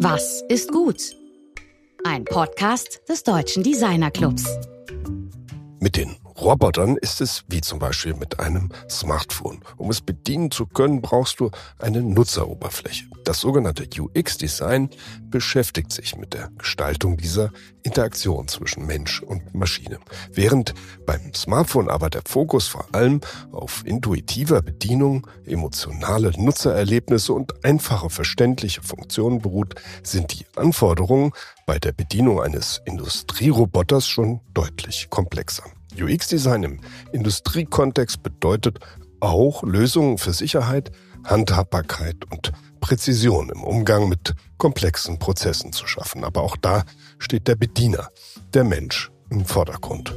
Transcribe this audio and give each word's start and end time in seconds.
Was 0.00 0.44
ist 0.48 0.70
gut? 0.70 1.16
Ein 2.04 2.24
Podcast 2.24 3.00
des 3.08 3.24
Deutschen 3.24 3.64
Designer 3.64 4.12
Clubs. 4.12 4.46
Robotern 6.48 6.96
ist 6.96 7.20
es 7.20 7.44
wie 7.48 7.60
zum 7.60 7.78
Beispiel 7.78 8.14
mit 8.14 8.40
einem 8.40 8.70
Smartphone. 8.88 9.60
Um 9.76 9.90
es 9.90 10.00
bedienen 10.00 10.50
zu 10.50 10.64
können, 10.64 11.02
brauchst 11.02 11.40
du 11.40 11.50
eine 11.78 12.00
Nutzeroberfläche. 12.00 13.04
Das 13.24 13.40
sogenannte 13.40 13.86
UX-Design 14.00 14.88
beschäftigt 15.24 15.92
sich 15.92 16.16
mit 16.16 16.32
der 16.32 16.48
Gestaltung 16.56 17.18
dieser 17.18 17.52
Interaktion 17.82 18.48
zwischen 18.48 18.86
Mensch 18.86 19.20
und 19.20 19.54
Maschine. 19.54 19.98
Während 20.32 20.72
beim 21.04 21.34
Smartphone 21.34 21.90
aber 21.90 22.08
der 22.08 22.22
Fokus 22.24 22.66
vor 22.66 22.86
allem 22.92 23.20
auf 23.52 23.82
intuitiver 23.84 24.62
Bedienung, 24.62 25.26
emotionale 25.44 26.30
Nutzererlebnisse 26.34 27.34
und 27.34 27.62
einfache 27.62 28.08
verständliche 28.08 28.80
Funktionen 28.80 29.42
beruht, 29.42 29.74
sind 30.02 30.32
die 30.32 30.46
Anforderungen 30.56 31.32
bei 31.66 31.78
der 31.78 31.92
Bedienung 31.92 32.40
eines 32.40 32.80
Industrieroboters 32.86 34.08
schon 34.08 34.40
deutlich 34.54 35.08
komplexer. 35.10 35.64
UX-Design 36.02 36.62
im 36.62 36.80
Industriekontext 37.12 38.22
bedeutet 38.22 38.78
auch 39.20 39.62
Lösungen 39.62 40.18
für 40.18 40.32
Sicherheit, 40.32 40.90
Handhabbarkeit 41.24 42.16
und 42.30 42.52
Präzision 42.80 43.50
im 43.50 43.62
Umgang 43.62 44.08
mit 44.08 44.34
komplexen 44.56 45.18
Prozessen 45.18 45.72
zu 45.72 45.86
schaffen. 45.86 46.24
Aber 46.24 46.42
auch 46.42 46.56
da 46.56 46.84
steht 47.18 47.48
der 47.48 47.56
Bediener, 47.56 48.08
der 48.54 48.64
Mensch 48.64 49.10
im 49.30 49.44
Vordergrund. 49.44 50.14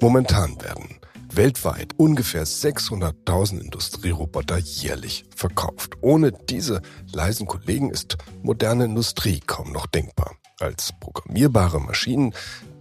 Momentan 0.00 0.60
werden 0.62 0.89
weltweit 1.36 1.94
ungefähr 1.96 2.44
600.000 2.44 3.60
Industrieroboter 3.60 4.58
jährlich 4.58 5.24
verkauft. 5.34 5.96
Ohne 6.00 6.32
diese 6.32 6.82
leisen 7.12 7.46
Kollegen 7.46 7.90
ist 7.90 8.16
moderne 8.42 8.84
Industrie 8.84 9.40
kaum 9.46 9.72
noch 9.72 9.86
denkbar. 9.86 10.34
Als 10.58 10.92
programmierbare 11.00 11.80
Maschinen 11.80 12.34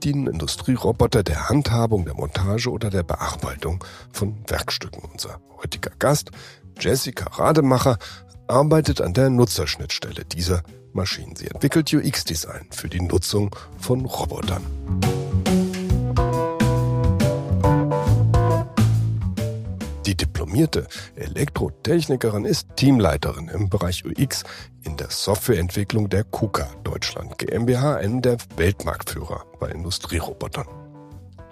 dienen 0.03 0.27
Industrieroboter 0.27 1.23
der 1.23 1.49
Handhabung, 1.49 2.05
der 2.05 2.13
Montage 2.13 2.69
oder 2.69 2.89
der 2.89 3.03
Bearbeitung 3.03 3.83
von 4.11 4.35
Werkstücken. 4.47 5.01
Unser 5.11 5.39
heutiger 5.61 5.91
Gast, 5.97 6.31
Jessica 6.79 7.25
Rademacher, 7.37 7.97
arbeitet 8.47 8.99
an 8.99 9.13
der 9.13 9.29
Nutzerschnittstelle 9.29 10.25
dieser 10.25 10.63
Maschinen. 10.93 11.35
Sie 11.35 11.47
entwickelt 11.47 11.93
UX-Design 11.93 12.67
für 12.71 12.89
die 12.89 13.01
Nutzung 13.01 13.55
von 13.77 14.05
Robotern. 14.05 14.63
Die 20.09 20.15
diplomierte 20.15 20.87
Elektrotechnikerin 21.17 22.43
ist 22.43 22.67
Teamleiterin 22.77 23.47
im 23.47 23.69
Bereich 23.69 24.03
UX 24.05 24.43
in 24.81 24.97
der 24.97 25.11
Softwareentwicklung 25.11 26.09
der 26.09 26.23
KUKA 26.23 26.67
Deutschland 26.83 27.37
GmbH, 27.37 27.97
einem 27.97 28.23
der 28.23 28.37
Weltmarktführer 28.57 29.45
bei 29.59 29.69
Industrierobotern. 29.69 30.65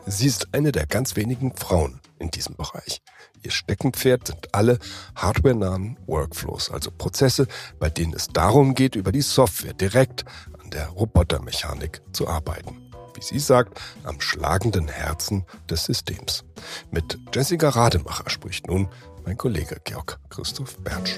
Sie 0.08 0.25
ist 0.25 0.55
eine 0.55 0.72
der 0.72 0.88
ganz 0.88 1.16
wenigen 1.16 1.55
Frauen 1.55 2.00
in 2.17 2.31
diesem 2.31 2.55
Bereich. 2.55 3.03
Ihr 3.44 3.52
Steckenpferd 3.52 4.25
sind 4.25 4.55
alle 4.55 4.80
hardwarenahen 5.16 6.00
Workflows, 6.08 6.72
also 6.72 6.89
Prozesse, 6.89 7.45
bei 7.78 7.91
denen 7.91 8.13
es 8.13 8.30
darum 8.30 8.73
geht, 8.73 8.95
über 8.95 9.11
die 9.11 9.22
Software 9.22 9.73
direkt 9.73 10.25
an 10.63 10.72
der 10.72 10.88
Robotermechanik 10.88 12.02
zu 12.11 12.28
arbeiten 12.28 12.86
wie 13.17 13.23
sie 13.23 13.39
sagt, 13.39 13.81
am 14.03 14.21
schlagenden 14.21 14.87
Herzen 14.87 15.43
des 15.69 15.85
Systems. 15.85 16.45
Mit 16.91 17.17
Jessica 17.33 17.69
Rademacher 17.69 18.29
spricht 18.29 18.67
nun 18.67 18.87
mein 19.25 19.37
Kollege 19.37 19.77
Georg 19.83 20.19
Christoph 20.29 20.77
Bertsch. 20.77 21.17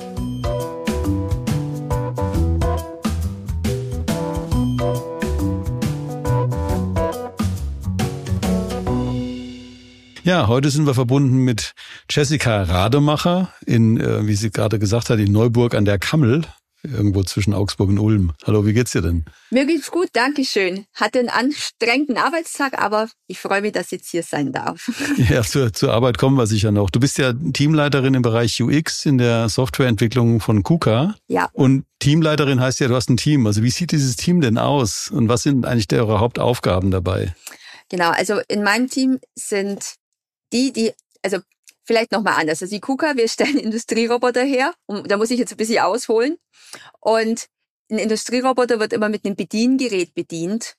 Ja, 10.23 10.47
heute 10.47 10.69
sind 10.69 10.85
wir 10.85 10.93
verbunden 10.93 11.43
mit 11.43 11.73
Jessica 12.09 12.61
Rademacher 12.61 13.51
in, 13.65 13.99
äh, 13.99 14.27
wie 14.27 14.35
sie 14.35 14.51
gerade 14.51 14.77
gesagt 14.77 15.09
hat, 15.09 15.17
in 15.17 15.31
Neuburg 15.31 15.73
an 15.73 15.85
der 15.85 15.97
Kammel 15.97 16.43
irgendwo 16.83 17.23
zwischen 17.23 17.53
Augsburg 17.53 17.89
und 17.89 17.99
Ulm. 17.99 18.33
Hallo, 18.45 18.65
wie 18.65 18.73
geht's 18.73 18.91
dir 18.91 19.01
denn? 19.01 19.25
Mir 19.49 19.65
geht's 19.65 19.91
gut, 19.91 20.09
danke 20.13 20.45
schön. 20.45 20.85
Hatte 20.93 21.19
einen 21.19 21.29
anstrengenden 21.29 22.17
Arbeitstag, 22.17 22.81
aber 22.81 23.09
ich 23.27 23.39
freue 23.39 23.61
mich, 23.61 23.73
dass 23.73 23.87
ich 23.87 23.91
jetzt 23.91 24.09
hier 24.11 24.23
sein 24.23 24.51
darf. 24.51 24.89
Ja, 25.29 25.43
zur, 25.43 25.73
zur 25.73 25.93
Arbeit 25.93 26.17
kommen 26.17 26.37
wir 26.37 26.47
sicher 26.47 26.71
noch. 26.71 26.89
Du 26.89 26.99
bist 26.99 27.17
ja 27.17 27.33
Teamleiterin 27.33 28.13
im 28.13 28.21
Bereich 28.21 28.61
UX 28.61 29.05
in 29.05 29.17
der 29.17 29.49
Softwareentwicklung 29.49 30.39
von 30.39 30.63
KUKA. 30.63 31.15
Ja. 31.27 31.49
Und 31.53 31.85
Teamleiterin 31.99 32.59
heißt 32.59 32.79
ja, 32.79 32.87
du 32.87 32.95
hast 32.95 33.09
ein 33.09 33.17
Team. 33.17 33.45
Also 33.45 33.61
wie 33.61 33.69
sieht 33.69 33.91
dieses 33.91 34.15
Team 34.15 34.41
denn 34.41 34.57
aus? 34.57 35.11
Und 35.11 35.27
was 35.27 35.43
sind 35.43 35.65
eigentlich 35.65 35.87
eure 35.93 36.19
Hauptaufgaben 36.19 36.89
dabei? 36.89 37.35
Genau, 37.89 38.09
also 38.11 38.39
in 38.47 38.63
meinem 38.63 38.89
Team 38.89 39.19
sind 39.35 39.95
die, 40.53 40.71
die, 40.71 40.91
also 41.21 41.39
vielleicht 41.89 42.11
nochmal 42.11 42.35
anders. 42.39 42.61
Also 42.61 42.75
die 42.75 42.81
KUKA, 42.81 43.17
wir 43.17 43.27
stellen 43.27 43.57
Industrieroboter 43.67 44.43
her. 44.43 44.75
Und 44.85 45.09
da 45.09 45.17
muss 45.17 45.31
ich 45.31 45.39
jetzt 45.39 45.51
ein 45.51 45.57
bisschen 45.57 45.83
ausholen. 45.83 46.37
Und 46.99 47.47
ein 47.89 47.97
Industrieroboter 47.97 48.79
wird 48.79 48.93
immer 48.93 49.09
mit 49.09 49.25
einem 49.25 49.35
Bediengerät 49.35 50.13
bedient. 50.13 50.75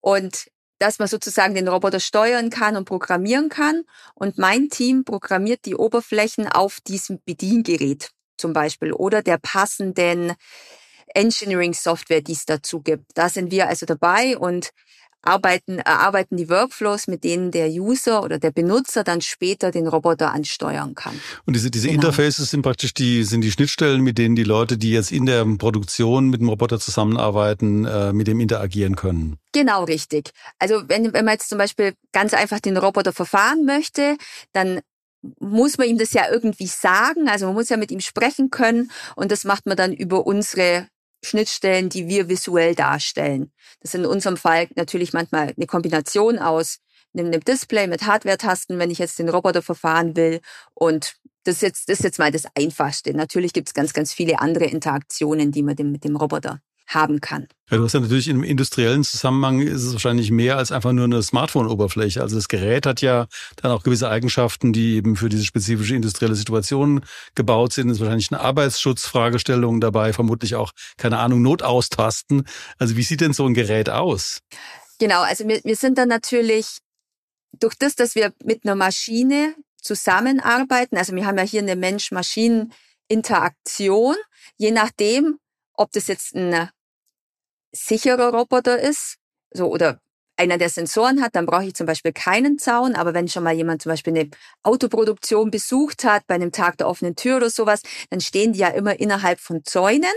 Und 0.00 0.46
dass 0.78 0.98
man 0.98 1.06
sozusagen 1.06 1.54
den 1.54 1.68
Roboter 1.68 2.00
steuern 2.00 2.48
kann 2.48 2.76
und 2.76 2.86
programmieren 2.86 3.50
kann. 3.50 3.84
Und 4.14 4.38
mein 4.38 4.70
Team 4.70 5.04
programmiert 5.04 5.66
die 5.66 5.76
Oberflächen 5.76 6.48
auf 6.48 6.80
diesem 6.80 7.20
Bediengerät 7.26 8.10
zum 8.38 8.54
Beispiel 8.54 8.92
oder 8.92 9.22
der 9.22 9.36
passenden 9.36 10.32
Engineering-Software, 11.14 12.22
die 12.22 12.32
es 12.32 12.46
dazu 12.46 12.80
gibt. 12.80 13.04
Da 13.14 13.28
sind 13.28 13.50
wir 13.52 13.68
also 13.68 13.84
dabei 13.84 14.38
und 14.38 14.70
arbeiten, 15.26 15.78
erarbeiten 15.78 16.36
die 16.36 16.48
Workflows, 16.48 17.06
mit 17.06 17.24
denen 17.24 17.50
der 17.50 17.68
User 17.68 18.22
oder 18.22 18.38
der 18.38 18.50
Benutzer 18.50 19.04
dann 19.04 19.20
später 19.20 19.70
den 19.70 19.86
Roboter 19.86 20.32
ansteuern 20.32 20.94
kann. 20.94 21.20
Und 21.46 21.54
diese, 21.54 21.70
diese 21.70 21.88
Genau. 21.88 22.02
Interfaces 22.02 22.50
sind 22.50 22.62
praktisch 22.62 22.94
die, 22.94 23.24
sind 23.24 23.40
die 23.42 23.50
Schnittstellen, 23.50 24.02
mit 24.02 24.18
denen 24.18 24.36
die 24.36 24.44
Leute, 24.44 24.76
die 24.78 24.90
jetzt 24.92 25.12
in 25.12 25.26
der 25.26 25.44
Produktion 25.58 26.28
mit 26.30 26.40
dem 26.40 26.48
Roboter 26.48 26.78
zusammenarbeiten, 26.78 27.84
äh, 27.84 28.12
mit 28.12 28.26
dem 28.26 28.40
interagieren 28.40 28.96
können. 28.96 29.38
Genau 29.52 29.84
richtig. 29.84 30.30
Also 30.58 30.82
wenn, 30.88 31.12
wenn 31.12 31.24
man 31.24 31.34
jetzt 31.34 31.48
zum 31.48 31.58
Beispiel 31.58 31.94
ganz 32.12 32.34
einfach 32.34 32.60
den 32.60 32.76
Roboter 32.76 33.12
verfahren 33.12 33.64
möchte, 33.64 34.16
dann 34.52 34.80
muss 35.38 35.78
man 35.78 35.88
ihm 35.88 35.98
das 35.98 36.12
ja 36.12 36.24
irgendwie 36.30 36.66
sagen. 36.66 37.28
Also 37.28 37.46
man 37.46 37.54
muss 37.54 37.68
ja 37.68 37.76
mit 37.76 37.90
ihm 37.90 38.00
sprechen 38.00 38.50
können 38.50 38.90
und 39.16 39.32
das 39.32 39.44
macht 39.44 39.66
man 39.66 39.76
dann 39.76 39.92
über 39.92 40.26
unsere 40.26 40.86
Schnittstellen, 41.24 41.88
die 41.88 42.08
wir 42.08 42.28
visuell 42.28 42.74
darstellen. 42.74 43.52
Das 43.80 43.94
ist 43.94 44.00
in 44.00 44.06
unserem 44.06 44.36
Fall 44.36 44.68
natürlich 44.76 45.12
manchmal 45.12 45.52
eine 45.56 45.66
Kombination 45.66 46.38
aus 46.38 46.78
einem 47.16 47.40
Display 47.40 47.86
mit 47.86 48.06
Hardware-Tasten, 48.06 48.78
wenn 48.78 48.90
ich 48.90 48.98
jetzt 48.98 49.18
den 49.18 49.28
Roboter 49.28 49.62
verfahren 49.62 50.16
will. 50.16 50.40
Und 50.74 51.16
das 51.44 51.56
ist 51.56 51.62
jetzt, 51.62 51.88
das 51.88 51.98
ist 51.98 52.04
jetzt 52.04 52.18
mal 52.18 52.32
das 52.32 52.46
Einfachste. 52.56 53.14
Natürlich 53.14 53.52
gibt 53.52 53.68
es 53.68 53.74
ganz, 53.74 53.92
ganz 53.92 54.12
viele 54.12 54.40
andere 54.40 54.64
Interaktionen, 54.64 55.52
die 55.52 55.62
man 55.62 55.76
mit 55.76 56.04
dem 56.04 56.16
Roboter 56.16 56.60
haben 56.86 57.20
kann. 57.20 57.48
Ja, 57.70 57.78
du 57.78 57.84
hast 57.84 57.94
ja 57.94 58.00
natürlich 58.00 58.28
im 58.28 58.44
industriellen 58.44 59.04
Zusammenhang 59.04 59.60
ist 59.60 59.84
es 59.84 59.92
wahrscheinlich 59.92 60.30
mehr 60.30 60.58
als 60.58 60.70
einfach 60.70 60.92
nur 60.92 61.04
eine 61.04 61.22
Smartphone-Oberfläche. 61.22 62.20
Also 62.20 62.36
das 62.36 62.48
Gerät 62.48 62.86
hat 62.86 63.00
ja 63.00 63.26
dann 63.56 63.72
auch 63.72 63.82
gewisse 63.82 64.10
Eigenschaften, 64.10 64.72
die 64.72 64.96
eben 64.96 65.16
für 65.16 65.28
diese 65.28 65.44
spezifische 65.44 65.94
industrielle 65.94 66.34
Situation 66.34 67.04
gebaut 67.34 67.72
sind. 67.72 67.88
Es 67.88 67.96
ist 67.96 68.00
wahrscheinlich 68.00 68.32
eine 68.32 68.42
Arbeitsschutzfragestellung 68.42 69.80
dabei, 69.80 70.12
vermutlich 70.12 70.56
auch, 70.56 70.72
keine 70.98 71.18
Ahnung, 71.18 71.40
Notaustasten. 71.42 72.46
Also 72.78 72.96
wie 72.96 73.02
sieht 73.02 73.22
denn 73.22 73.32
so 73.32 73.46
ein 73.46 73.54
Gerät 73.54 73.88
aus? 73.88 74.40
Genau, 74.98 75.22
also 75.22 75.48
wir, 75.48 75.60
wir 75.64 75.76
sind 75.76 75.98
dann 75.98 76.08
natürlich 76.08 76.80
durch 77.58 77.74
das, 77.76 77.94
dass 77.94 78.14
wir 78.14 78.32
mit 78.44 78.64
einer 78.64 78.74
Maschine 78.74 79.54
zusammenarbeiten, 79.80 80.96
also 80.96 81.14
wir 81.14 81.26
haben 81.26 81.38
ja 81.38 81.44
hier 81.44 81.62
eine 81.62 81.76
Mensch-Maschinen-Interaktion, 81.76 84.16
je 84.56 84.70
nachdem, 84.70 85.38
ob 85.74 85.92
das 85.92 86.06
jetzt 86.06 86.34
ein 86.34 86.70
sicherer 87.74 88.32
Roboter 88.32 88.78
ist, 88.78 89.16
so 89.50 89.68
oder 89.68 90.00
einer 90.36 90.58
der 90.58 90.68
Sensoren 90.68 91.22
hat, 91.22 91.36
dann 91.36 91.46
brauche 91.46 91.64
ich 91.64 91.74
zum 91.74 91.86
Beispiel 91.86 92.12
keinen 92.12 92.58
Zaun. 92.58 92.94
Aber 92.94 93.14
wenn 93.14 93.28
schon 93.28 93.44
mal 93.44 93.54
jemand 93.54 93.82
zum 93.82 93.90
Beispiel 93.90 94.16
eine 94.16 94.30
Autoproduktion 94.62 95.50
besucht 95.50 96.04
hat, 96.04 96.26
bei 96.26 96.34
einem 96.34 96.52
Tag 96.52 96.78
der 96.78 96.88
offenen 96.88 97.16
Tür 97.16 97.36
oder 97.36 97.50
sowas, 97.50 97.82
dann 98.10 98.20
stehen 98.20 98.52
die 98.52 98.60
ja 98.60 98.68
immer 98.68 98.98
innerhalb 98.98 99.40
von 99.40 99.64
Zäunen. 99.64 100.12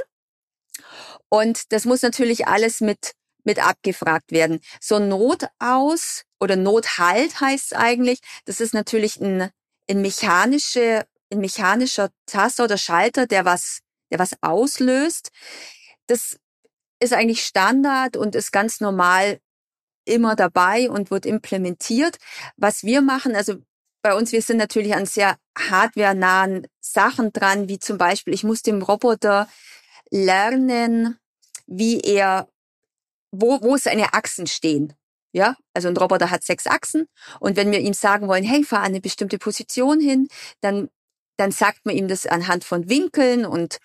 Und 1.30 1.72
das 1.72 1.86
muss 1.86 2.02
natürlich 2.02 2.48
alles 2.48 2.82
mit, 2.82 3.14
mit 3.44 3.66
abgefragt 3.66 4.32
werden. 4.32 4.60
So 4.82 4.96
ein 4.96 5.10
Notaus 5.10 6.24
oder 6.40 6.56
Nothalt 6.56 7.40
heißt 7.40 7.72
es 7.72 7.78
eigentlich, 7.78 8.20
das 8.46 8.60
ist 8.60 8.74
natürlich 8.74 9.18
ein, 9.18 9.50
ein, 9.90 10.02
mechanische, 10.02 11.06
ein 11.32 11.40
mechanischer 11.40 12.10
Taster 12.26 12.64
oder 12.66 12.78
Schalter, 12.78 13.28
der 13.28 13.46
was, 13.46 13.80
der 14.12 14.20
was 14.20 14.32
auslöst. 14.42 15.30
Das 16.08 16.38
ist 17.00 17.14
eigentlich 17.14 17.46
Standard 17.46 18.18
und 18.18 18.36
ist 18.36 18.52
ganz 18.52 18.80
normal 18.80 19.40
immer 20.06 20.36
dabei 20.36 20.90
und 20.90 21.12
wird 21.12 21.26
implementiert. 21.26 22.18
Was 22.56 22.84
wir 22.84 23.02
machen, 23.02 23.36
also 23.36 23.56
bei 24.02 24.16
uns, 24.16 24.32
wir 24.32 24.42
sind 24.42 24.58
natürlich 24.58 24.96
an 24.96 25.06
sehr 25.06 25.38
hardwarenahen 25.58 26.68
Sachen 26.80 27.34
dran, 27.34 27.68
wie 27.68 27.80
zum 27.80 27.98
Beispiel, 27.98 28.34
ich 28.34 28.44
muss 28.44 28.62
dem 28.62 28.82
Roboter 28.82 29.50
lernen, 30.10 31.18
wie 31.66 32.00
er, 32.00 32.48
wo, 33.32 33.62
wo 33.62 33.78
seine 33.78 34.14
Achsen 34.14 34.48
stehen. 34.48 34.94
Ja, 35.34 35.56
also 35.74 35.90
ein 35.90 35.98
Roboter 35.98 36.32
hat 36.32 36.44
sechs 36.44 36.68
Achsen 36.68 37.08
und 37.40 37.58
wenn 37.58 37.72
wir 37.72 37.80
ihm 37.80 37.94
sagen 37.94 38.28
wollen, 38.28 38.46
hey, 38.46 38.64
fahr 38.64 38.80
an 38.80 38.86
eine 38.86 39.02
bestimmte 39.02 39.38
Position 39.38 40.00
hin, 40.00 40.30
dann, 40.62 40.90
dann 41.36 41.52
sagt 41.52 41.86
man 41.86 41.96
ihm 41.96 42.08
das 42.08 42.26
anhand 42.26 42.64
von 42.64 42.90
Winkeln 42.90 43.46
und 43.46 43.80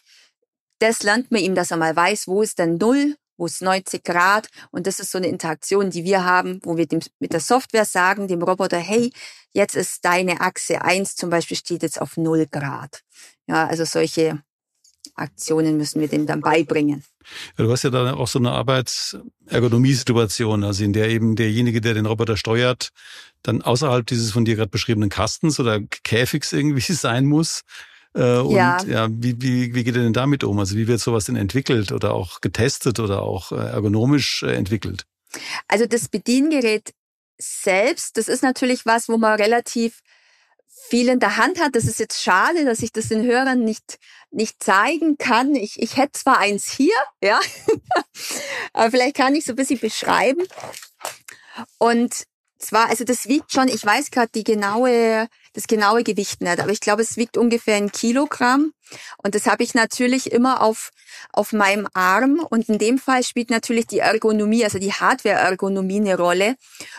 das 0.82 1.02
lernt 1.02 1.30
man 1.30 1.40
ihm, 1.40 1.54
dass 1.54 1.70
er 1.70 1.76
mal 1.76 1.94
weiß, 1.94 2.26
wo 2.26 2.42
ist 2.42 2.58
denn 2.58 2.76
Null, 2.76 3.16
wo 3.36 3.46
ist 3.46 3.62
90 3.62 4.02
Grad 4.02 4.48
und 4.72 4.86
das 4.86 4.98
ist 4.98 5.12
so 5.12 5.18
eine 5.18 5.28
Interaktion, 5.28 5.90
die 5.90 6.04
wir 6.04 6.24
haben, 6.24 6.60
wo 6.64 6.76
wir 6.76 6.86
dem, 6.86 7.00
mit 7.20 7.32
der 7.32 7.40
Software 7.40 7.84
sagen, 7.84 8.28
dem 8.28 8.42
Roboter, 8.42 8.78
hey, 8.78 9.12
jetzt 9.52 9.76
ist 9.76 10.04
deine 10.04 10.40
Achse 10.40 10.82
eins 10.82 11.14
zum 11.14 11.30
Beispiel 11.30 11.56
steht 11.56 11.82
jetzt 11.82 12.00
auf 12.00 12.16
Null 12.16 12.46
Grad. 12.50 13.02
Ja, 13.46 13.66
also 13.66 13.84
solche 13.84 14.42
Aktionen 15.14 15.76
müssen 15.76 16.00
wir 16.00 16.08
dem 16.08 16.26
dann 16.26 16.40
beibringen. 16.40 17.04
Ja, 17.56 17.64
du 17.64 17.70
hast 17.70 17.84
ja 17.84 17.90
da 17.90 18.14
auch 18.14 18.26
so 18.26 18.40
eine 18.40 18.50
Arbeitsergonomie-Situation, 18.50 20.64
also 20.64 20.82
in 20.82 20.92
der 20.92 21.10
eben 21.10 21.36
derjenige, 21.36 21.80
der 21.80 21.94
den 21.94 22.06
Roboter 22.06 22.36
steuert, 22.36 22.88
dann 23.42 23.62
außerhalb 23.62 24.04
dieses 24.06 24.32
von 24.32 24.44
dir 24.44 24.56
gerade 24.56 24.70
beschriebenen 24.70 25.10
Kastens 25.10 25.60
oder 25.60 25.80
Käfigs 26.02 26.52
irgendwie 26.52 26.80
sein 26.92 27.26
muss. 27.26 27.62
Äh, 28.14 28.38
und 28.38 28.54
ja, 28.54 28.82
ja 28.84 29.08
wie, 29.10 29.40
wie, 29.40 29.74
wie 29.74 29.84
geht 29.84 29.96
er 29.96 30.02
denn 30.02 30.12
damit 30.12 30.44
um? 30.44 30.58
Also 30.58 30.76
wie 30.76 30.86
wird 30.86 31.00
sowas 31.00 31.24
denn 31.26 31.36
entwickelt 31.36 31.92
oder 31.92 32.14
auch 32.14 32.40
getestet 32.40 33.00
oder 33.00 33.22
auch 33.22 33.52
äh, 33.52 33.56
ergonomisch 33.56 34.42
äh, 34.42 34.54
entwickelt? 34.54 35.06
Also 35.68 35.86
das 35.86 36.08
Bediengerät 36.08 36.92
selbst, 37.38 38.16
das 38.16 38.28
ist 38.28 38.42
natürlich 38.42 38.86
was, 38.86 39.08
wo 39.08 39.16
man 39.16 39.40
relativ 39.40 40.00
viel 40.88 41.08
in 41.08 41.20
der 41.20 41.36
Hand 41.36 41.60
hat. 41.60 41.74
Das 41.74 41.84
ist 41.84 41.98
jetzt 41.98 42.22
schade, 42.22 42.64
dass 42.64 42.80
ich 42.80 42.92
das 42.92 43.08
den 43.08 43.24
Hörern 43.24 43.64
nicht, 43.64 43.98
nicht 44.30 44.62
zeigen 44.62 45.16
kann. 45.16 45.54
Ich, 45.54 45.80
ich 45.80 45.96
hätte 45.96 46.12
zwar 46.12 46.38
eins 46.38 46.70
hier, 46.70 46.94
ja, 47.22 47.40
aber 48.72 48.90
vielleicht 48.90 49.16
kann 49.16 49.34
ich 49.34 49.44
so 49.44 49.52
ein 49.52 49.56
bisschen 49.56 49.78
beschreiben. 49.78 50.42
Und 51.78 52.24
zwar, 52.58 52.88
also 52.88 53.04
das 53.04 53.26
wiegt 53.26 53.52
schon, 53.52 53.68
ich 53.68 53.84
weiß 53.84 54.10
gerade 54.10 54.30
die 54.34 54.44
genaue, 54.44 55.28
das 55.52 55.66
genaue 55.66 56.02
Gewicht 56.02 56.40
nicht, 56.40 56.60
aber 56.60 56.70
ich 56.70 56.80
glaube, 56.80 57.02
es 57.02 57.16
wiegt 57.16 57.36
ungefähr 57.36 57.76
ein 57.76 57.92
Kilogramm. 57.92 58.72
Und 59.22 59.34
das 59.34 59.46
habe 59.46 59.62
ich 59.62 59.74
natürlich 59.74 60.32
immer 60.32 60.60
auf, 60.60 60.90
auf 61.32 61.52
meinem 61.52 61.88
Arm. 61.94 62.40
Und 62.50 62.68
in 62.68 62.78
dem 62.78 62.98
Fall 62.98 63.22
spielt 63.22 63.50
natürlich 63.50 63.86
die 63.86 64.00
Ergonomie, 64.00 64.64
also 64.64 64.78
die 64.78 64.92
Hardware-Ergonomie 64.92 66.00
eine 66.00 66.16
Rolle. 66.16 66.56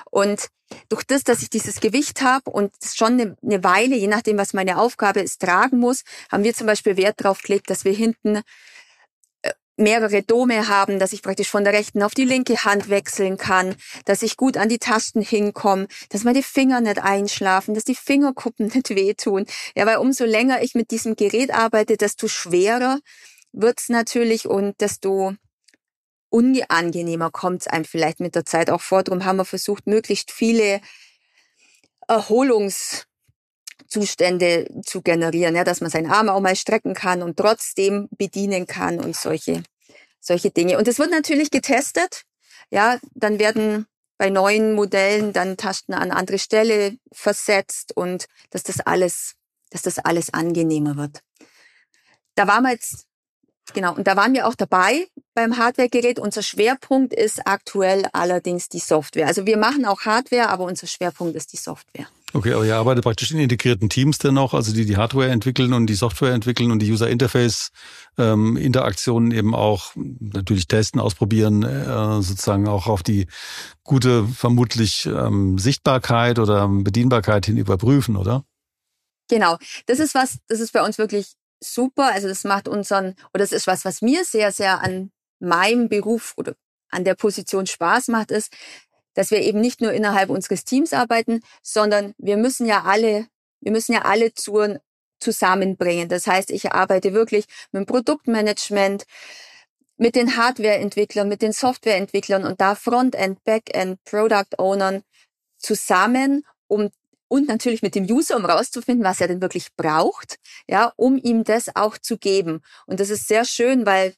Und 0.09 0.49
durch 0.89 1.03
das, 1.03 1.23
dass 1.23 1.41
ich 1.41 1.49
dieses 1.49 1.79
Gewicht 1.79 2.21
habe 2.21 2.49
und 2.49 2.71
schon 2.83 3.13
eine, 3.13 3.35
eine 3.43 3.63
Weile, 3.63 3.95
je 3.95 4.07
nachdem, 4.07 4.37
was 4.37 4.53
meine 4.53 4.79
Aufgabe 4.79 5.21
ist, 5.21 5.41
tragen 5.41 5.77
muss, 5.77 6.03
haben 6.31 6.43
wir 6.43 6.53
zum 6.53 6.67
Beispiel 6.67 6.97
Wert 6.97 7.21
darauf 7.21 7.41
gelegt, 7.41 7.69
dass 7.69 7.85
wir 7.85 7.93
hinten 7.93 8.41
mehrere 9.75 10.21
Dome 10.21 10.67
haben, 10.67 10.99
dass 10.99 11.13
ich 11.13 11.21
praktisch 11.21 11.49
von 11.49 11.63
der 11.63 11.73
rechten 11.73 12.03
auf 12.03 12.13
die 12.13 12.25
linke 12.25 12.63
Hand 12.63 12.89
wechseln 12.89 13.37
kann, 13.37 13.75
dass 14.05 14.21
ich 14.21 14.37
gut 14.37 14.57
an 14.57 14.69
die 14.69 14.77
Tasten 14.77 15.21
hinkomme, 15.21 15.87
dass 16.09 16.23
meine 16.23 16.43
Finger 16.43 16.81
nicht 16.81 16.99
einschlafen, 16.99 17.73
dass 17.73 17.83
die 17.83 17.95
Fingerkuppen 17.95 18.67
nicht 18.73 18.89
wehtun. 18.91 19.45
Ja, 19.75 19.85
weil 19.85 19.97
umso 19.97 20.25
länger 20.25 20.61
ich 20.61 20.75
mit 20.75 20.91
diesem 20.91 21.15
Gerät 21.15 21.51
arbeite, 21.51 21.97
desto 21.97 22.27
schwerer 22.27 22.99
wird's 23.51 23.89
natürlich 23.89 24.47
und 24.47 24.79
desto 24.81 25.33
unangenehmer 26.29 27.29
kommt 27.29 27.61
es 27.61 27.67
einem 27.67 27.85
vielleicht 27.85 28.19
mit 28.19 28.35
der 28.35 28.45
Zeit 28.45 28.69
auch 28.69 28.81
vor. 28.81 29.03
Darum 29.03 29.25
haben 29.25 29.37
wir 29.37 29.45
versucht, 29.45 29.85
möglichst 29.85 30.31
viele 30.31 30.81
Erholungszustände 33.93 34.67
zu 34.85 35.01
generieren, 35.01 35.55
ja, 35.55 35.63
dass 35.63 35.81
man 35.81 35.89
seinen 35.89 36.11
Arm 36.11 36.29
auch 36.29 36.39
mal 36.39 36.55
strecken 36.55 36.93
kann 36.93 37.21
und 37.21 37.37
trotzdem 37.37 38.09
bedienen 38.17 38.67
kann 38.67 38.99
und 38.99 39.15
solche, 39.15 39.63
solche 40.19 40.51
Dinge. 40.51 40.77
Und 40.77 40.87
es 40.87 40.99
wird 40.99 41.11
natürlich 41.11 41.51
getestet. 41.51 42.23
Ja, 42.71 42.99
dann 43.13 43.39
werden 43.39 43.85
bei 44.17 44.29
neuen 44.29 44.73
Modellen 44.73 45.33
dann 45.33 45.57
Tasten 45.57 45.93
an 45.93 46.11
andere 46.11 46.39
Stelle 46.39 46.97
versetzt 47.11 47.95
und 47.95 48.27
dass 48.51 48.63
das 48.63 48.79
alles, 48.79 49.33
dass 49.69 49.81
das 49.81 49.99
alles 49.99 50.33
angenehmer 50.33 50.95
wird. 50.95 51.21
Da 52.35 52.47
waren 52.47 52.63
wir 52.63 52.71
jetzt 52.71 53.05
Genau, 53.73 53.95
und 53.95 54.07
da 54.07 54.17
waren 54.17 54.33
wir 54.33 54.45
auch 54.45 54.55
dabei 54.55 55.07
beim 55.35 55.57
Hardware-Gerät. 55.57 56.19
Unser 56.19 56.43
Schwerpunkt 56.43 57.13
ist 57.13 57.47
aktuell 57.47 58.05
allerdings 58.11 58.67
die 58.67 58.79
Software. 58.79 59.25
Also 59.25 59.45
wir 59.45 59.55
machen 59.55 59.85
auch 59.85 60.01
Hardware, 60.01 60.49
aber 60.49 60.65
unser 60.65 60.85
Schwerpunkt 60.85 61.33
ist 61.37 61.53
die 61.53 61.57
Software. 61.57 62.07
Okay, 62.35 62.53
aber 62.53 62.65
ihr 62.65 62.75
arbeitet 62.75 63.03
praktisch 63.03 63.31
in 63.31 63.37
integrierten 63.37 63.89
Teams 63.89 64.17
dennoch, 64.17 64.55
also 64.55 64.73
die 64.73 64.85
die 64.85 64.97
Hardware 64.97 65.29
entwickeln 65.29 65.71
und 65.71 65.85
die 65.85 65.93
Software 65.93 66.33
entwickeln 66.33 66.71
und 66.71 66.79
die 66.79 66.91
User 66.91 67.07
Interface 67.07 67.69
ähm, 68.17 68.57
Interaktionen 68.57 69.31
eben 69.31 69.53
auch 69.53 69.91
natürlich 69.95 70.67
testen, 70.67 70.99
ausprobieren, 70.99 71.61
äh, 71.61 72.21
sozusagen 72.23 72.67
auch 72.67 72.87
auf 72.87 73.03
die 73.03 73.27
gute 73.83 74.27
vermutlich 74.27 75.05
ähm, 75.05 75.59
Sichtbarkeit 75.59 76.39
oder 76.39 76.67
Bedienbarkeit 76.67 77.45
hin 77.45 77.57
überprüfen, 77.57 78.17
oder? 78.17 78.43
Genau, 79.29 79.57
das 79.85 79.99
ist 79.99 80.15
was, 80.15 80.39
das 80.47 80.59
ist 80.59 80.73
bei 80.73 80.81
uns 80.83 80.97
wirklich 80.97 81.33
super. 81.63 82.11
Also 82.13 82.27
das 82.27 82.43
macht 82.45 82.67
unseren, 82.67 83.15
oder 83.33 83.43
das 83.43 83.51
ist 83.51 83.67
was, 83.67 83.85
was 83.85 84.01
mir 84.01 84.25
sehr, 84.25 84.51
sehr 84.51 84.81
an 84.81 85.11
meinem 85.39 85.87
Beruf 85.87 86.33
oder 86.37 86.55
an 86.89 87.03
der 87.03 87.15
Position 87.15 87.67
Spaß 87.67 88.07
macht, 88.07 88.31
ist, 88.31 88.51
dass 89.13 89.31
wir 89.31 89.39
eben 89.41 89.61
nicht 89.61 89.81
nur 89.81 89.93
innerhalb 89.93 90.29
unseres 90.29 90.65
Teams 90.65 90.93
arbeiten, 90.93 91.41
sondern 91.61 92.13
wir 92.17 92.37
müssen 92.37 92.65
ja 92.65 92.83
alle, 92.83 93.27
wir 93.61 93.71
müssen 93.71 93.93
ja 93.93 94.03
alle 94.03 94.33
Touren 94.33 94.79
zusammenbringen. 95.19 96.09
Das 96.09 96.27
heißt, 96.27 96.51
ich 96.51 96.71
arbeite 96.71 97.13
wirklich 97.13 97.45
mit 97.71 97.81
dem 97.81 97.85
Produktmanagement, 97.85 99.05
mit 99.97 100.15
den 100.15 100.37
Hardwareentwicklern, 100.37 101.27
mit 101.27 101.41
den 101.41 101.53
Softwareentwicklern 101.53 102.43
und 102.43 102.59
da 102.59 102.75
Frontend, 102.75 103.43
Backend, 103.43 104.03
Product 104.03 104.57
Ownern 104.57 105.03
zusammen, 105.57 106.45
um 106.67 106.89
und 107.33 107.47
natürlich 107.47 107.81
mit 107.81 107.95
dem 107.95 108.05
User, 108.05 108.35
um 108.35 108.45
rauszufinden, 108.45 109.03
was 109.03 109.19
er 109.19 109.27
denn 109.27 109.41
wirklich 109.41 109.73
braucht, 109.75 110.35
ja, 110.67 110.93
um 110.97 111.17
ihm 111.17 111.43
das 111.43 111.75
auch 111.75 111.97
zu 111.97 112.19
geben. 112.19 112.61
Und 112.85 112.99
das 112.99 113.09
ist 113.09 113.27
sehr 113.27 113.43
schön, 113.43 113.87
weil 113.87 114.13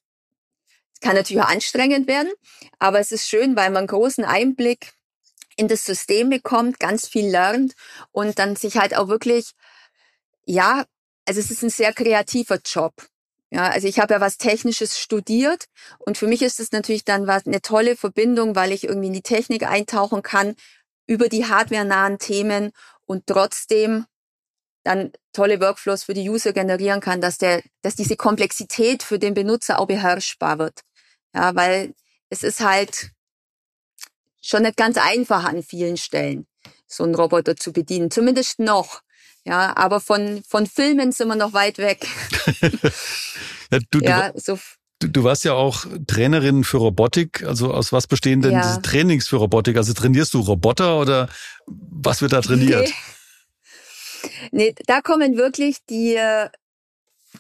kann 1.01 1.15
natürlich 1.15 1.42
auch 1.42 1.50
anstrengend 1.50 2.07
werden, 2.07 2.31
aber 2.80 3.00
es 3.00 3.12
ist 3.12 3.27
schön, 3.27 3.56
weil 3.56 3.69
man 3.69 3.88
großen 3.88 4.25
Einblick 4.25 4.94
in 5.57 5.68
das 5.68 5.86
System 5.86 6.30
bekommt, 6.30 6.80
ganz 6.80 7.07
viel 7.07 7.30
lernt 7.30 7.73
und 8.11 8.40
dann 8.40 8.56
sich 8.56 8.78
halt 8.78 8.95
auch 8.95 9.07
wirklich, 9.07 9.52
ja, 10.45 10.85
also 11.25 11.40
es 11.40 11.52
ist 11.52 11.64
ein 11.64 11.69
sehr 11.69 11.94
kreativer 11.94 12.59
Job. 12.64 12.94
Ja, 13.52 13.69
also 13.69 13.87
ich 13.87 13.99
habe 13.99 14.14
ja 14.16 14.21
was 14.21 14.37
Technisches 14.37 14.99
studiert 14.99 15.66
und 15.99 16.18
für 16.18 16.28
mich 16.28 16.42
ist 16.42 16.59
es 16.59 16.71
natürlich 16.71 17.06
dann 17.06 17.28
was, 17.28 17.45
eine 17.45 17.61
tolle 17.61 17.95
Verbindung, 17.95 18.56
weil 18.56 18.71
ich 18.71 18.83
irgendwie 18.83 19.07
in 19.07 19.14
die 19.14 19.21
Technik 19.21 19.64
eintauchen 19.64 20.23
kann 20.23 20.56
über 21.07 21.30
die 21.30 21.45
hardwarenahen 21.45 22.18
Themen 22.18 22.71
und 23.06 23.28
trotzdem 23.28 24.06
dann 24.85 25.11
tolle 25.33 25.59
Workflows 25.59 26.04
für 26.04 26.13
die 26.13 26.30
User 26.30 26.54
generieren 26.54 27.01
kann, 27.01 27.19
dass 27.19 27.37
der, 27.37 27.61
dass 27.81 27.95
diese 27.95 28.15
Komplexität 28.15 29.04
für 29.04 29.19
den 29.19 29.33
Benutzer 29.33 29.80
auch 29.80 29.87
beherrschbar 29.87 30.59
wird. 30.59 30.81
Ja, 31.33 31.56
weil 31.56 31.94
es 32.30 32.44
ist 32.44 32.61
halt 32.61 33.09
schon 34.42 34.61
nicht 34.61 34.77
ganz 34.77 34.97
einfach 34.97 35.44
an 35.44 35.63
vielen 35.63 35.97
Stellen, 35.97 36.45
so 36.87 37.04
einen 37.04 37.15
Roboter 37.15 37.56
zu 37.56 37.73
bedienen. 37.73 38.11
Zumindest 38.11 38.59
noch. 38.59 39.01
Ja, 39.44 39.75
aber 39.75 39.99
von, 39.99 40.44
von 40.47 40.68
Filmen 40.68 41.11
sind 41.11 41.27
wir 41.27 41.35
noch 41.35 41.54
weit 41.54 41.77
weg. 41.80 42.07
ja, 43.71 43.80
du, 43.92 43.99
ja, 43.99 44.31
so 44.35 44.57
Du, 44.99 45.09
du 45.09 45.23
warst 45.25 45.44
ja 45.44 45.54
auch 45.54 45.85
Trainerin 46.07 46.63
für 46.63 46.77
Robotik. 46.77 47.44
Also 47.44 47.73
aus 47.73 47.92
was 47.92 48.07
bestehen 48.07 48.42
denn 48.42 48.54
ja. 48.54 48.61
diese 48.61 48.81
Trainings 48.81 49.27
für 49.27 49.37
Robotik? 49.37 49.75
Also 49.75 49.94
trainierst 49.94 50.33
du 50.33 50.39
Roboter 50.39 50.99
oder 50.99 51.27
was 51.65 52.21
wird 52.21 52.31
da 52.31 52.42
trainiert? 52.42 52.89
Nee, 54.51 54.75
da 54.87 55.01
kommen 55.01 55.37
wirklich 55.37 55.85
die, 55.89 56.19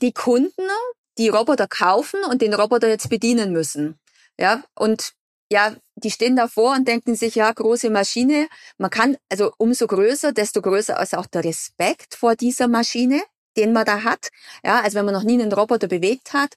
die 0.01 0.11
Kunden, 0.11 0.69
die 1.17 1.29
Roboter 1.29 1.67
kaufen 1.67 2.23
und 2.29 2.41
den 2.41 2.53
Roboter 2.53 2.87
jetzt 2.87 3.09
bedienen 3.09 3.51
müssen. 3.51 3.99
Ja, 4.39 4.63
und 4.75 5.13
ja, 5.51 5.75
die 5.95 6.11
stehen 6.11 6.35
davor 6.35 6.75
und 6.75 6.87
denken 6.87 7.15
sich, 7.15 7.35
ja, 7.35 7.51
große 7.51 7.89
Maschine. 7.89 8.47
Man 8.77 8.89
kann, 8.89 9.17
also 9.29 9.53
umso 9.57 9.87
größer, 9.87 10.31
desto 10.33 10.61
größer 10.61 10.99
ist 11.01 11.15
auch 11.15 11.27
der 11.27 11.43
Respekt 11.43 12.15
vor 12.15 12.35
dieser 12.35 12.67
Maschine 12.67 13.21
den 13.57 13.73
man 13.73 13.85
da 13.85 14.03
hat. 14.03 14.29
Ja, 14.63 14.81
also 14.81 14.97
wenn 14.97 15.05
man 15.05 15.13
noch 15.13 15.23
nie 15.23 15.41
einen 15.41 15.51
Roboter 15.51 15.87
bewegt 15.87 16.33
hat 16.33 16.55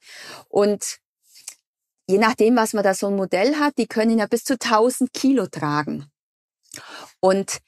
und 0.49 0.99
je 2.08 2.18
nachdem, 2.18 2.56
was 2.56 2.73
man 2.73 2.85
da 2.85 2.94
so 2.94 3.08
ein 3.08 3.16
Modell 3.16 3.56
hat, 3.56 3.76
die 3.78 3.87
können 3.87 4.18
ja 4.18 4.26
bis 4.26 4.44
zu 4.44 4.54
1000 4.54 5.12
Kilo 5.12 5.47
tragen. 5.47 6.11
Und 7.20 7.58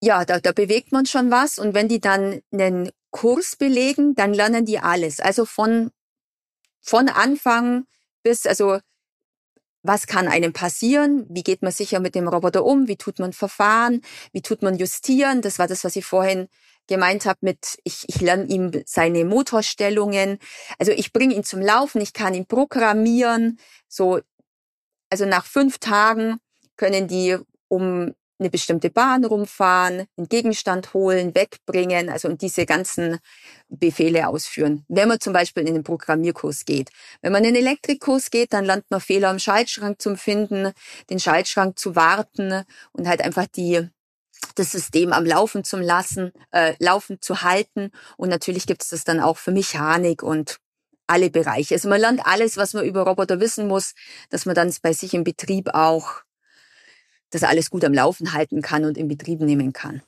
ja, 0.00 0.24
da, 0.24 0.40
da 0.40 0.52
bewegt 0.52 0.92
man 0.92 1.06
schon 1.06 1.30
was. 1.30 1.58
Und 1.58 1.74
wenn 1.74 1.88
die 1.88 2.00
dann 2.00 2.40
einen 2.52 2.90
Kurs 3.10 3.56
belegen, 3.56 4.14
dann 4.14 4.34
lernen 4.34 4.66
die 4.66 4.78
alles. 4.78 5.20
Also 5.20 5.44
von, 5.44 5.90
von 6.80 7.08
Anfang 7.08 7.86
bis, 8.22 8.46
also 8.46 8.78
was 9.82 10.06
kann 10.06 10.28
einem 10.28 10.52
passieren? 10.52 11.26
Wie 11.28 11.42
geht 11.42 11.62
man 11.62 11.72
sicher 11.72 12.00
mit 12.00 12.14
dem 12.14 12.28
Roboter 12.28 12.64
um? 12.64 12.88
Wie 12.88 12.96
tut 12.96 13.18
man 13.18 13.32
Verfahren? 13.32 14.02
Wie 14.32 14.42
tut 14.42 14.62
man 14.62 14.76
justieren? 14.76 15.42
Das 15.42 15.58
war 15.58 15.68
das, 15.68 15.84
was 15.84 15.96
ich 15.96 16.04
vorhin 16.04 16.48
gemeint 16.88 17.24
habe 17.24 17.38
mit, 17.42 17.78
ich, 17.84 18.04
ich 18.08 18.20
lerne 18.20 18.44
ihm 18.46 18.70
seine 18.84 19.24
Motorstellungen. 19.24 20.38
Also 20.78 20.92
ich 20.92 21.12
bringe 21.12 21.34
ihn 21.34 21.44
zum 21.44 21.60
Laufen, 21.60 22.00
ich 22.00 22.12
kann 22.12 22.34
ihn 22.34 22.46
programmieren. 22.46 23.58
So, 23.88 24.20
also 25.10 25.24
nach 25.24 25.46
fünf 25.46 25.78
Tagen 25.78 26.38
können 26.76 27.08
die 27.08 27.36
um 27.68 28.14
eine 28.38 28.50
bestimmte 28.50 28.90
Bahn 28.90 29.24
rumfahren, 29.24 30.06
einen 30.16 30.28
Gegenstand 30.28 30.92
holen, 30.94 31.34
wegbringen, 31.34 32.10
also 32.10 32.28
und 32.28 32.42
diese 32.42 32.66
ganzen 32.66 33.18
Befehle 33.68 34.28
ausführen. 34.28 34.84
Wenn 34.88 35.08
man 35.08 35.20
zum 35.20 35.32
Beispiel 35.32 35.66
in 35.66 35.74
den 35.74 35.84
Programmierkurs 35.84 36.64
geht. 36.64 36.90
Wenn 37.22 37.32
man 37.32 37.44
in 37.44 37.54
den 37.54 37.62
Elektrikkurs 37.62 38.30
geht, 38.30 38.52
dann 38.52 38.64
lernt 38.64 38.90
man 38.90 39.00
Fehler 39.00 39.30
im 39.30 39.38
Schaltschrank 39.38 40.00
zu 40.00 40.16
finden, 40.16 40.72
den 41.10 41.18
Schaltschrank 41.18 41.78
zu 41.78 41.96
warten 41.96 42.64
und 42.92 43.08
halt 43.08 43.22
einfach 43.22 43.46
die 43.46 43.88
das 44.54 44.70
System 44.70 45.12
am 45.12 45.24
Laufen 45.24 45.64
zu 45.64 45.78
lassen, 45.78 46.32
äh, 46.50 46.74
laufen 46.78 47.20
zu 47.20 47.42
halten. 47.42 47.90
Und 48.16 48.28
natürlich 48.28 48.66
gibt 48.66 48.82
es 48.82 48.90
das 48.90 49.04
dann 49.04 49.20
auch 49.20 49.38
für 49.38 49.50
Mechanik 49.50 50.22
und 50.22 50.58
alle 51.06 51.30
Bereiche. 51.30 51.74
Also 51.74 51.88
man 51.88 52.00
lernt 52.00 52.26
alles, 52.26 52.56
was 52.56 52.74
man 52.74 52.84
über 52.84 53.02
Roboter 53.02 53.40
wissen 53.40 53.68
muss, 53.68 53.94
dass 54.30 54.46
man 54.46 54.54
dann 54.54 54.72
bei 54.82 54.92
sich 54.92 55.14
im 55.14 55.24
Betrieb 55.24 55.70
auch 55.74 56.22
das 57.30 57.42
alles 57.42 57.70
gut 57.70 57.84
am 57.84 57.92
Laufen 57.92 58.32
halten 58.32 58.62
kann 58.62 58.84
und 58.84 58.96
in 58.96 59.08
Betrieb 59.08 59.40
nehmen 59.40 59.72
kann. 59.72 60.02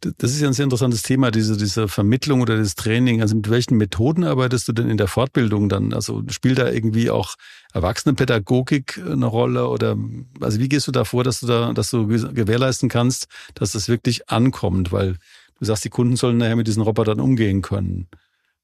Das 0.00 0.32
ist 0.32 0.40
ja 0.40 0.48
ein 0.48 0.54
sehr 0.54 0.64
interessantes 0.64 1.02
Thema, 1.02 1.30
diese, 1.30 1.56
diese 1.56 1.86
Vermittlung 1.86 2.40
oder 2.40 2.56
das 2.56 2.74
Training. 2.74 3.20
Also 3.20 3.36
mit 3.36 3.50
welchen 3.50 3.76
Methoden 3.76 4.24
arbeitest 4.24 4.68
du 4.68 4.72
denn 4.72 4.88
in 4.88 4.96
der 4.96 5.06
Fortbildung 5.06 5.68
dann? 5.68 5.92
Also 5.92 6.22
spielt 6.30 6.58
da 6.58 6.70
irgendwie 6.70 7.10
auch 7.10 7.34
Erwachsenenpädagogik 7.72 9.00
eine 9.06 9.26
Rolle 9.26 9.68
oder 9.68 9.96
also 10.40 10.58
wie 10.58 10.68
gehst 10.68 10.88
du 10.88 10.92
da 10.92 11.04
vor, 11.04 11.24
dass 11.24 11.40
du 11.40 11.46
da, 11.46 11.72
dass 11.72 11.90
du 11.90 12.06
gewährleisten 12.06 12.88
kannst, 12.88 13.26
dass 13.54 13.72
das 13.72 13.88
wirklich 13.88 14.28
ankommt? 14.30 14.92
Weil 14.92 15.16
du 15.58 15.64
sagst, 15.66 15.84
die 15.84 15.90
Kunden 15.90 16.16
sollen 16.16 16.38
nachher 16.38 16.56
mit 16.56 16.66
diesen 16.66 16.82
Robotern 16.82 17.20
umgehen 17.20 17.62
können. 17.62 18.08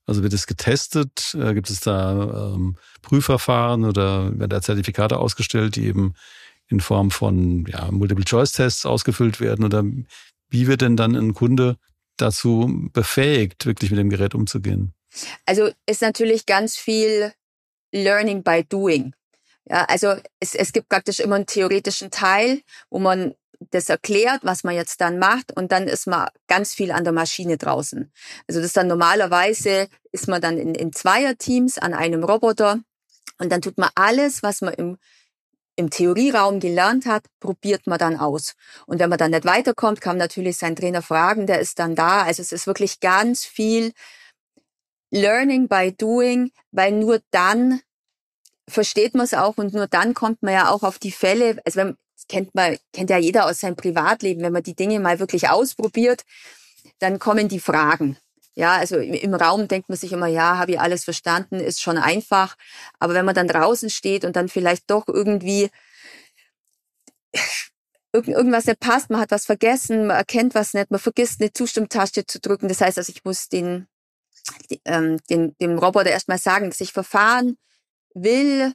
Also 0.06 0.22
wird 0.22 0.32
es 0.32 0.46
getestet? 0.46 1.36
Äh, 1.38 1.52
gibt 1.52 1.68
es 1.68 1.80
da 1.80 2.54
ähm, 2.54 2.76
Prüfverfahren 3.02 3.84
oder 3.84 4.36
werden 4.38 4.48
da 4.48 4.62
Zertifikate 4.62 5.18
ausgestellt, 5.18 5.76
die 5.76 5.84
eben 5.84 6.14
in 6.68 6.80
Form 6.80 7.10
von 7.10 7.64
ja, 7.66 7.90
Multiple-Choice-Tests 7.90 8.86
ausgefüllt 8.86 9.40
werden? 9.40 9.64
Oder 9.64 9.84
wie 10.48 10.66
wird 10.66 10.82
denn 10.82 10.96
dann 10.96 11.14
ein 11.14 11.34
Kunde 11.34 11.76
dazu 12.16 12.88
befähigt, 12.92 13.66
wirklich 13.66 13.90
mit 13.90 13.98
dem 13.98 14.10
Gerät 14.10 14.34
umzugehen? 14.34 14.94
Also 15.46 15.70
ist 15.86 16.02
natürlich 16.02 16.46
ganz 16.46 16.76
viel 16.76 17.32
Learning 17.92 18.42
by 18.42 18.64
Doing. 18.68 19.14
Ja, 19.70 19.84
also 19.84 20.14
es, 20.40 20.54
es 20.54 20.72
gibt 20.72 20.88
praktisch 20.88 21.20
immer 21.20 21.36
einen 21.36 21.46
theoretischen 21.46 22.10
Teil, 22.10 22.62
wo 22.90 22.98
man 22.98 23.34
das 23.70 23.88
erklärt, 23.88 24.40
was 24.44 24.64
man 24.64 24.74
jetzt 24.74 25.00
dann 25.00 25.18
macht 25.18 25.56
und 25.56 25.72
dann 25.72 25.88
ist 25.88 26.06
man 26.06 26.28
ganz 26.46 26.74
viel 26.74 26.92
an 26.92 27.04
der 27.04 27.12
Maschine 27.12 27.56
draußen. 27.56 28.10
Also 28.46 28.60
das 28.60 28.72
dann 28.72 28.86
normalerweise 28.86 29.88
ist 30.12 30.28
man 30.28 30.40
dann 30.40 30.58
in, 30.58 30.74
in 30.74 30.92
Zweierteams 30.92 31.78
an 31.78 31.92
einem 31.92 32.22
Roboter 32.22 32.80
und 33.38 33.50
dann 33.50 33.60
tut 33.60 33.76
man 33.78 33.90
alles, 33.94 34.42
was 34.42 34.60
man 34.60 34.74
im 34.74 34.98
im 35.78 35.90
Theorieraum 35.90 36.58
gelernt 36.58 37.06
hat, 37.06 37.26
probiert 37.38 37.86
man 37.86 38.00
dann 38.00 38.18
aus. 38.18 38.54
Und 38.86 38.98
wenn 38.98 39.08
man 39.08 39.18
dann 39.18 39.30
nicht 39.30 39.44
weiterkommt, 39.44 40.00
kann 40.00 40.16
natürlich 40.16 40.56
sein 40.56 40.74
Trainer 40.74 41.02
fragen, 41.02 41.46
der 41.46 41.60
ist 41.60 41.78
dann 41.78 41.94
da. 41.94 42.24
Also 42.24 42.42
es 42.42 42.50
ist 42.50 42.66
wirklich 42.66 42.98
ganz 42.98 43.44
viel 43.44 43.92
Learning 45.12 45.68
by 45.68 45.94
Doing, 45.96 46.50
weil 46.72 46.90
nur 46.92 47.20
dann 47.30 47.80
versteht 48.68 49.14
man 49.14 49.24
es 49.24 49.34
auch 49.34 49.56
und 49.56 49.72
nur 49.72 49.86
dann 49.86 50.14
kommt 50.14 50.42
man 50.42 50.52
ja 50.52 50.70
auch 50.70 50.82
auf 50.82 50.98
die 50.98 51.12
Fälle. 51.12 51.60
Also 51.64 51.76
wenn, 51.78 51.96
kennt 52.28 52.56
man, 52.56 52.76
kennt 52.92 53.10
ja 53.10 53.18
jeder 53.18 53.46
aus 53.46 53.60
seinem 53.60 53.76
Privatleben, 53.76 54.42
wenn 54.42 54.52
man 54.52 54.64
die 54.64 54.74
Dinge 54.74 54.98
mal 54.98 55.20
wirklich 55.20 55.48
ausprobiert, 55.48 56.24
dann 56.98 57.20
kommen 57.20 57.46
die 57.48 57.60
Fragen. 57.60 58.18
Ja, 58.58 58.72
also 58.72 58.98
im 58.98 59.34
Raum 59.34 59.68
denkt 59.68 59.88
man 59.88 59.96
sich 59.96 60.10
immer, 60.10 60.26
ja, 60.26 60.58
habe 60.58 60.72
ich 60.72 60.80
alles 60.80 61.04
verstanden, 61.04 61.60
ist 61.60 61.80
schon 61.80 61.96
einfach. 61.96 62.56
Aber 62.98 63.14
wenn 63.14 63.24
man 63.24 63.36
dann 63.36 63.46
draußen 63.46 63.88
steht 63.88 64.24
und 64.24 64.34
dann 64.34 64.48
vielleicht 64.48 64.90
doch 64.90 65.06
irgendwie 65.06 65.70
irgendwas 68.12 68.66
nicht 68.66 68.80
passt, 68.80 69.10
man 69.10 69.20
hat 69.20 69.30
was 69.30 69.46
vergessen, 69.46 70.08
man 70.08 70.16
erkennt 70.16 70.56
was 70.56 70.74
nicht, 70.74 70.90
man 70.90 70.98
vergisst 70.98 71.40
eine 71.40 71.52
Zustimmtaste 71.52 72.26
zu 72.26 72.40
drücken. 72.40 72.66
Das 72.66 72.80
heißt, 72.80 72.98
also 72.98 73.12
ich 73.14 73.24
muss 73.24 73.48
den, 73.48 73.86
ähm, 74.84 75.18
den, 75.30 75.56
dem 75.58 75.78
Roboter 75.78 76.10
erstmal 76.10 76.38
sagen, 76.38 76.68
dass 76.68 76.80
ich 76.80 76.92
verfahren 76.92 77.58
will, 78.12 78.72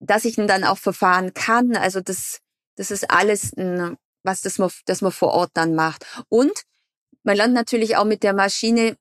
dass 0.00 0.24
ich 0.24 0.36
ihn 0.36 0.48
dann 0.48 0.64
auch 0.64 0.78
verfahren 0.78 1.32
kann. 1.32 1.76
Also 1.76 2.00
das, 2.00 2.40
das 2.74 2.90
ist 2.90 3.08
alles, 3.08 3.52
was 4.24 4.40
das 4.40 4.58
man, 4.58 4.70
das 4.86 5.00
man 5.00 5.12
vor 5.12 5.30
Ort 5.32 5.52
dann 5.54 5.76
macht. 5.76 6.04
Und 6.28 6.64
man 7.26 7.36
lernt 7.36 7.54
natürlich 7.54 7.96
auch 7.96 8.04
mit 8.04 8.22
der 8.22 8.32
Maschine, 8.32 8.96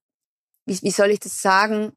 wie, 0.66 0.82
wie 0.82 0.92
soll 0.92 1.12
ich 1.12 1.20
das 1.20 1.42
sagen, 1.42 1.94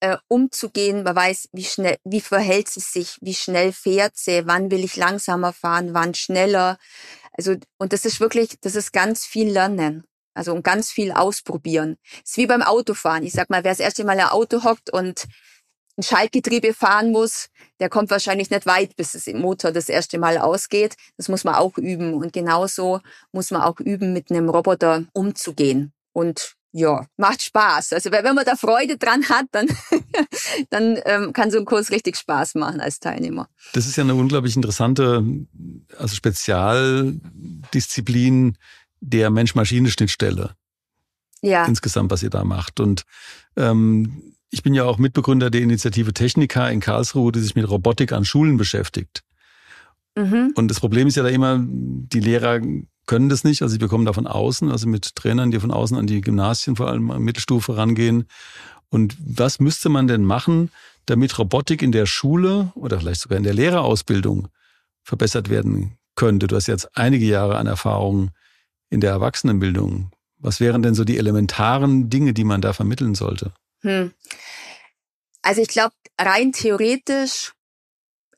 äh, 0.00 0.16
umzugehen. 0.28 1.02
Man 1.02 1.16
weiß, 1.16 1.48
wie 1.52 1.64
schnell, 1.64 1.96
wie 2.04 2.20
verhält 2.20 2.68
sie 2.68 2.80
sich, 2.80 3.18
wie 3.20 3.34
schnell 3.34 3.72
fährt 3.72 4.16
sie, 4.16 4.46
wann 4.46 4.70
will 4.70 4.84
ich 4.84 4.96
langsamer 4.96 5.52
fahren, 5.52 5.92
wann 5.92 6.14
schneller. 6.14 6.78
Also, 7.32 7.56
und 7.76 7.92
das 7.92 8.04
ist 8.04 8.20
wirklich, 8.20 8.60
das 8.60 8.76
ist 8.76 8.92
ganz 8.92 9.26
viel 9.26 9.50
Lernen. 9.50 10.04
Also 10.34 10.52
und 10.52 10.64
ganz 10.64 10.90
viel 10.90 11.12
ausprobieren. 11.12 11.96
Das 12.22 12.30
ist 12.30 12.36
wie 12.38 12.46
beim 12.46 12.62
Autofahren. 12.62 13.24
Ich 13.24 13.32
sag 13.32 13.50
mal, 13.50 13.64
wer 13.64 13.72
das 13.72 13.80
erste 13.80 14.04
Mal 14.04 14.18
ein 14.18 14.28
Auto 14.28 14.64
hockt 14.64 14.92
und 14.92 15.26
ein 15.96 16.02
Schaltgetriebe 16.02 16.74
fahren 16.74 17.12
muss, 17.12 17.48
der 17.80 17.88
kommt 17.88 18.10
wahrscheinlich 18.10 18.50
nicht 18.50 18.66
weit, 18.66 18.96
bis 18.96 19.14
es 19.14 19.26
im 19.26 19.40
Motor 19.40 19.72
das 19.72 19.88
erste 19.88 20.18
Mal 20.18 20.38
ausgeht. 20.38 20.96
Das 21.16 21.28
muss 21.28 21.44
man 21.44 21.54
auch 21.54 21.78
üben. 21.78 22.14
Und 22.14 22.32
genauso 22.32 23.00
muss 23.32 23.50
man 23.50 23.62
auch 23.62 23.80
üben, 23.80 24.12
mit 24.12 24.30
einem 24.30 24.48
Roboter 24.48 25.04
umzugehen. 25.12 25.92
Und 26.12 26.56
ja, 26.76 27.06
macht 27.16 27.40
Spaß. 27.42 27.92
Also 27.92 28.10
wenn 28.10 28.34
man 28.34 28.44
da 28.44 28.56
Freude 28.56 28.98
dran 28.98 29.28
hat, 29.28 29.46
dann, 29.52 29.68
dann 30.70 30.98
ähm, 31.04 31.32
kann 31.32 31.52
so 31.52 31.58
ein 31.58 31.64
Kurs 31.64 31.92
richtig 31.92 32.16
Spaß 32.16 32.56
machen 32.56 32.80
als 32.80 32.98
Teilnehmer. 32.98 33.48
Das 33.74 33.86
ist 33.86 33.94
ja 33.94 34.02
eine 34.02 34.16
unglaublich 34.16 34.56
interessante, 34.56 35.24
also 35.96 36.16
Spezialdisziplin 36.16 38.58
der 39.00 39.30
Mensch-Maschine-Schnittstelle. 39.30 40.56
Ja. 41.42 41.64
Insgesamt, 41.66 42.10
was 42.10 42.24
ihr 42.24 42.30
da 42.30 42.42
macht. 42.42 42.80
Und 42.80 43.04
ähm, 43.56 44.34
ich 44.54 44.62
bin 44.62 44.72
ja 44.72 44.84
auch 44.84 44.98
Mitbegründer 44.98 45.50
der 45.50 45.62
Initiative 45.62 46.14
Technica 46.14 46.68
in 46.68 46.78
Karlsruhe, 46.78 47.32
die 47.32 47.40
sich 47.40 47.56
mit 47.56 47.68
Robotik 47.68 48.12
an 48.12 48.24
Schulen 48.24 48.56
beschäftigt. 48.56 49.24
Mhm. 50.14 50.52
Und 50.54 50.70
das 50.70 50.78
Problem 50.78 51.08
ist 51.08 51.16
ja 51.16 51.24
da 51.24 51.28
immer, 51.28 51.60
die 51.60 52.20
Lehrer 52.20 52.60
können 53.06 53.28
das 53.28 53.42
nicht, 53.42 53.62
also 53.62 53.72
sie 53.72 53.78
bekommen 53.78 54.04
da 54.04 54.12
von 54.12 54.28
außen, 54.28 54.70
also 54.70 54.88
mit 54.88 55.16
Trainern, 55.16 55.50
die 55.50 55.58
von 55.58 55.72
außen 55.72 55.96
an 55.98 56.06
die 56.06 56.20
Gymnasien, 56.20 56.76
vor 56.76 56.88
allem 56.88 57.10
an 57.10 57.22
Mittelstufe 57.22 57.76
rangehen. 57.76 58.26
Und 58.90 59.16
was 59.18 59.58
müsste 59.58 59.88
man 59.88 60.06
denn 60.06 60.24
machen, 60.24 60.70
damit 61.06 61.36
Robotik 61.36 61.82
in 61.82 61.90
der 61.90 62.06
Schule 62.06 62.72
oder 62.76 63.00
vielleicht 63.00 63.22
sogar 63.22 63.36
in 63.36 63.44
der 63.44 63.54
Lehrerausbildung 63.54 64.46
verbessert 65.02 65.50
werden 65.50 65.98
könnte? 66.14 66.46
Du 66.46 66.54
hast 66.54 66.68
jetzt 66.68 66.96
einige 66.96 67.26
Jahre 67.26 67.56
an 67.56 67.66
Erfahrung 67.66 68.30
in 68.88 69.00
der 69.00 69.10
Erwachsenenbildung. 69.10 70.12
Was 70.38 70.60
wären 70.60 70.82
denn 70.82 70.94
so 70.94 71.02
die 71.02 71.18
elementaren 71.18 72.08
Dinge, 72.08 72.34
die 72.34 72.44
man 72.44 72.60
da 72.60 72.72
vermitteln 72.72 73.16
sollte? 73.16 73.52
Hm. 73.84 74.12
Also 75.44 75.60
ich 75.60 75.68
glaube, 75.68 75.94
rein 76.18 76.52
theoretisch 76.52 77.52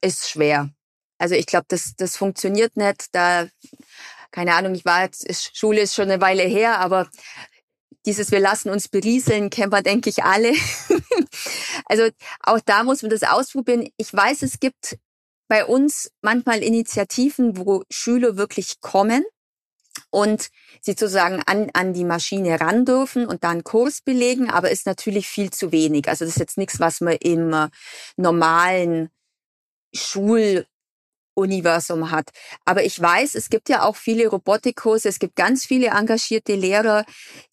ist 0.00 0.28
schwer. 0.28 0.70
Also 1.18 1.36
ich 1.36 1.46
glaube, 1.46 1.66
das, 1.68 1.94
das 1.96 2.16
funktioniert 2.16 2.76
nicht. 2.76 3.14
Da, 3.14 3.46
keine 4.32 4.54
Ahnung, 4.54 4.74
ich 4.74 4.84
war 4.84 5.04
jetzt, 5.04 5.56
Schule 5.56 5.80
ist 5.80 5.94
schon 5.94 6.10
eine 6.10 6.20
Weile 6.20 6.42
her, 6.42 6.80
aber 6.80 7.08
dieses 8.06 8.32
Wir 8.32 8.40
lassen 8.40 8.70
uns 8.70 8.88
berieseln, 8.88 9.50
kennen 9.50 9.70
wir, 9.70 9.82
denke 9.82 10.10
ich, 10.10 10.24
alle. 10.24 10.52
also 11.86 12.08
auch 12.40 12.58
da 12.64 12.82
muss 12.82 13.02
man 13.02 13.10
das 13.10 13.22
ausprobieren. 13.22 13.88
Ich 13.96 14.12
weiß, 14.12 14.42
es 14.42 14.58
gibt 14.58 14.98
bei 15.48 15.64
uns 15.64 16.10
manchmal 16.22 16.64
Initiativen, 16.64 17.56
wo 17.56 17.84
Schüler 17.88 18.36
wirklich 18.36 18.80
kommen 18.80 19.24
und 20.10 20.48
sie 20.80 20.92
sozusagen 20.92 21.42
an, 21.46 21.70
an 21.72 21.92
die 21.92 22.04
Maschine 22.04 22.60
ran 22.60 22.84
dürfen 22.84 23.26
und 23.26 23.44
dann 23.44 23.64
Kurs 23.64 24.00
belegen, 24.00 24.50
aber 24.50 24.70
ist 24.70 24.86
natürlich 24.86 25.28
viel 25.28 25.50
zu 25.50 25.72
wenig. 25.72 26.08
Also 26.08 26.24
das 26.24 26.34
ist 26.34 26.40
jetzt 26.40 26.58
nichts, 26.58 26.80
was 26.80 27.00
man 27.00 27.16
im 27.20 27.52
äh, 27.52 27.68
normalen 28.16 29.10
Schuluniversum 29.94 32.10
hat. 32.10 32.30
Aber 32.64 32.84
ich 32.84 33.00
weiß, 33.00 33.34
es 33.34 33.50
gibt 33.50 33.68
ja 33.68 33.82
auch 33.82 33.96
viele 33.96 34.28
Robotikkurse, 34.28 35.08
es 35.08 35.18
gibt 35.18 35.36
ganz 35.36 35.64
viele 35.64 35.88
engagierte 35.88 36.54
Lehrer, 36.54 37.04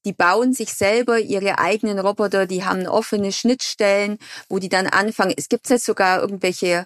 die 0.05 0.13
bauen 0.13 0.53
sich 0.53 0.73
selber 0.73 1.19
ihre 1.19 1.59
eigenen 1.59 2.00
Roboter, 2.00 2.45
die 2.45 2.65
haben 2.65 2.88
offene 2.88 3.31
Schnittstellen, 3.31 4.17
wo 4.50 4.59
die 4.59 4.69
dann 4.69 4.88
anfangen. 4.88 5.33
Es 5.35 5.50
gibt 5.50 5.69
jetzt 5.69 5.85
sogar 5.85 6.21
irgendwelche 6.21 6.85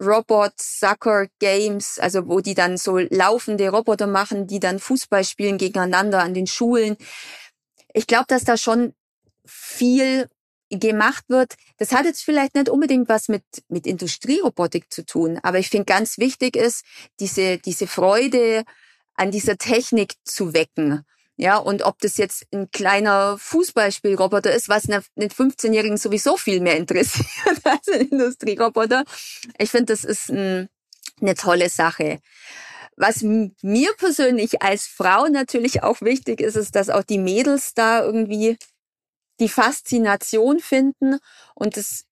Robot 0.00 0.52
Sucker 0.60 1.26
Games, 1.38 1.98
also 1.98 2.28
wo 2.28 2.40
die 2.40 2.54
dann 2.54 2.76
so 2.76 2.98
laufende 2.98 3.68
Roboter 3.68 4.06
machen, 4.06 4.46
die 4.46 4.60
dann 4.60 4.78
Fußball 4.78 5.24
spielen 5.24 5.58
gegeneinander 5.58 6.20
an 6.20 6.34
den 6.34 6.46
Schulen. 6.46 6.96
Ich 7.92 8.06
glaube, 8.06 8.26
dass 8.28 8.44
da 8.44 8.56
schon 8.56 8.94
viel 9.46 10.28
gemacht 10.70 11.24
wird, 11.28 11.54
das 11.76 11.92
hat 11.92 12.06
jetzt 12.06 12.24
vielleicht 12.24 12.54
nicht 12.54 12.68
unbedingt 12.68 13.08
was 13.08 13.28
mit, 13.28 13.44
mit 13.68 13.86
Industrierobotik 13.86 14.92
zu 14.92 15.04
tun, 15.04 15.38
aber 15.42 15.58
ich 15.58 15.68
finde 15.70 15.84
ganz 15.84 16.18
wichtig 16.18 16.56
ist, 16.56 16.84
diese, 17.20 17.58
diese 17.58 17.86
Freude 17.86 18.64
an 19.14 19.30
dieser 19.30 19.56
Technik 19.56 20.14
zu 20.24 20.54
wecken. 20.54 21.04
Ja, 21.36 21.56
und 21.56 21.82
ob 21.82 21.98
das 21.98 22.16
jetzt 22.16 22.46
ein 22.52 22.70
kleiner 22.70 23.36
Fußballspielroboter 23.38 24.52
ist, 24.52 24.68
was 24.68 24.88
einen 24.88 25.02
15-Jährigen 25.18 25.96
sowieso 25.96 26.36
viel 26.36 26.60
mehr 26.60 26.76
interessiert 26.76 27.26
als 27.64 27.88
ein 27.88 28.08
Industrieroboter. 28.08 29.04
Ich 29.58 29.70
finde, 29.70 29.86
das 29.86 30.04
ist 30.04 30.30
ein, 30.30 30.68
eine 31.20 31.34
tolle 31.34 31.68
Sache. 31.68 32.20
Was 32.96 33.22
mir 33.22 33.92
persönlich 33.96 34.62
als 34.62 34.86
Frau 34.86 35.26
natürlich 35.26 35.82
auch 35.82 36.00
wichtig 36.00 36.40
ist, 36.40 36.54
ist, 36.54 36.76
dass 36.76 36.90
auch 36.90 37.02
die 37.02 37.18
Mädels 37.18 37.74
da 37.74 38.04
irgendwie 38.04 38.56
die 39.40 39.48
Faszination 39.48 40.60
finden 40.60 41.18
und 41.56 41.76
das 41.76 42.04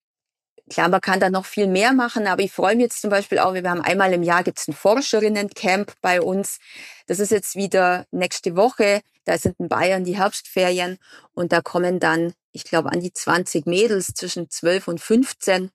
Klar, 0.73 0.89
man 0.89 1.03
kann 1.03 1.21
da 1.21 1.29
noch 1.29 1.45
viel 1.45 1.67
mehr 1.67 1.93
machen, 1.93 2.27
aber 2.27 2.41
ich 2.41 2.51
freue 2.51 2.75
mich 2.77 2.85
jetzt 2.85 3.03
zum 3.03 3.11
Beispiel 3.11 3.41
auch, 3.41 3.53
wir 3.53 3.63
haben 3.69 3.83
einmal 3.83 4.11
im 4.15 4.23
Jahr 4.23 4.43
gibt's 4.43 4.67
ein 4.69 4.73
Forscherinnencamp 4.73 5.93
bei 6.01 6.23
uns. 6.23 6.61
Das 7.07 7.21
ist 7.21 7.31
jetzt 7.31 7.57
wieder 7.57 8.07
nächste 8.11 8.57
Woche. 8.57 9.03
Da 9.27 9.37
sind 9.37 9.61
in 9.61 9.69
Bayern 9.69 10.05
die 10.05 10.17
Herbstferien 10.17 10.97
und 11.35 11.53
da 11.53 11.61
kommen 11.61 12.01
dann, 12.01 12.33
ich 12.53 12.65
glaube, 12.65 12.91
an 12.91 13.01
die 13.01 13.13
20 13.13 13.67
Mädels 13.67 14.15
zwischen 14.15 14.49
12 14.49 14.89
und 14.89 15.01
15, 15.03 15.71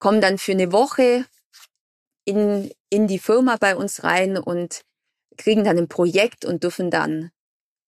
kommen 0.00 0.20
dann 0.20 0.38
für 0.38 0.50
eine 0.50 0.72
Woche 0.72 1.24
in, 2.24 2.72
in 2.90 3.06
die 3.06 3.20
Firma 3.20 3.54
bei 3.54 3.76
uns 3.76 4.02
rein 4.02 4.36
und 4.36 4.82
kriegen 5.36 5.62
dann 5.62 5.78
ein 5.78 5.88
Projekt 5.88 6.44
und 6.44 6.64
dürfen 6.64 6.90
dann 6.90 7.30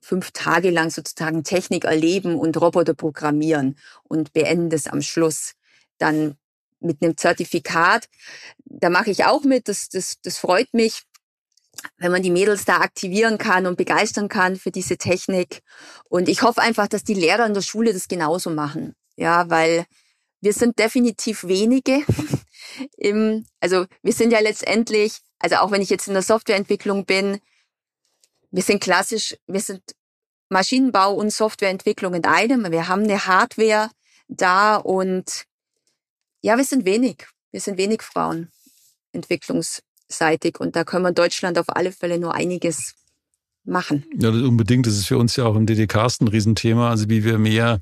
fünf 0.00 0.30
Tage 0.30 0.70
lang 0.70 0.90
sozusagen 0.90 1.42
Technik 1.42 1.86
erleben 1.86 2.36
und 2.36 2.56
Roboter 2.60 2.94
programmieren 2.94 3.76
und 4.04 4.32
beenden 4.32 4.70
das 4.70 4.86
am 4.86 5.02
Schluss 5.02 5.56
dann 6.00 6.36
mit 6.80 7.02
einem 7.02 7.16
Zertifikat. 7.16 8.08
Da 8.64 8.90
mache 8.90 9.10
ich 9.10 9.24
auch 9.24 9.44
mit, 9.44 9.68
das, 9.68 9.88
das, 9.88 10.16
das 10.22 10.38
freut 10.38 10.72
mich, 10.72 11.02
wenn 11.98 12.12
man 12.12 12.22
die 12.22 12.30
Mädels 12.30 12.64
da 12.64 12.78
aktivieren 12.78 13.38
kann 13.38 13.66
und 13.66 13.76
begeistern 13.76 14.28
kann 14.28 14.56
für 14.56 14.70
diese 14.70 14.96
Technik. 14.96 15.62
Und 16.08 16.28
ich 16.28 16.42
hoffe 16.42 16.60
einfach, 16.60 16.88
dass 16.88 17.04
die 17.04 17.14
Lehrer 17.14 17.46
in 17.46 17.54
der 17.54 17.62
Schule 17.62 17.92
das 17.92 18.08
genauso 18.08 18.50
machen. 18.50 18.94
Ja, 19.16 19.48
weil 19.50 19.86
wir 20.40 20.52
sind 20.52 20.78
definitiv 20.78 21.44
wenige. 21.44 22.02
Im, 22.96 23.46
also 23.60 23.86
wir 24.02 24.12
sind 24.12 24.32
ja 24.32 24.40
letztendlich, 24.40 25.18
also 25.38 25.56
auch 25.56 25.70
wenn 25.70 25.82
ich 25.82 25.90
jetzt 25.90 26.08
in 26.08 26.14
der 26.14 26.22
Softwareentwicklung 26.22 27.04
bin, 27.04 27.40
wir 28.50 28.62
sind 28.62 28.82
klassisch, 28.82 29.36
wir 29.46 29.60
sind 29.60 29.82
Maschinenbau 30.48 31.14
und 31.14 31.30
Softwareentwicklung 31.32 32.14
in 32.14 32.24
einem. 32.24 32.70
Wir 32.72 32.88
haben 32.88 33.04
eine 33.04 33.26
Hardware 33.26 33.90
da 34.28 34.76
und 34.76 35.44
ja, 36.42 36.56
wir 36.56 36.64
sind 36.64 36.84
wenig. 36.84 37.26
Wir 37.52 37.60
sind 37.60 37.78
wenig 37.78 38.02
Frauen 38.02 38.50
entwicklungsseitig 39.12 40.60
und 40.60 40.76
da 40.76 40.84
können 40.84 41.04
wir 41.04 41.08
in 41.08 41.14
Deutschland 41.14 41.58
auf 41.58 41.68
alle 41.68 41.92
Fälle 41.92 42.18
nur 42.18 42.34
einiges 42.34 42.94
machen. 43.64 44.04
Ja, 44.16 44.30
unbedingt. 44.30 44.86
Das 44.86 44.94
ist 44.94 45.06
für 45.06 45.18
uns 45.18 45.36
ja 45.36 45.44
auch 45.44 45.56
im 45.56 45.66
DDK 45.66 46.08
ein 46.20 46.28
Riesenthema. 46.28 46.90
Also 46.90 47.08
wie 47.08 47.24
wir 47.24 47.38
mehr 47.38 47.80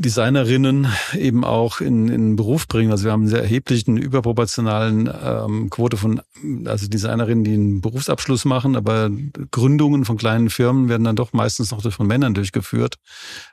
Designerinnen 0.00 0.86
eben 1.12 1.44
auch 1.44 1.82
in, 1.82 2.08
in 2.08 2.34
Beruf 2.34 2.66
bringen. 2.66 2.90
Also 2.90 3.04
wir 3.04 3.12
haben 3.12 3.22
einen 3.22 3.28
sehr 3.28 3.42
erheblichen 3.42 3.98
überproportionalen 3.98 5.10
ähm, 5.22 5.68
Quote 5.68 5.98
von 5.98 6.22
also 6.64 6.88
Designerinnen, 6.88 7.44
die 7.44 7.52
einen 7.52 7.80
Berufsabschluss 7.82 8.46
machen, 8.46 8.76
aber 8.76 9.10
Gründungen 9.50 10.06
von 10.06 10.16
kleinen 10.16 10.48
Firmen 10.48 10.88
werden 10.88 11.04
dann 11.04 11.16
doch 11.16 11.34
meistens 11.34 11.70
noch 11.70 11.82
von 11.92 12.06
Männern 12.06 12.32
durchgeführt. 12.32 12.96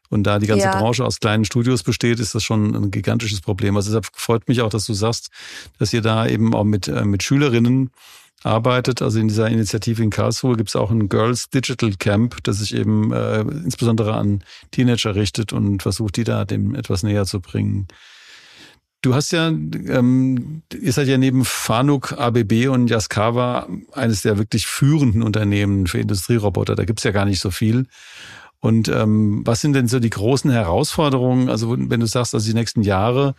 Und 0.10 0.24
da 0.24 0.40
die 0.40 0.48
ganze 0.48 0.68
ja. 0.68 0.80
Branche 0.80 1.04
aus 1.04 1.20
kleinen 1.20 1.44
Studios 1.44 1.84
besteht, 1.84 2.22
ist 2.22 2.34
das 2.34 2.46
schon 2.46 2.74
ein 2.74 2.92
gigantisches 2.92 3.42
Problem. 3.42 3.76
Also 3.76 3.90
deshalb 3.90 4.08
freut 4.16 4.48
mich 4.48 4.62
auch, 4.62 4.70
dass 4.70 4.86
du 4.86 4.94
sagst, 4.94 5.30
dass 5.80 5.92
ihr 5.92 6.02
da 6.02 6.28
eben 6.28 6.54
auch 6.54 6.64
mit, 6.64 6.88
äh, 6.88 7.04
mit 7.04 7.24
Schülerinnen 7.24 7.92
arbeitet. 8.44 9.02
Also 9.02 9.20
in 9.20 9.28
dieser 9.28 9.50
Initiative 9.50 10.04
in 10.04 10.10
Karlsruhe 10.10 10.56
gibt 10.56 10.70
es 10.70 10.76
auch 10.76 10.92
ein 10.92 11.10
Girls 11.10 11.50
Digital 11.50 11.94
Camp, 11.98 12.38
das 12.44 12.60
sich 12.60 12.76
eben 12.76 13.12
äh, 13.12 13.42
insbesondere 13.42 14.14
an 14.14 14.44
Teenager 14.72 15.16
richtet 15.16 15.54
und 15.54 15.82
versucht, 15.82 16.18
die 16.18 16.24
da 16.24 16.46
dem 16.46 16.76
etwas 16.76 17.04
näher 17.04 17.26
zu 17.26 17.42
bringen. 17.42 17.88
Du 19.02 19.14
hast 19.14 19.32
ja, 19.32 19.48
ähm, 19.48 20.64
ihr 20.80 20.92
seid 20.92 21.08
ja 21.08 21.18
neben 21.18 21.46
Fanuc, 21.46 22.14
ABB 22.14 22.68
und 22.68 22.90
Yaskawa 22.90 23.68
eines 23.94 24.24
der 24.24 24.38
wirklich 24.38 24.66
führenden 24.66 25.22
Unternehmen 25.22 25.86
für 25.88 26.00
Industrieroboter. 26.00 26.76
Da 26.76 26.84
gibt's 26.84 27.04
ja 27.04 27.12
gar 27.12 27.26
nicht 27.26 27.40
so 27.40 27.52
viel. 27.52 27.86
Und 28.60 28.90
ähm, 28.90 29.44
was 29.46 29.62
sind 29.62 29.74
denn 29.74 29.88
so 29.88 30.00
die 30.00 30.10
großen 30.10 30.50
Herausforderungen? 30.50 31.48
Also 31.48 31.76
wenn 31.78 32.00
du 32.00 32.08
sagst, 32.08 32.34
also 32.34 32.48
die 32.48 32.56
nächsten 32.56 32.82
Jahre, 32.82 33.36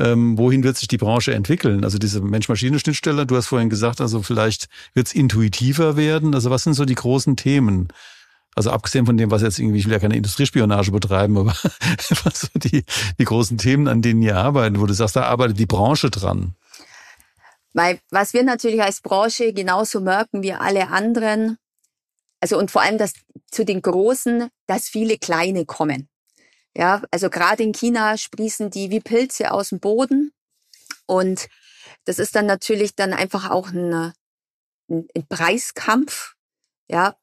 ähm, 0.00 0.38
wohin 0.38 0.64
wird 0.64 0.76
sich 0.76 0.88
die 0.88 0.96
Branche 0.96 1.34
entwickeln? 1.34 1.84
Also 1.84 1.98
diese 1.98 2.20
Mensch-Maschine-Schnittstelle, 2.20 3.26
du 3.26 3.36
hast 3.36 3.46
vorhin 3.46 3.68
gesagt, 3.68 4.00
also 4.00 4.22
vielleicht 4.22 4.68
wird 4.94 5.06
es 5.06 5.14
intuitiver 5.14 5.96
werden. 5.96 6.34
Also 6.34 6.50
was 6.50 6.64
sind 6.64 6.74
so 6.74 6.84
die 6.84 6.94
großen 6.94 7.36
Themen? 7.36 7.88
Also 8.56 8.70
abgesehen 8.70 9.06
von 9.06 9.16
dem, 9.16 9.30
was 9.30 9.42
jetzt 9.42 9.58
irgendwie, 9.58 9.78
ich 9.78 9.84
will 9.84 9.92
ja 9.92 9.98
keine 9.98 10.16
Industriespionage 10.16 10.90
betreiben, 10.90 11.38
aber 11.38 11.52
was 12.24 12.40
so 12.40 12.48
die, 12.56 12.84
die 13.18 13.24
großen 13.24 13.58
Themen, 13.58 13.86
an 13.86 14.02
denen 14.02 14.22
ihr 14.22 14.36
arbeitet, 14.36 14.80
wo 14.80 14.86
du 14.86 14.94
sagst, 14.94 15.16
da 15.16 15.22
arbeitet 15.22 15.58
die 15.58 15.66
Branche 15.66 16.10
dran. 16.10 16.54
Weil, 17.72 18.00
was 18.10 18.32
wir 18.32 18.42
natürlich 18.42 18.82
als 18.82 19.00
Branche 19.00 19.52
genauso 19.52 20.00
merken 20.00 20.42
wie 20.42 20.52
alle 20.52 20.88
anderen, 20.88 21.58
also 22.40 22.58
und 22.58 22.70
vor 22.70 22.82
allem 22.82 22.98
dass 22.98 23.12
zu 23.50 23.64
den 23.64 23.82
Großen, 23.82 24.48
dass 24.66 24.88
viele 24.88 25.18
Kleine 25.18 25.66
kommen. 25.66 26.09
Ja, 26.76 27.02
also 27.10 27.30
gerade 27.30 27.62
in 27.62 27.72
China 27.72 28.16
sprießen 28.16 28.70
die 28.70 28.90
wie 28.90 29.00
Pilze 29.00 29.50
aus 29.52 29.70
dem 29.70 29.80
Boden. 29.80 30.32
Und 31.06 31.48
das 32.04 32.18
ist 32.18 32.36
dann 32.36 32.46
natürlich 32.46 32.94
dann 32.94 33.12
einfach 33.12 33.50
auch 33.50 33.68
ein, 33.68 33.92
ein, 33.92 35.08
ein 35.14 35.26
Preiskampf. 35.28 36.34
Ja, 36.88 37.16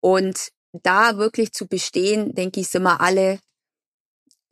und 0.00 0.50
da 0.72 1.16
wirklich 1.16 1.52
zu 1.52 1.66
bestehen, 1.66 2.34
denke 2.34 2.60
ich, 2.60 2.68
sind 2.68 2.82
wir 2.82 3.00
alle, 3.00 3.40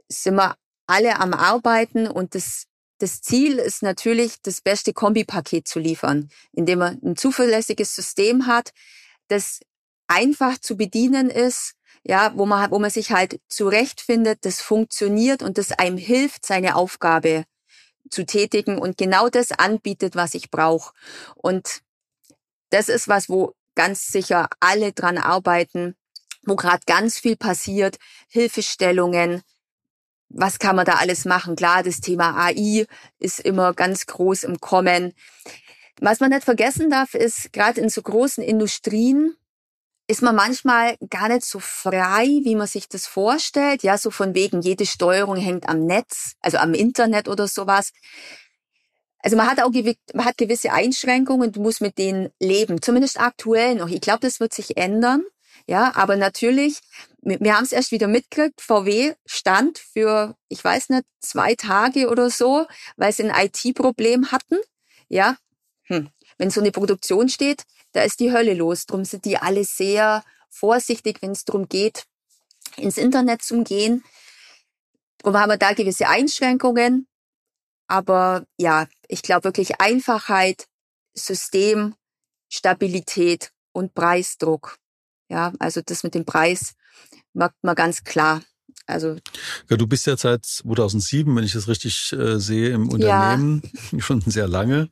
sind 0.09 0.35
wir 0.37 0.57
alle 0.87 1.21
am 1.21 1.35
Arbeiten 1.35 2.07
und 2.07 2.35
das, 2.35 2.67
das 2.99 3.21
Ziel 3.21 3.59
ist 3.59 3.83
natürlich, 3.83 4.41
das 4.43 4.61
beste 4.61 4.93
Kombipaket 4.93 5.69
zu 5.69 5.79
liefern, 5.79 6.31
indem 6.53 6.81
man 6.81 7.01
ein 7.03 7.17
zuverlässiges 7.17 7.95
System 7.95 8.47
hat, 8.47 8.73
das 9.29 9.61
einfach 10.09 10.59
zu 10.59 10.77
bedienen 10.77 11.31
ist, 11.31 11.75
ja, 12.05 12.33
wo 12.35 12.47
man, 12.47 12.71
wo 12.71 12.79
man 12.79 12.91
sich 12.91 13.13
halt 13.13 13.41
zurechtfindet, 13.49 14.45
das 14.45 14.61
funktioniert 14.61 15.43
und 15.43 15.59
das 15.59 15.73
einem 15.73 15.99
hilft, 15.99 16.47
seine 16.47 16.77
Aufgabe 16.77 17.45
zu 18.11 18.25
tätigen 18.25 18.79
und 18.79 18.97
genau 18.97 19.29
das 19.29 19.53
anbietet, 19.53 20.17
was 20.17 20.35
ich 20.35 20.51
brauche. 20.51 20.93
Und 21.35 21.83
das 22.71 22.89
ist 22.89 23.09
was, 23.09 23.29
wo 23.29 23.55
ganz 23.75 24.09
sicher 24.09 24.49
alle 24.61 24.93
dran 24.93 25.19
arbeiten, 25.19 25.95
wo 26.45 26.57
gerade 26.57 26.83
ganz 26.87 27.19
viel 27.19 27.37
passiert, 27.37 27.99
Hilfestellungen, 28.29 29.43
was 30.31 30.59
kann 30.59 30.77
man 30.77 30.85
da 30.85 30.95
alles 30.95 31.25
machen? 31.25 31.57
Klar, 31.57 31.83
das 31.83 32.01
Thema 32.01 32.37
AI 32.37 32.87
ist 33.19 33.41
immer 33.41 33.73
ganz 33.73 34.07
groß 34.07 34.43
im 34.45 34.61
Kommen. 34.61 35.15
Was 36.01 36.21
man 36.21 36.31
nicht 36.31 36.45
vergessen 36.45 36.91
darf, 36.91 37.15
ist 37.15 37.53
gerade 37.53 37.81
in 37.81 37.89
so 37.89 38.03
großen 38.03 38.45
Industrien, 38.45 39.37
ist 40.09 40.23
man 40.23 40.35
manchmal 40.35 40.97
gar 41.11 41.29
nicht 41.29 41.45
so 41.45 41.59
frei, 41.61 42.27
wie 42.43 42.57
man 42.57 42.67
sich 42.67 42.89
das 42.89 43.07
vorstellt. 43.07 43.83
Ja, 43.83 43.99
so 43.99 44.11
von 44.11 44.35
wegen, 44.35 44.63
jede 44.63 44.87
Steuerung 44.87 45.37
hängt 45.37 45.69
am 45.69 45.85
Netz, 45.85 46.33
also 46.41 46.57
am 46.57 46.73
Internet 46.73 47.29
oder 47.29 47.47
sowas. 47.47 47.93
Also 49.21 49.37
man 49.37 49.51
hat 49.51 49.61
auch 49.61 49.71
man 50.15 50.25
hat 50.25 50.39
gewisse 50.39 50.73
Einschränkungen, 50.73 51.53
du 51.53 51.61
musst 51.61 51.83
mit 51.83 51.99
denen 51.99 52.31
leben, 52.41 52.81
zumindest 52.81 53.21
aktuell 53.21 53.75
noch. 53.75 53.89
Ich 53.89 54.01
glaube, 54.01 54.21
das 54.21 54.41
wird 54.41 54.55
sich 54.55 54.79
ändern. 54.79 55.25
Ja, 55.67 55.95
aber 55.97 56.17
natürlich, 56.17 56.79
wir 57.21 57.55
haben 57.55 57.65
es 57.65 57.73
erst 57.73 57.93
wieder 57.93 58.07
mitgekriegt, 58.09 58.63
VW 58.63 59.15
stand 59.27 59.79
für, 59.79 60.35
ich 60.49 60.65
weiß 60.65 60.89
nicht, 60.89 61.05
zwei 61.21 61.55
Tage 61.57 62.09
oder 62.09 62.31
so, 62.31 62.67
weil 62.97 63.13
sie 63.13 63.29
ein 63.29 63.47
IT-Problem 63.47 64.33
hatten. 64.33 64.57
Ja, 65.09 65.37
hm. 65.83 66.09
wenn 66.39 66.51
so 66.51 66.61
eine 66.61 66.73
Produktion 66.73 67.29
steht, 67.29 67.65
da 67.93 68.03
ist 68.03 68.21
die 68.21 68.33
Hölle 68.33 68.55
los. 68.55 68.87
Drum 68.87 69.05
sind 69.05 69.25
die 69.25 69.39
alle 69.39 69.65
sehr 69.65 70.25
vorsichtig, 70.51 71.23
wenn 71.23 71.33
es 71.33 71.45
darum 71.45 71.69
geht, 71.69 72.05
ins 72.77 72.97
Internet 72.97 73.43
zu 73.43 73.63
gehen. 73.65 74.05
Drum 75.19 75.37
haben 75.37 75.51
wir 75.51 75.59
da 75.59 75.73
gewisse 75.73 76.09
Einschränkungen. 76.09 77.07
Aber 77.89 78.45
ja, 78.59 78.87
ich 79.09 79.23
glaube 79.23 79.45
wirklich 79.45 79.81
Einfachheit, 79.81 80.67
System, 81.15 81.95
Stabilität 82.51 83.51
und 83.73 83.95
Preisdruck. 83.95 84.77
Ja, 85.31 85.53
also 85.59 85.81
das 85.85 86.03
mit 86.03 86.15
dem 86.15 86.25
Preis 86.25 86.75
merkt 87.33 87.63
man 87.63 87.75
ganz 87.75 88.05
klar. 88.05 88.43
Also 88.87 89.17
ja, 89.69 89.77
du 89.77 89.87
bist 89.87 90.07
ja 90.07 90.17
seit 90.17 90.47
2007, 90.47 91.35
wenn 91.35 91.45
ich 91.45 91.53
das 91.53 91.69
richtig 91.69 92.13
äh, 92.13 92.39
sehe, 92.39 92.71
im 92.71 92.89
Unternehmen 92.89 93.63
ja. 93.93 94.01
schon 94.01 94.21
sehr 94.23 94.49
lange. 94.49 94.91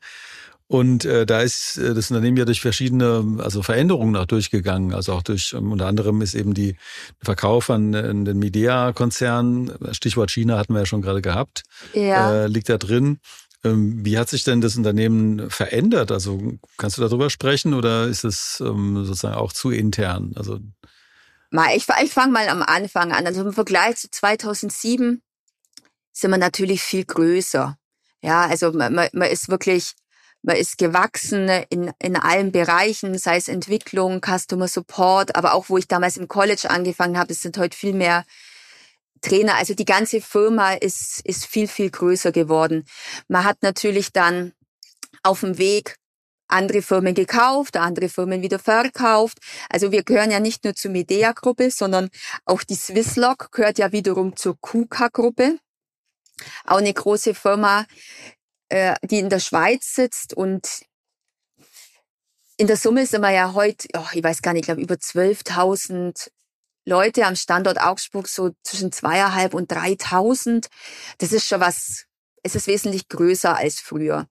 Und 0.69 1.05
äh, 1.05 1.27
da 1.27 1.43
ist 1.43 1.79
äh, 1.79 1.95
das 1.95 2.11
Unternehmen 2.11 2.37
ja 2.37 2.45
durch 2.45 2.61
verschiedene 2.61 3.39
also 3.39 3.63
Veränderungen 3.63 4.17
auch 4.17 4.27
durchgegangen. 4.27 4.95
Also 4.95 5.13
auch 5.13 5.23
durch 5.23 5.53
ähm, 5.53 5.71
unter 5.71 5.87
anderem 5.87 6.23
ist 6.23 6.35
eben 6.35 6.55
die 6.55 6.77
Verkauf 7.23 7.71
an, 7.71 7.95
an 7.95 8.25
den 8.25 8.39
Midea-Konzern, 8.39 9.73
Stichwort 9.93 10.31
China 10.31 10.59
hatten 10.59 10.73
wir 10.73 10.81
ja 10.81 10.87
schon 10.87 11.03
gerade 11.03 11.23
gehabt, 11.23 11.63
ja. 11.95 12.45
äh, 12.45 12.47
liegt 12.49 12.69
da 12.69 12.79
drin. 12.79 13.21
Ähm, 13.63 14.05
wie 14.05 14.19
hat 14.19 14.29
sich 14.29 14.43
denn 14.43 14.61
das 14.61 14.77
Unternehmen 14.77 15.51
verändert? 15.51 16.11
Also 16.11 16.55
kannst 16.79 16.99
du 16.99 17.03
darüber 17.03 17.31
sprechen 17.31 17.73
oder 17.73 18.07
ist 18.07 18.25
es 18.25 18.61
ähm, 18.61 19.05
sozusagen 19.05 19.37
auch 19.37 19.53
zu 19.53 19.71
intern? 19.71 20.33
Also 20.35 20.59
ich, 21.75 21.87
ich 22.03 22.13
fange 22.13 22.33
mal 22.33 22.49
am 22.49 22.63
Anfang 22.63 23.13
an. 23.13 23.27
Also 23.27 23.43
im 23.43 23.53
Vergleich 23.53 23.97
zu 23.97 24.11
2007 24.11 25.23
sind 26.13 26.31
wir 26.31 26.39
natürlich 26.39 26.83
viel 26.83 27.05
größer. 27.05 27.79
Ja, 28.23 28.47
also 28.47 28.73
man, 28.73 28.95
man 28.95 29.31
ist 29.31 29.49
wirklich, 29.49 29.95
man 30.47 30.57
ist 30.57 30.79
gewachsen 30.79 31.49
in, 31.71 31.93
in 31.99 32.17
allen 32.17 32.53
Bereichen, 32.53 33.19
sei 33.19 33.37
es 33.37 33.49
Entwicklung, 33.49 34.21
Customer 34.21 34.69
Support, 34.69 35.35
aber 35.35 35.55
auch 35.55 35.69
wo 35.69 35.77
ich 35.77 35.89
damals 35.89 36.17
im 36.17 36.29
College 36.29 36.71
angefangen 36.71 37.19
habe, 37.19 37.33
es 37.33 37.43
sind 37.43 37.59
heute 37.59 37.77
viel 37.77 37.93
mehr 37.93 38.25
Trainer. 39.23 39.57
Also 39.57 39.75
die 39.75 39.85
ganze 39.85 40.21
Firma 40.21 40.75
ist, 40.75 41.21
ist 41.25 41.47
viel, 41.47 41.67
viel 41.67 41.91
größer 41.91 42.31
geworden. 42.31 42.85
Man 43.27 43.43
hat 43.43 43.59
natürlich 43.63 44.13
dann 44.13 44.53
auf 45.25 45.41
dem 45.41 45.59
Weg 45.59 45.97
andere 46.47 46.81
Firmen 46.81 47.15
gekauft, 47.15 47.77
andere 47.77 48.09
Firmen 48.09 48.41
wieder 48.41 48.61
verkauft. 48.61 49.39
Also 49.69 49.91
wir 49.91 50.05
gehören 50.05 50.31
ja 50.31 50.39
nicht 50.39 50.63
nur 50.63 50.77
zur 50.77 50.93
Medea-Gruppe, 50.93 51.73
sondern 51.73 52.09
auch 52.45 52.63
die 52.63 52.77
Swisslog 52.77 53.51
gehört 53.51 53.79
ja 53.79 53.91
wiederum 53.91 54.37
zur 54.37 54.57
KUKA-Gruppe 54.61 55.59
auch 56.65 56.79
eine 56.79 56.93
große 56.93 57.35
Firma, 57.35 57.87
äh, 58.69 58.95
die 59.03 59.19
in 59.19 59.31
der 59.31 59.41
Schweiz 59.41 59.95
sitzt 59.95 60.35
und 60.35 60.85
in 62.57 62.67
der 62.67 62.77
Summe 62.77 63.07
sind 63.07 63.21
wir 63.21 63.31
ja 63.31 63.53
heute, 63.53 63.89
oh, 63.97 64.07
ich 64.13 64.25
weiß 64.25 64.41
gar 64.41 64.53
nicht, 64.53 64.61
ich 64.61 64.67
glaube 64.67 64.81
über 64.81 64.95
12.000 64.95 66.31
Leute 66.87 67.27
am 67.27 67.37
Standort 67.37 67.81
Augsburg, 67.81 68.29
so 68.29 68.53
zwischen 68.63 68.93
zweieinhalb 68.93 69.53
und 69.55 69.71
3.000. 69.71 70.69
Das 71.19 71.33
ist 71.33 71.47
schon 71.47 71.61
was, 71.61 72.07
es 72.43 72.55
ist 72.55 72.67
wesentlich 72.67 73.09
größer 73.09 73.57
als 73.57 73.81
früher. 73.81 74.27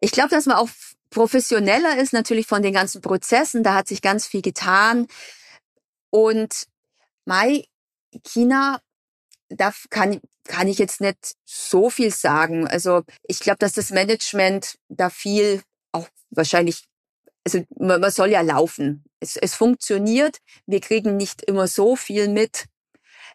Ich 0.00 0.12
glaube, 0.12 0.28
dass 0.28 0.46
man 0.46 0.56
auch 0.56 0.68
professioneller 1.10 1.98
ist, 1.98 2.12
natürlich 2.12 2.46
von 2.46 2.62
den 2.62 2.74
ganzen 2.74 3.00
Prozessen. 3.00 3.62
Da 3.62 3.74
hat 3.74 3.88
sich 3.88 4.02
ganz 4.02 4.26
viel 4.26 4.42
getan. 4.42 5.06
Und 6.10 6.66
Mai, 7.24 7.64
China 8.24 8.80
da 9.56 9.72
kann, 9.90 10.20
kann 10.44 10.68
ich 10.68 10.78
jetzt 10.78 11.00
nicht 11.00 11.34
so 11.44 11.90
viel 11.90 12.10
sagen. 12.10 12.66
Also 12.66 13.02
ich 13.26 13.40
glaube, 13.40 13.58
dass 13.58 13.72
das 13.72 13.90
Management 13.90 14.76
da 14.88 15.10
viel 15.10 15.62
auch 15.92 16.08
wahrscheinlich, 16.30 16.84
also 17.44 17.64
man, 17.76 18.00
man 18.00 18.10
soll 18.10 18.30
ja 18.30 18.40
laufen. 18.40 19.04
Es, 19.20 19.36
es 19.36 19.54
funktioniert. 19.54 20.38
Wir 20.66 20.80
kriegen 20.80 21.16
nicht 21.16 21.42
immer 21.42 21.68
so 21.68 21.96
viel 21.96 22.28
mit. 22.28 22.66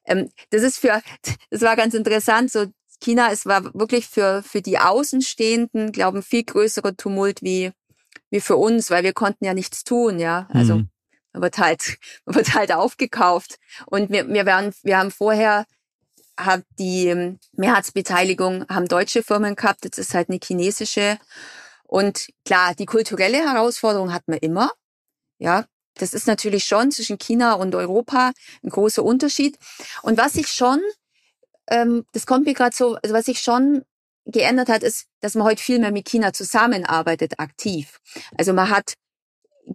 Ähm, 0.05 0.29
das 0.49 0.63
ist 0.63 0.79
für, 0.79 1.01
das 1.49 1.61
war 1.61 1.75
ganz 1.75 1.93
interessant. 1.93 2.51
So 2.51 2.67
China, 2.99 3.31
es 3.31 3.45
war 3.45 3.73
wirklich 3.73 4.07
für, 4.07 4.43
für 4.43 4.61
die 4.61 4.79
Außenstehenden, 4.79 5.91
glauben, 5.91 6.23
viel 6.23 6.43
größerer 6.43 6.97
Tumult 6.97 7.41
wie, 7.43 7.71
wie 8.29 8.41
für 8.41 8.57
uns, 8.57 8.89
weil 8.89 9.03
wir 9.03 9.13
konnten 9.13 9.45
ja 9.45 9.53
nichts 9.53 9.83
tun, 9.83 10.19
ja. 10.19 10.47
Also, 10.51 10.77
mhm. 10.77 10.89
man 11.33 11.43
wird 11.43 11.57
halt, 11.59 11.97
man 12.25 12.35
wird 12.35 12.53
halt 12.55 12.71
aufgekauft. 12.71 13.59
Und 13.85 14.09
wir, 14.09 14.27
wir 14.27 14.45
waren, 14.45 14.73
wir 14.83 14.97
haben 14.97 15.11
vorher 15.11 15.65
hat 16.37 16.63
die 16.79 17.37
Mehrheitsbeteiligung 17.53 18.65
haben 18.69 18.87
deutsche 18.87 19.23
Firmen 19.23 19.55
gehabt, 19.55 19.85
jetzt 19.85 19.97
ist 19.97 20.13
halt 20.13 20.29
eine 20.29 20.39
chinesische. 20.43 21.17
Und 21.83 22.27
klar, 22.45 22.75
die 22.75 22.85
kulturelle 22.85 23.37
Herausforderung 23.37 24.13
hat 24.13 24.27
man 24.27 24.37
immer. 24.39 24.71
Ja, 25.39 25.65
das 25.95 26.13
ist 26.13 26.27
natürlich 26.27 26.65
schon 26.65 26.91
zwischen 26.91 27.17
China 27.17 27.53
und 27.53 27.73
Europa 27.75 28.31
ein 28.63 28.69
großer 28.69 29.03
Unterschied. 29.03 29.57
Und 30.01 30.17
was 30.17 30.35
ich 30.35 30.47
schon, 30.47 30.81
ähm, 31.69 32.05
das 32.13 32.25
kommt 32.25 32.45
mir 32.45 32.53
gerade 32.53 32.75
so, 32.75 32.95
also 32.95 33.15
was 33.15 33.25
sich 33.25 33.39
schon 33.39 33.83
geändert 34.25 34.69
hat, 34.69 34.83
ist, 34.83 35.05
dass 35.21 35.35
man 35.35 35.45
heute 35.45 35.63
viel 35.63 35.79
mehr 35.79 35.91
mit 35.91 36.07
China 36.07 36.33
zusammenarbeitet, 36.33 37.39
aktiv. 37.39 37.99
Also 38.37 38.53
man 38.53 38.69
hat 38.69 38.93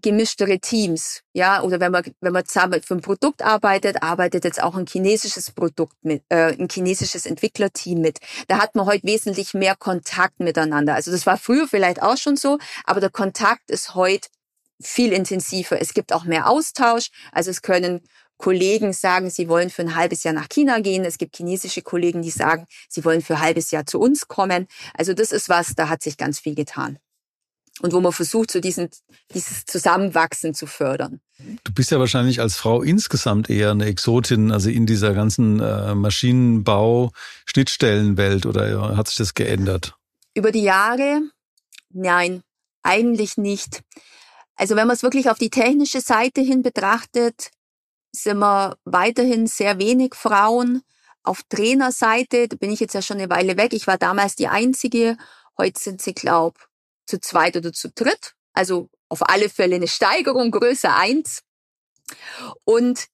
gemischtere 0.00 0.59
Teams, 0.59 1.20
ja, 1.33 1.62
oder 1.62 1.81
wenn 1.81 1.92
man 1.92 2.05
wenn 2.20 2.33
man 2.33 2.46
zusammen 2.46 2.83
für 2.83 2.94
ein 2.94 3.00
Produkt 3.00 3.42
arbeitet, 3.42 4.02
arbeitet 4.02 4.44
jetzt 4.44 4.62
auch 4.62 4.74
ein 4.74 4.87
chinesisches 4.87 5.50
Produkt 5.50 5.96
mit, 6.02 6.22
äh, 6.28 6.57
ein 6.59 6.68
chinesisches 6.70 7.26
Entwicklerteam 7.26 8.00
mit. 8.00 8.18
Da 8.48 8.59
hat 8.59 8.74
man 8.74 8.87
heute 8.87 9.07
wesentlich 9.07 9.55
mehr 9.55 9.76
Kontakt 9.76 10.40
miteinander. 10.40 10.94
Also 10.94 11.11
das 11.11 11.26
war 11.26 11.37
früher 11.37 11.68
vielleicht 11.68 12.02
auch 12.02 12.16
schon 12.16 12.37
so, 12.37 12.59
aber 12.85 13.00
der 13.00 13.11
Kontakt 13.11 13.70
ist 13.70 13.94
heute 13.94 14.28
viel 14.81 15.12
intensiver. 15.12 15.81
Es 15.81 15.94
gibt 15.94 16.12
auch 16.12 16.24
mehr 16.24 16.48
Austausch. 16.48 17.11
Also 17.31 17.50
es 17.50 17.62
können 17.62 18.00
Kollegen 18.38 18.92
sagen, 18.92 19.31
sie 19.31 19.48
wollen 19.48 19.70
für 19.70 19.83
ein 19.83 19.94
halbes 19.94 20.24
Jahr 20.24 20.35
nach 20.35 20.48
China 20.48 20.81
gehen. 20.81 21.05
Es 21.05 21.18
gibt 21.18 21.37
chinesische 21.37 21.83
Kollegen, 21.83 22.22
die 22.22 22.31
sagen, 22.31 22.66
sie 22.88 23.05
wollen 23.05 23.22
für 23.22 23.35
ein 23.35 23.40
halbes 23.40 23.70
Jahr 23.70 23.87
zu 23.87 24.00
uns 24.00 24.26
kommen. 24.26 24.66
Also 24.94 25.14
das 25.14 25.33
ist 25.33 25.48
was, 25.48 25.74
da 25.76 25.88
hat 25.88 26.02
sich 26.02 26.16
ganz 26.16 26.40
viel 26.40 26.55
getan 26.55 26.98
und 27.80 27.92
wo 27.92 28.00
man 28.00 28.12
versucht, 28.12 28.50
so 28.50 28.58
diesen, 28.61 28.90
dieses 29.35 29.64
Zusammenwachsen 29.64 30.52
zu 30.54 30.66
fördern. 30.66 31.20
Du 31.64 31.72
bist 31.72 31.90
ja 31.90 31.98
wahrscheinlich 31.98 32.40
als 32.40 32.56
Frau 32.56 32.82
insgesamt 32.82 33.48
eher 33.50 33.70
eine 33.70 33.87
Exotin, 33.87 34.52
also 34.52 34.68
in 34.68 34.85
dieser 34.87 35.14
ganzen 35.14 35.61
äh, 35.61 35.94
Maschinenbau-Schnittstellenwelt 35.94 38.44
oder 38.46 38.96
hat 38.96 39.08
sich 39.08 39.16
das 39.16 39.35
geändert? 39.35 39.96
Über 40.35 40.52
die 40.52 40.62
Jahre? 40.62 41.22
Nein, 41.90 42.42
eigentlich 42.82 43.38
nicht. 43.38 43.82
Also 44.54 44.76
wenn 44.76 44.87
man 44.87 44.94
es 44.94 45.02
wirklich 45.02 45.30
auf 45.30 45.38
die 45.38 45.50
technische 45.50 46.00
Seite 46.00 46.42
hin 46.42 46.62
betrachtet, 46.62 47.50
sind 48.12 48.38
wir 48.38 48.76
weiterhin 48.85 49.46
sehr 49.46 49.78
wenig 49.78 50.14
Frauen. 50.14 50.82
Auf 51.24 51.42
Trainerseite, 51.48 52.48
da 52.48 52.56
bin 52.56 52.70
ich 52.70 52.80
jetzt 52.80 52.94
ja 52.94 53.02
schon 53.02 53.18
eine 53.18 53.30
Weile 53.30 53.56
weg. 53.56 53.72
Ich 53.72 53.87
war 53.87 53.96
damals 53.96 54.35
die 54.37 54.48
Einzige. 54.48 55.16
Heute 55.56 55.80
sind 55.80 56.02
sie, 56.02 56.14
glaube 56.14 56.58
zu 57.12 57.20
zweit 57.20 57.57
oder 57.57 57.72
zu 57.72 57.90
dritt. 57.90 58.35
Also 58.55 58.88
auf 59.11 59.29
alle 59.29 59.51
Fälle 59.51 59.77
eine 59.77 59.88
Steigerung, 59.88 60.51
Größe 60.51 60.90
eins. 60.90 61.42
Und 62.64 63.07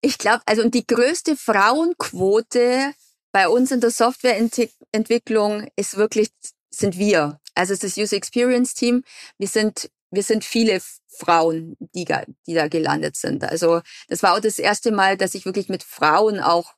ich 0.00 0.16
glaube, 0.16 0.42
also 0.46 0.66
die 0.68 0.86
größte 0.86 1.36
Frauenquote 1.36 2.94
bei 3.30 3.48
uns 3.48 3.70
in 3.70 3.80
der 3.80 3.90
Softwareentwicklung 3.90 5.68
ist 5.76 5.96
wirklich, 5.96 6.30
sind 6.70 6.96
wir. 6.96 7.40
Also 7.54 7.74
es 7.74 7.84
ist 7.84 7.96
das 7.96 8.02
User 8.02 8.16
Experience 8.16 8.74
Team. 8.74 9.04
Wir 9.36 9.48
sind, 9.48 9.90
wir 10.10 10.22
sind 10.22 10.44
viele 10.44 10.80
Frauen, 11.08 11.76
die, 11.94 12.06
die 12.46 12.54
da 12.54 12.68
gelandet 12.68 13.16
sind. 13.16 13.44
Also 13.44 13.82
das 14.08 14.22
war 14.22 14.34
auch 14.34 14.40
das 14.40 14.58
erste 14.58 14.92
Mal, 14.92 15.18
dass 15.18 15.34
ich 15.34 15.44
wirklich 15.44 15.68
mit 15.68 15.82
Frauen 15.82 16.40
auch 16.40 16.72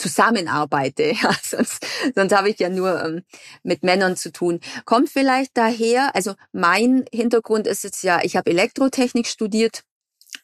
zusammenarbeite. 0.00 1.12
Ja, 1.22 1.34
sonst 1.42 1.86
sonst 2.14 2.32
habe 2.32 2.50
ich 2.50 2.58
ja 2.58 2.68
nur 2.68 3.02
ähm, 3.04 3.22
mit 3.62 3.82
Männern 3.82 4.16
zu 4.16 4.32
tun. 4.32 4.60
Kommt 4.84 5.10
vielleicht 5.10 5.56
daher, 5.56 6.14
also 6.14 6.34
mein 6.52 7.04
Hintergrund 7.12 7.66
ist 7.66 7.84
jetzt 7.84 8.02
ja, 8.02 8.20
ich 8.22 8.36
habe 8.36 8.50
Elektrotechnik 8.50 9.26
studiert 9.26 9.82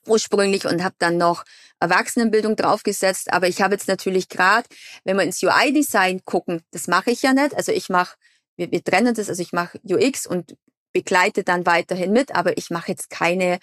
ursprünglich 0.06 0.66
und 0.66 0.84
habe 0.84 0.94
dann 0.98 1.16
noch 1.16 1.44
Erwachsenenbildung 1.80 2.56
draufgesetzt. 2.56 3.32
Aber 3.32 3.48
ich 3.48 3.62
habe 3.62 3.74
jetzt 3.74 3.88
natürlich 3.88 4.28
gerade, 4.28 4.68
wenn 5.04 5.16
wir 5.16 5.24
ins 5.24 5.42
UI-Design 5.42 6.22
gucken, 6.24 6.62
das 6.70 6.86
mache 6.88 7.10
ich 7.10 7.22
ja 7.22 7.32
nicht. 7.32 7.56
Also 7.56 7.72
ich 7.72 7.88
mache, 7.88 8.16
wir, 8.56 8.70
wir 8.70 8.84
trennen 8.84 9.14
das, 9.14 9.28
also 9.28 9.42
ich 9.42 9.52
mache 9.52 9.80
UX 9.84 10.26
und 10.26 10.56
begleite 10.92 11.42
dann 11.44 11.66
weiterhin 11.66 12.12
mit, 12.12 12.34
aber 12.34 12.56
ich 12.56 12.70
mache 12.70 12.92
jetzt 12.92 13.10
keine 13.10 13.58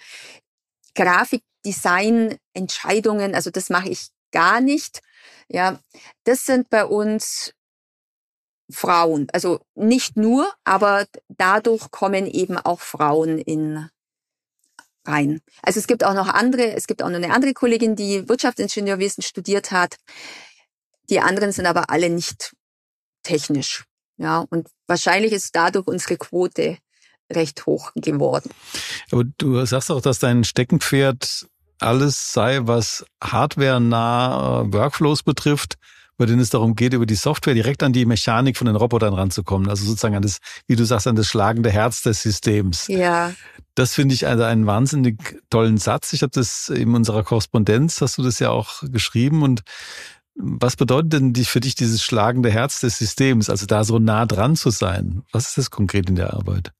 Grafikdesign-Entscheidungen. 0.94 3.34
Also 3.34 3.50
das 3.50 3.70
mache 3.70 3.88
ich 3.88 4.10
gar 4.34 4.60
nicht. 4.60 5.00
Ja, 5.48 5.78
das 6.24 6.44
sind 6.44 6.68
bei 6.68 6.84
uns 6.84 7.54
Frauen. 8.70 9.28
Also 9.32 9.60
nicht 9.74 10.16
nur, 10.16 10.52
aber 10.64 11.06
dadurch 11.28 11.90
kommen 11.90 12.26
eben 12.26 12.58
auch 12.58 12.80
Frauen 12.80 13.38
in 13.38 13.88
rein. 15.06 15.40
Also 15.62 15.80
es 15.80 15.86
gibt 15.86 16.02
auch 16.04 16.14
noch 16.14 16.28
andere, 16.28 16.72
es 16.72 16.86
gibt 16.86 17.02
auch 17.02 17.08
noch 17.08 17.16
eine 17.16 17.32
andere 17.32 17.54
Kollegin, 17.54 17.94
die 17.94 18.28
Wirtschaftsingenieurwesen 18.28 19.22
studiert 19.22 19.70
hat. 19.70 19.96
Die 21.10 21.20
anderen 21.20 21.52
sind 21.52 21.66
aber 21.66 21.90
alle 21.90 22.10
nicht 22.10 22.54
technisch. 23.22 23.84
Ja, 24.16 24.44
und 24.50 24.68
wahrscheinlich 24.86 25.32
ist 25.32 25.54
dadurch 25.54 25.86
unsere 25.86 26.16
Quote 26.16 26.78
recht 27.30 27.66
hoch 27.66 27.92
geworden. 27.94 28.50
Aber 29.10 29.24
du 29.38 29.64
sagst 29.66 29.90
auch, 29.90 30.00
dass 30.00 30.18
dein 30.18 30.44
Steckenpferd 30.44 31.48
alles 31.80 32.32
sei, 32.32 32.60
was 32.62 33.04
hardware-nah 33.22 34.72
Workflows 34.72 35.22
betrifft, 35.22 35.74
bei 36.16 36.26
denen 36.26 36.40
es 36.40 36.50
darum 36.50 36.76
geht, 36.76 36.94
über 36.94 37.06
die 37.06 37.16
Software 37.16 37.54
direkt 37.54 37.82
an 37.82 37.92
die 37.92 38.06
Mechanik 38.06 38.56
von 38.56 38.66
den 38.66 38.76
Robotern 38.76 39.14
ranzukommen. 39.14 39.68
Also 39.68 39.84
sozusagen 39.84 40.14
an 40.14 40.22
das, 40.22 40.38
wie 40.68 40.76
du 40.76 40.84
sagst, 40.84 41.08
an 41.08 41.16
das 41.16 41.26
schlagende 41.26 41.70
Herz 41.70 42.02
des 42.02 42.22
Systems. 42.22 42.86
Ja. 42.86 43.32
Das 43.74 43.94
finde 43.94 44.14
ich 44.14 44.26
also 44.26 44.44
einen 44.44 44.66
wahnsinnig 44.66 45.42
tollen 45.50 45.78
Satz. 45.78 46.12
Ich 46.12 46.22
habe 46.22 46.30
das 46.30 46.68
in 46.68 46.94
unserer 46.94 47.24
Korrespondenz, 47.24 48.00
hast 48.00 48.18
du 48.18 48.22
das 48.22 48.38
ja 48.38 48.50
auch 48.50 48.82
geschrieben 48.90 49.42
und 49.42 49.62
Was 50.36 50.74
bedeutet 50.76 51.12
denn 51.12 51.34
für 51.44 51.60
dich 51.60 51.76
dieses 51.76 52.02
schlagende 52.02 52.50
Herz 52.50 52.80
des 52.80 52.98
Systems, 52.98 53.48
also 53.48 53.66
da 53.66 53.84
so 53.84 53.98
nah 54.00 54.26
dran 54.26 54.56
zu 54.56 54.70
sein? 54.70 55.22
Was 55.30 55.48
ist 55.48 55.58
das 55.58 55.70
konkret 55.70 56.08
in 56.08 56.16
der 56.16 56.34
Arbeit? 56.34 56.72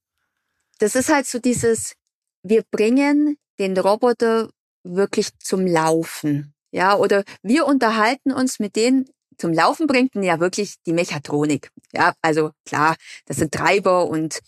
Das 0.80 0.96
ist 0.96 1.08
halt 1.08 1.26
so 1.26 1.38
dieses, 1.38 1.94
wir 2.42 2.64
bringen 2.68 3.36
den 3.60 3.78
Roboter 3.78 4.48
wirklich 4.84 5.36
zum 5.38 5.66
Laufen. 5.66 6.54
Ja, 6.70 6.96
oder 6.96 7.24
wir 7.42 7.66
unterhalten 7.66 8.32
uns 8.32 8.58
mit 8.58 8.76
denen, 8.76 9.06
zum 9.38 9.52
Laufen 9.52 9.86
bringt 9.86 10.14
ja 10.14 10.40
wirklich 10.40 10.76
die 10.86 10.92
Mechatronik. 10.92 11.70
Ja, 11.92 12.14
also 12.22 12.50
klar, 12.64 12.96
das 13.26 13.38
sind 13.38 13.52
Treiber 13.52 14.06
und 14.06 14.40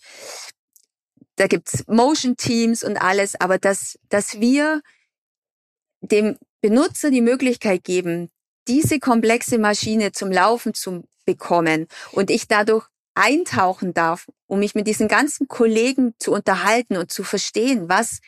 da 1.35 1.47
gibt's 1.47 1.83
Motion 1.87 2.35
Teams 2.35 2.83
und 2.83 2.97
alles, 2.97 3.39
aber 3.39 3.57
dass, 3.57 3.97
dass 4.09 4.39
wir 4.39 4.81
dem 6.01 6.37
Benutzer 6.61 7.11
die 7.11 7.21
Möglichkeit 7.21 7.83
geben, 7.83 8.29
diese 8.67 8.99
komplexe 8.99 9.57
Maschine 9.57 10.11
zum 10.11 10.31
Laufen 10.31 10.73
zu 10.73 11.03
bekommen 11.25 11.87
und 12.11 12.29
ich 12.29 12.47
dadurch 12.47 12.87
eintauchen 13.13 13.93
darf, 13.93 14.27
um 14.47 14.59
mich 14.59 14.75
mit 14.75 14.87
diesen 14.87 15.07
ganzen 15.07 15.47
Kollegen 15.47 16.13
zu 16.19 16.31
unterhalten 16.31 16.97
und 16.97 17.11
zu 17.11 17.23
verstehen, 17.23 17.89
was 17.89 18.19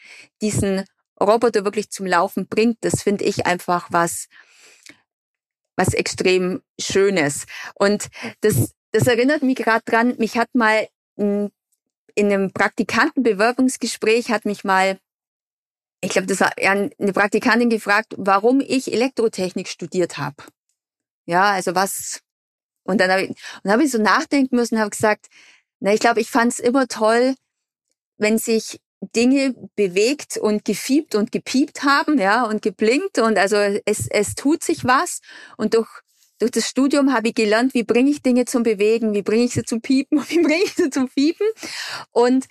diesen 0.41 0.86
Roboter 1.19 1.65
wirklich 1.65 1.89
zum 1.89 2.05
Laufen 2.05 2.47
bringt, 2.47 2.77
das 2.82 3.01
finde 3.01 3.25
ich 3.25 3.45
einfach 3.45 3.88
was, 3.91 4.27
was 5.75 5.93
extrem 5.93 6.62
Schönes. 6.79 7.45
Und 7.75 8.10
das, 8.41 8.73
das 8.91 9.08
erinnert 9.08 9.43
mich 9.43 9.55
gerade 9.55 9.84
dran, 9.86 10.15
mich 10.17 10.38
hat 10.38 10.53
mal 10.53 10.88
in, 11.15 11.51
in 12.15 12.27
einem 12.27 12.51
Praktikantenbewerbungsgespräch 12.51 14.32
hat 14.32 14.45
mich 14.45 14.63
mal 14.63 14.99
ich 16.01 16.12
glaube, 16.12 16.27
das 16.27 16.39
war 16.39 16.51
eine 16.58 17.13
Praktikantin 17.13 17.69
gefragt, 17.69 18.13
warum 18.17 18.62
ich 18.62 18.91
Elektrotechnik 18.91 19.67
studiert 19.67 20.17
habe. 20.17 20.36
Ja, 21.25 21.51
also 21.51 21.75
was. 21.75 22.21
Und 22.84 23.01
dann 23.01 23.12
habe 23.12 23.23
ich, 23.23 23.29
und 23.63 23.71
hab 23.71 23.79
ich 23.82 23.91
so 23.91 24.01
nachdenken 24.01 24.55
müssen 24.55 24.79
habe 24.79 24.89
gesagt, 24.89 25.27
na, 25.79 25.93
ich 25.93 25.99
glaube, 25.99 26.21
ich 26.21 26.29
fand 26.29 26.53
es 26.53 26.60
immer 26.60 26.88
toll, 26.88 27.36
wenn 28.17 28.38
sich 28.38 28.79
Dinge 29.15 29.55
bewegt 29.75 30.38
und 30.38 30.65
gefiebt 30.65 31.15
und 31.15 31.31
gepiept 31.31 31.83
haben, 31.83 32.19
ja, 32.19 32.43
und 32.43 32.62
geblinkt 32.62 33.17
und 33.19 33.38
also 33.38 33.55
es, 33.85 34.07
es 34.09 34.35
tut 34.35 34.63
sich 34.63 34.85
was 34.85 35.21
und 35.57 35.73
durch 35.73 35.88
durch 36.39 36.51
das 36.51 36.69
Studium 36.69 37.13
habe 37.13 37.29
ich 37.29 37.35
gelernt, 37.35 37.73
wie 37.73 37.83
bringe 37.83 38.09
ich 38.09 38.21
Dinge 38.21 38.45
zum 38.45 38.63
Bewegen, 38.63 39.13
wie 39.13 39.23
bringe 39.23 39.43
ich 39.43 39.53
sie 39.53 39.63
zum 39.63 39.81
Piepen, 39.81 40.19
wie 40.29 40.41
bringe 40.41 40.63
ich 40.63 40.73
sie 40.73 40.89
zum 40.89 41.09
Fiepen 41.09 41.47
und 42.12 42.45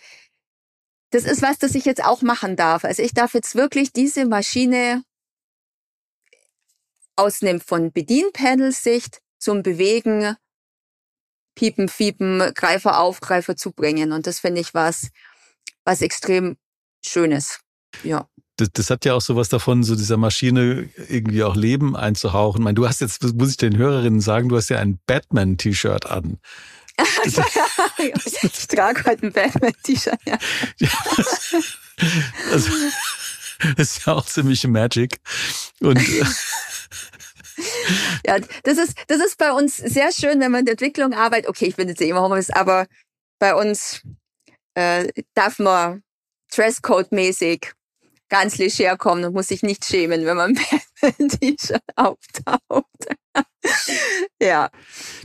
das 1.10 1.24
ist 1.24 1.42
was, 1.42 1.58
das 1.58 1.74
ich 1.74 1.84
jetzt 1.86 2.04
auch 2.04 2.20
machen 2.22 2.56
darf. 2.56 2.84
Also 2.84 3.02
ich 3.02 3.14
darf 3.14 3.32
jetzt 3.32 3.54
wirklich 3.54 3.92
diese 3.92 4.26
Maschine 4.26 5.02
aus 7.16 7.42
einem 7.42 7.60
von 7.60 7.92
Bedienpanel-Sicht 7.92 9.20
zum 9.38 9.62
Bewegen, 9.62 10.36
Piepen, 11.54 11.88
Fiepen, 11.88 12.52
Greifer 12.54 13.00
auf, 13.00 13.20
Greifer 13.20 13.56
zubringen. 13.56 14.12
Und 14.12 14.26
das 14.26 14.38
finde 14.38 14.60
ich 14.60 14.74
was, 14.74 15.08
was 15.88 16.02
extrem 16.02 16.56
Schönes. 17.04 17.60
Ja. 18.02 18.28
Das, 18.56 18.68
das 18.72 18.90
hat 18.90 19.06
ja 19.06 19.14
auch 19.14 19.22
sowas 19.22 19.48
davon, 19.48 19.82
so 19.82 19.96
dieser 19.96 20.18
Maschine 20.18 20.90
irgendwie 21.08 21.42
auch 21.42 21.56
Leben 21.56 21.96
einzuhauchen. 21.96 22.60
Ich 22.60 22.64
meine, 22.64 22.74
du 22.74 22.86
hast 22.86 23.00
jetzt, 23.00 23.22
muss 23.34 23.50
ich 23.50 23.56
den 23.56 23.76
Hörerinnen 23.78 24.20
sagen, 24.20 24.50
du 24.50 24.56
hast 24.56 24.68
ja 24.68 24.78
ein 24.78 24.98
Batman-T-Shirt 25.06 26.06
an. 26.06 26.38
ich 27.24 28.66
trage 28.66 29.04
heute 29.04 29.26
ein 29.28 29.32
Batman-T-Shirt, 29.32 30.18
ja. 30.26 30.38
ja 30.78 30.88
also, 32.52 32.70
das 33.76 33.96
ist 33.96 34.06
ja 34.06 34.12
auch 34.12 34.26
ziemlich 34.26 34.66
Magic. 34.66 35.20
Und 35.80 35.96
äh, 35.96 36.24
ja, 38.26 38.38
das 38.64 38.76
ist, 38.76 38.94
das 39.06 39.20
ist 39.20 39.38
bei 39.38 39.52
uns 39.52 39.76
sehr 39.76 40.12
schön, 40.12 40.38
wenn 40.40 40.52
man 40.52 40.60
in 40.60 40.66
der 40.66 40.72
Entwicklung 40.72 41.14
arbeitet. 41.14 41.48
Okay, 41.48 41.66
ich 41.66 41.76
bin 41.76 41.88
jetzt 41.88 42.02
eh 42.02 42.10
immer 42.10 42.20
Homeoffice, 42.20 42.50
aber 42.50 42.86
bei 43.38 43.54
uns 43.54 44.02
äh, 44.78 45.08
darf 45.34 45.58
man 45.58 46.02
Dresscode-mäßig 46.54 47.72
ganz 48.28 48.58
leger 48.58 48.96
kommen 48.96 49.24
und 49.24 49.32
muss 49.32 49.48
sich 49.48 49.62
nicht 49.62 49.84
schämen, 49.84 50.24
wenn 50.24 50.36
man 50.36 50.56
ein 51.02 51.28
T-Shirt 51.28 51.82
auftaucht. 51.96 52.84
ja. 54.40 54.70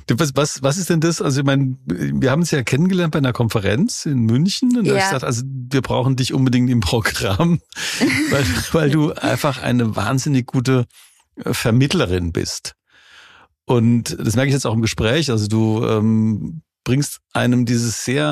Was, 0.10 0.36
was, 0.36 0.64
was 0.64 0.78
ist 0.78 0.90
denn 0.90 1.02
das? 1.02 1.22
Also 1.22 1.42
ich 1.42 1.46
meine, 1.46 1.78
wir 1.86 2.32
haben 2.32 2.42
es 2.42 2.52
ja 2.52 2.64
kennengelernt 2.64 3.12
bei 3.12 3.20
einer 3.20 3.34
Konferenz 3.34 4.06
in 4.06 4.22
München 4.22 4.76
und 4.78 4.88
da 4.88 4.94
ja. 4.94 4.98
ich 4.98 5.04
gesagt, 5.04 5.24
also 5.24 5.44
wir 5.46 5.82
brauchen 5.82 6.16
dich 6.16 6.34
unbedingt 6.34 6.70
im 6.70 6.80
Programm, 6.80 7.60
weil, 8.32 8.46
weil 8.72 8.90
du 8.90 9.12
einfach 9.14 9.62
eine 9.62 9.96
wahnsinnig 9.96 10.48
gute 10.48 10.86
äh, 11.36 11.54
Vermittlerin 11.54 12.32
bist. 12.32 12.74
Und 13.66 14.18
das 14.20 14.36
merke 14.36 14.50
ich 14.50 14.54
jetzt 14.54 14.66
auch 14.66 14.74
im 14.74 14.82
Gespräch. 14.82 15.30
Also 15.30 15.48
du 15.48 15.86
ähm, 15.86 16.64
bringst 16.84 17.20
einem 17.34 17.66
dieses 17.66 18.04
sehr 18.04 18.28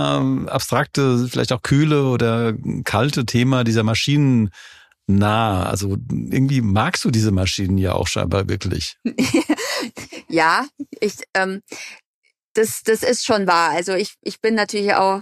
abstrakte, 0.47 1.27
vielleicht 1.29 1.53
auch 1.53 1.61
kühle 1.61 2.05
oder 2.05 2.53
kalte 2.83 3.25
Thema 3.25 3.63
dieser 3.63 3.83
Maschinen 3.83 4.49
nah. 5.07 5.63
Also 5.63 5.97
irgendwie 6.09 6.61
magst 6.61 7.03
du 7.05 7.11
diese 7.11 7.31
Maschinen 7.31 7.77
ja 7.77 7.93
auch 7.93 8.07
scheinbar 8.07 8.49
wirklich. 8.49 8.97
ja, 10.27 10.65
ich, 10.99 11.15
ähm, 11.33 11.61
das, 12.53 12.83
das 12.83 13.03
ist 13.03 13.25
schon 13.25 13.47
wahr. 13.47 13.71
Also 13.71 13.93
ich, 13.93 14.15
ich 14.21 14.41
bin 14.41 14.55
natürlich 14.55 14.93
auch, 14.93 15.21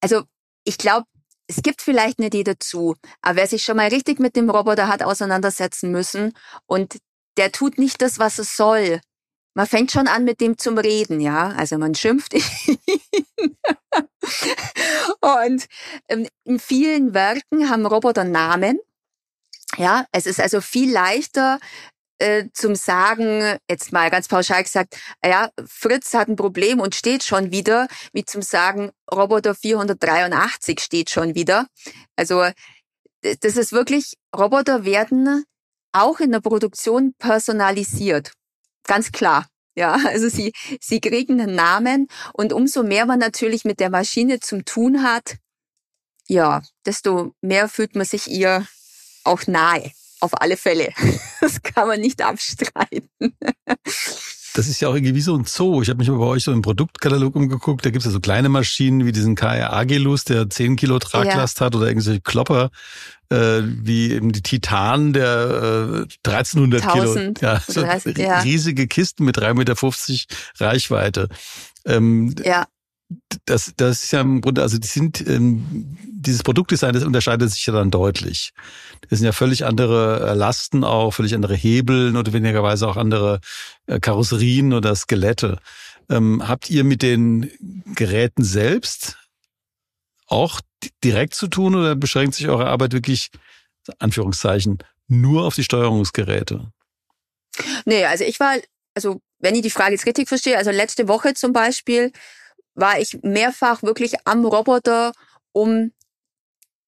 also 0.00 0.24
ich 0.64 0.78
glaube, 0.78 1.06
es 1.46 1.62
gibt 1.62 1.82
vielleicht 1.82 2.18
eine 2.18 2.28
Idee 2.28 2.44
dazu, 2.44 2.96
aber 3.20 3.36
wer 3.36 3.46
sich 3.46 3.64
schon 3.64 3.76
mal 3.76 3.88
richtig 3.88 4.18
mit 4.20 4.36
dem 4.36 4.48
Roboter 4.48 4.88
hat 4.88 5.02
auseinandersetzen 5.02 5.90
müssen 5.90 6.32
und 6.66 6.98
der 7.36 7.52
tut 7.52 7.78
nicht 7.78 8.02
das, 8.02 8.18
was 8.18 8.38
es 8.38 8.56
soll, 8.56 9.00
man 9.54 9.66
fängt 9.66 9.92
schon 9.92 10.08
an 10.08 10.24
mit 10.24 10.40
dem 10.40 10.58
zum 10.58 10.78
Reden, 10.78 11.20
ja. 11.20 11.48
Also 11.50 11.78
man 11.78 11.94
schimpft 11.94 12.34
ihn. 12.34 12.44
Und 15.20 15.66
ähm, 16.08 16.28
in 16.44 16.58
vielen 16.58 17.14
Werken 17.14 17.68
haben 17.68 17.86
Roboter 17.86 18.24
Namen. 18.24 18.78
Ja, 19.76 20.06
es 20.12 20.26
ist 20.26 20.40
also 20.40 20.60
viel 20.60 20.92
leichter 20.92 21.58
äh, 22.18 22.48
zum 22.52 22.74
Sagen, 22.74 23.58
jetzt 23.68 23.92
mal 23.92 24.10
ganz 24.10 24.28
pauschal 24.28 24.62
gesagt, 24.62 24.96
ja, 25.24 25.50
Fritz 25.66 26.14
hat 26.14 26.28
ein 26.28 26.36
Problem 26.36 26.78
und 26.80 26.94
steht 26.94 27.24
schon 27.24 27.50
wieder, 27.50 27.88
wie 28.12 28.24
zum 28.24 28.42
Sagen, 28.42 28.90
Roboter 29.12 29.54
483 29.54 30.80
steht 30.80 31.10
schon 31.10 31.34
wieder. 31.34 31.66
Also 32.16 32.46
das 33.22 33.56
ist 33.56 33.72
wirklich, 33.72 34.14
Roboter 34.36 34.84
werden 34.84 35.44
auch 35.92 36.20
in 36.20 36.32
der 36.32 36.40
Produktion 36.40 37.14
personalisiert. 37.18 38.32
Ganz 38.84 39.12
klar. 39.12 39.46
Ja, 39.74 39.92
also 40.08 40.28
sie, 40.28 40.52
sie 40.80 41.00
kriegen 41.00 41.40
einen 41.40 41.54
Namen 41.54 42.08
und 42.32 42.52
umso 42.52 42.82
mehr 42.82 43.06
man 43.06 43.18
natürlich 43.18 43.64
mit 43.64 43.80
der 43.80 43.90
Maschine 43.90 44.40
zum 44.40 44.64
tun 44.64 45.02
hat, 45.02 45.36
ja, 46.28 46.62
desto 46.86 47.34
mehr 47.40 47.68
fühlt 47.68 47.94
man 47.96 48.06
sich 48.06 48.28
ihr 48.28 48.66
auch 49.24 49.46
nahe. 49.46 49.90
Auf 50.20 50.40
alle 50.40 50.56
Fälle. 50.56 50.92
Das 51.40 51.60
kann 51.60 51.88
man 51.88 52.00
nicht 52.00 52.22
abstreiten. 52.22 53.10
Das 54.54 54.68
ist 54.68 54.80
ja 54.80 54.88
auch 54.88 54.94
irgendwie 54.94 55.14
wie 55.14 55.20
so 55.20 55.34
ein 55.34 55.44
Zoo. 55.44 55.82
Ich 55.82 55.88
habe 55.88 55.98
mich 55.98 56.08
mal 56.08 56.18
bei 56.18 56.26
euch 56.26 56.44
so 56.44 56.52
im 56.52 56.62
Produktkatalog 56.62 57.34
umgeguckt. 57.34 57.84
Da 57.86 57.90
gibt 57.90 58.00
es 58.00 58.06
ja 58.06 58.10
so 58.10 58.20
kleine 58.20 58.48
Maschinen 58.48 59.06
wie 59.06 59.12
diesen 59.12 59.34
KR 59.34 59.72
Agilus, 59.72 60.24
der 60.24 60.50
10 60.50 60.76
Kilo 60.76 60.98
Traglast 60.98 61.60
ja. 61.60 61.66
hat 61.66 61.74
oder 61.74 61.88
irgendwelche 61.88 62.20
Klopper 62.20 62.70
äh, 63.32 63.62
wie 63.64 64.12
eben 64.12 64.32
die 64.32 64.42
Titan, 64.42 65.12
der 65.12 66.04
äh, 66.24 66.30
1300 66.30 66.82
1000. 66.82 67.38
Kilo. 67.38 67.52
Ja, 67.52 67.60
so 67.66 67.86
heißt, 67.86 68.18
ja. 68.18 68.40
riesige 68.40 68.86
Kisten 68.86 69.24
mit 69.24 69.38
3,50 69.38 69.54
Meter 69.54 70.66
Reichweite. 70.66 71.28
Ähm, 71.84 72.34
ja. 72.44 72.66
Das, 73.44 73.72
das 73.76 74.04
ist 74.04 74.12
ja 74.12 74.20
im 74.20 74.40
Grunde, 74.40 74.62
also 74.62 74.78
die 74.78 74.86
sind, 74.86 75.26
ähm, 75.26 75.96
dieses 76.06 76.42
Produktdesign, 76.42 76.92
das 76.92 77.04
unterscheidet 77.04 77.50
sich 77.50 77.66
ja 77.66 77.72
dann 77.72 77.90
deutlich. 77.90 78.52
Das 79.08 79.18
sind 79.18 79.26
ja 79.26 79.32
völlig 79.32 79.64
andere 79.64 80.30
äh, 80.30 80.34
Lasten 80.34 80.84
auch, 80.84 81.12
völlig 81.12 81.34
andere 81.34 81.54
Hebel, 81.54 82.12
notwendigerweise 82.12 82.88
auch 82.88 82.96
andere 82.96 83.40
äh, 83.86 83.98
Karosserien 83.98 84.72
oder 84.72 84.94
Skelette. 84.94 85.58
Ähm, 86.08 86.46
habt 86.46 86.70
ihr 86.70 86.84
mit 86.84 87.02
den 87.02 87.50
Geräten 87.94 88.44
selbst 88.44 89.18
auch 90.26 90.60
direkt 91.04 91.34
zu 91.34 91.48
tun 91.48 91.74
oder 91.74 91.94
beschränkt 91.94 92.34
sich 92.34 92.48
eure 92.48 92.66
Arbeit 92.66 92.92
wirklich, 92.92 93.30
Anführungszeichen, 93.98 94.78
nur 95.08 95.44
auf 95.44 95.54
die 95.54 95.64
Steuerungsgeräte? 95.64 96.72
Nee, 97.84 98.04
also 98.06 98.24
ich 98.24 98.40
war, 98.40 98.56
also 98.94 99.20
wenn 99.40 99.54
ich 99.54 99.62
die 99.62 99.70
Frage 99.70 99.92
jetzt 99.92 100.06
richtig 100.06 100.28
verstehe, 100.28 100.56
also 100.56 100.70
letzte 100.70 101.08
Woche 101.08 101.34
zum 101.34 101.52
Beispiel 101.52 102.12
war 102.74 102.98
ich 102.98 103.18
mehrfach 103.22 103.82
wirklich 103.82 104.14
am 104.26 104.44
Roboter, 104.44 105.12
um 105.52 105.92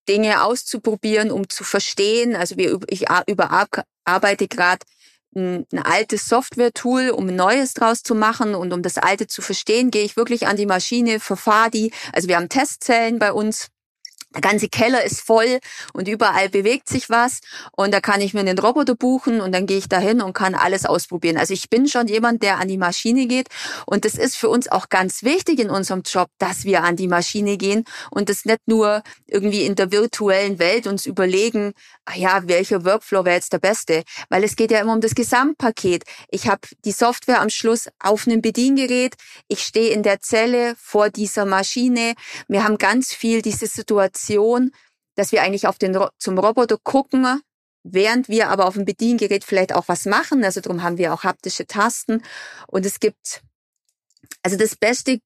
Dinge 0.08 0.44
auszuprobieren, 0.44 1.30
um 1.30 1.48
zu 1.48 1.64
verstehen. 1.64 2.36
Also 2.36 2.56
wir, 2.56 2.78
ich 2.88 3.06
überarbeite 3.26 4.48
gerade 4.48 4.84
ein, 5.34 5.66
ein 5.72 5.78
altes 5.80 6.28
Software-Tool, 6.28 7.10
um 7.10 7.28
ein 7.28 7.36
neues 7.36 7.74
draus 7.74 8.02
zu 8.02 8.14
machen 8.14 8.54
und 8.54 8.72
um 8.72 8.82
das 8.82 8.98
alte 8.98 9.26
zu 9.26 9.42
verstehen, 9.42 9.90
gehe 9.90 10.04
ich 10.04 10.16
wirklich 10.16 10.46
an 10.46 10.56
die 10.56 10.66
Maschine, 10.66 11.20
verfahre 11.20 11.70
die. 11.70 11.92
Also 12.12 12.28
wir 12.28 12.36
haben 12.36 12.48
Testzellen 12.48 13.18
bei 13.18 13.32
uns, 13.32 13.68
der 14.34 14.40
ganze 14.40 14.68
Keller 14.68 15.04
ist 15.04 15.20
voll 15.20 15.60
und 15.92 16.08
überall 16.08 16.48
bewegt 16.48 16.88
sich 16.88 17.08
was. 17.08 17.40
Und 17.72 17.94
da 17.94 18.00
kann 18.00 18.20
ich 18.20 18.34
mir 18.34 18.40
einen 18.40 18.58
Roboter 18.58 18.94
buchen 18.94 19.40
und 19.40 19.52
dann 19.52 19.66
gehe 19.66 19.78
ich 19.78 19.88
dahin 19.88 20.20
und 20.20 20.32
kann 20.32 20.54
alles 20.54 20.86
ausprobieren. 20.86 21.36
Also 21.36 21.54
ich 21.54 21.70
bin 21.70 21.86
schon 21.88 22.08
jemand, 22.08 22.42
der 22.42 22.58
an 22.58 22.68
die 22.68 22.76
Maschine 22.76 23.26
geht. 23.26 23.48
Und 23.86 24.04
das 24.04 24.14
ist 24.14 24.36
für 24.36 24.48
uns 24.48 24.68
auch 24.68 24.88
ganz 24.88 25.22
wichtig 25.22 25.60
in 25.60 25.70
unserem 25.70 26.02
Job, 26.02 26.28
dass 26.38 26.64
wir 26.64 26.82
an 26.82 26.96
die 26.96 27.08
Maschine 27.08 27.56
gehen 27.56 27.84
und 28.10 28.28
das 28.28 28.44
nicht 28.44 28.60
nur 28.66 29.02
irgendwie 29.26 29.64
in 29.64 29.76
der 29.76 29.92
virtuellen 29.92 30.58
Welt 30.58 30.86
uns 30.86 31.06
überlegen, 31.06 31.72
ach 32.04 32.16
ja, 32.16 32.42
welcher 32.46 32.84
Workflow 32.84 33.24
wäre 33.24 33.36
jetzt 33.36 33.52
der 33.52 33.58
beste, 33.58 34.02
weil 34.28 34.42
es 34.44 34.56
geht 34.56 34.70
ja 34.70 34.80
immer 34.80 34.92
um 34.92 35.00
das 35.00 35.14
Gesamtpaket. 35.14 36.04
Ich 36.28 36.48
habe 36.48 36.60
die 36.84 36.92
Software 36.92 37.40
am 37.40 37.50
Schluss 37.50 37.88
auf 38.00 38.26
einem 38.26 38.42
Bediengerät, 38.42 39.14
ich 39.48 39.60
stehe 39.60 39.90
in 39.90 40.02
der 40.02 40.20
Zelle 40.20 40.74
vor 40.78 41.10
dieser 41.10 41.46
Maschine, 41.46 42.14
wir 42.48 42.64
haben 42.64 42.78
ganz 42.78 43.12
viel 43.12 43.40
diese 43.40 43.66
Situation 43.66 43.84
Situation, 44.24 44.72
dass 45.16 45.32
wir 45.32 45.42
eigentlich 45.42 45.66
auf 45.66 45.78
den, 45.78 45.96
zum 46.18 46.38
Roboter 46.38 46.78
gucken, 46.82 47.40
während 47.84 48.28
wir 48.28 48.48
aber 48.48 48.66
auf 48.66 48.74
dem 48.74 48.84
Bediengerät 48.84 49.44
vielleicht 49.44 49.74
auch 49.74 49.88
was 49.88 50.06
machen. 50.06 50.42
Also 50.44 50.60
darum 50.60 50.82
haben 50.82 50.98
wir 50.98 51.12
auch 51.12 51.22
haptische 51.22 51.66
Tasten. 51.66 52.22
Und 52.66 52.86
es 52.86 52.98
gibt, 52.98 53.42
also 54.42 54.56
das 54.56 54.76
beste, 54.76 55.18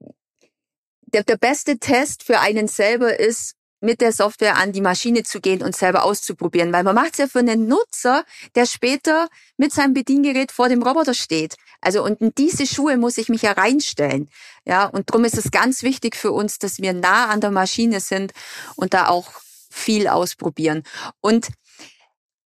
der, 1.07 1.23
der 1.23 1.37
beste 1.37 1.79
Test 1.79 2.23
für 2.23 2.41
einen 2.41 2.69
selber 2.69 3.19
ist, 3.19 3.55
mit 3.81 4.01
der 4.01 4.13
Software 4.13 4.57
an 4.57 4.73
die 4.73 4.81
Maschine 4.81 5.23
zu 5.23 5.41
gehen 5.41 5.63
und 5.63 5.77
selber 5.77 6.05
auszuprobieren, 6.05 6.73
weil 6.73 6.83
man 6.83 6.95
macht 6.95 7.13
es 7.13 7.19
ja 7.19 7.27
für 7.27 7.39
einen 7.39 7.67
Nutzer, 7.67 8.25
der 8.55 8.67
später 8.67 9.29
mit 9.57 9.73
seinem 9.73 9.95
Bediengerät 9.95 10.53
vor 10.53 10.69
dem 10.69 10.83
Roboter 10.83 11.15
steht. 11.15 11.57
Also 11.81 12.05
und 12.05 12.21
in 12.21 12.33
diese 12.37 12.67
Schuhe 12.67 12.97
muss 12.97 13.19
ich 13.19 13.29
mich 13.29 13.43
ja 13.43 13.53
reinstellen. 13.53 14.29
Ja, 14.65 14.87
und 14.87 15.11
darum 15.11 15.25
ist 15.25 15.39
es 15.39 15.51
ganz 15.51 15.83
wichtig 15.83 16.17
für 16.17 16.33
uns, 16.33 16.59
dass 16.59 16.79
wir 16.79 16.93
nah 16.93 17.27
an 17.27 17.41
der 17.41 17.51
Maschine 17.51 18.01
sind 18.01 18.33
und 18.77 18.95
da 18.95 19.09
auch 19.09 19.31
viel 19.71 20.09
ausprobieren. 20.09 20.83
Und 21.21 21.49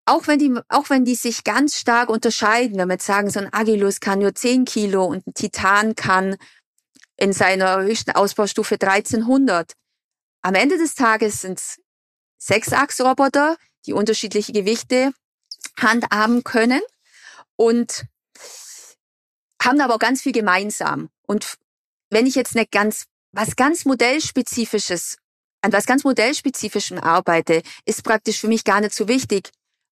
auch 0.05 0.27
wenn 0.27 0.39
die, 0.39 0.53
auch 0.69 0.91
wenn 0.91 1.05
die 1.05 1.15
sich 1.15 1.45
ganz 1.45 1.77
stark 1.77 2.09
unterscheiden, 2.09 2.77
wenn 2.77 2.89
wir 2.89 2.95
jetzt 2.95 3.07
sagen, 3.07 3.31
so 3.31 3.41
ein 3.41 3.53
Agilus 3.53 4.01
kann 4.01 4.19
nur 4.19 4.35
10 4.35 4.65
Kilo 4.65 5.05
und 5.05 5.27
ein 5.27 5.35
Titan 5.35 5.95
kann 5.95 6.37
in 7.17 7.33
seiner 7.33 7.83
höchsten 7.83 8.11
Ausbaustufe 8.11 8.75
1300, 8.75 9.75
am 10.43 10.55
Ende 10.55 10.77
des 10.77 10.95
Tages 10.95 11.41
sind 11.41 11.59
es 11.59 11.81
Sechsachsroboter, 12.39 13.57
die 13.87 13.93
unterschiedliche 13.93 14.53
Gewichte 14.53 15.13
handhaben 15.79 16.43
können 16.45 16.83
und 17.57 18.05
haben 19.63 19.81
aber 19.81 19.95
auch 19.95 20.01
ganz 20.01 20.23
viel 20.23 20.33
gemeinsam. 20.33 21.09
Und 21.27 21.57
wenn 22.11 22.27
ich 22.27 22.35
jetzt 22.35 22.55
nicht 22.55 22.73
ganz, 22.73 23.07
was 23.31 23.57
ganz 23.57 23.85
modellspezifisches, 23.85 25.19
an 25.63 25.73
was 25.73 25.87
ganz 25.87 26.03
modellspezifischem 26.03 26.99
arbeite, 26.99 27.63
ist 27.85 28.03
praktisch 28.03 28.41
für 28.41 28.49
mich 28.49 28.65
gar 28.65 28.81
nicht 28.81 28.95
so 28.95 29.07
wichtig, 29.07 29.51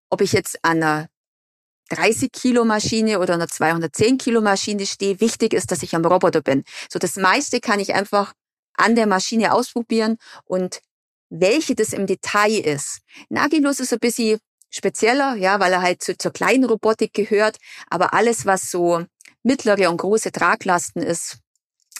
ob 0.09 0.19
ich 0.19 0.33
jetzt 0.33 0.59
an 0.63 0.83
einer 0.83 1.07
30 1.89 2.31
Kilo 2.31 2.65
Maschine 2.65 3.19
oder 3.19 3.33
einer 3.35 3.47
210 3.47 4.17
Kilo 4.17 4.41
Maschine 4.41 4.85
stehe. 4.85 5.19
Wichtig 5.21 5.53
ist, 5.53 5.71
dass 5.71 5.83
ich 5.83 5.95
am 5.95 6.05
Roboter 6.05 6.41
bin. 6.41 6.63
So 6.89 6.99
das 6.99 7.15
meiste 7.15 7.61
kann 7.61 7.79
ich 7.79 7.93
einfach 7.93 8.33
an 8.75 8.95
der 8.95 9.07
Maschine 9.07 9.53
ausprobieren 9.53 10.17
und 10.45 10.81
welche 11.29 11.75
das 11.75 11.93
im 11.93 12.07
Detail 12.07 12.59
ist. 12.59 13.01
Nagilus 13.29 13.79
ist 13.79 13.93
ein 13.93 13.99
bisschen 13.99 14.39
spezieller, 14.69 15.35
ja, 15.35 15.59
weil 15.59 15.71
er 15.73 15.81
halt 15.81 16.01
zu, 16.01 16.17
zur 16.17 16.31
kleinen 16.31 16.65
Robotik 16.65 17.13
gehört, 17.13 17.57
aber 17.89 18.13
alles, 18.13 18.45
was 18.45 18.71
so 18.71 19.05
mittlere 19.43 19.89
und 19.89 19.97
große 19.97 20.31
Traglasten 20.31 21.01
ist, 21.01 21.39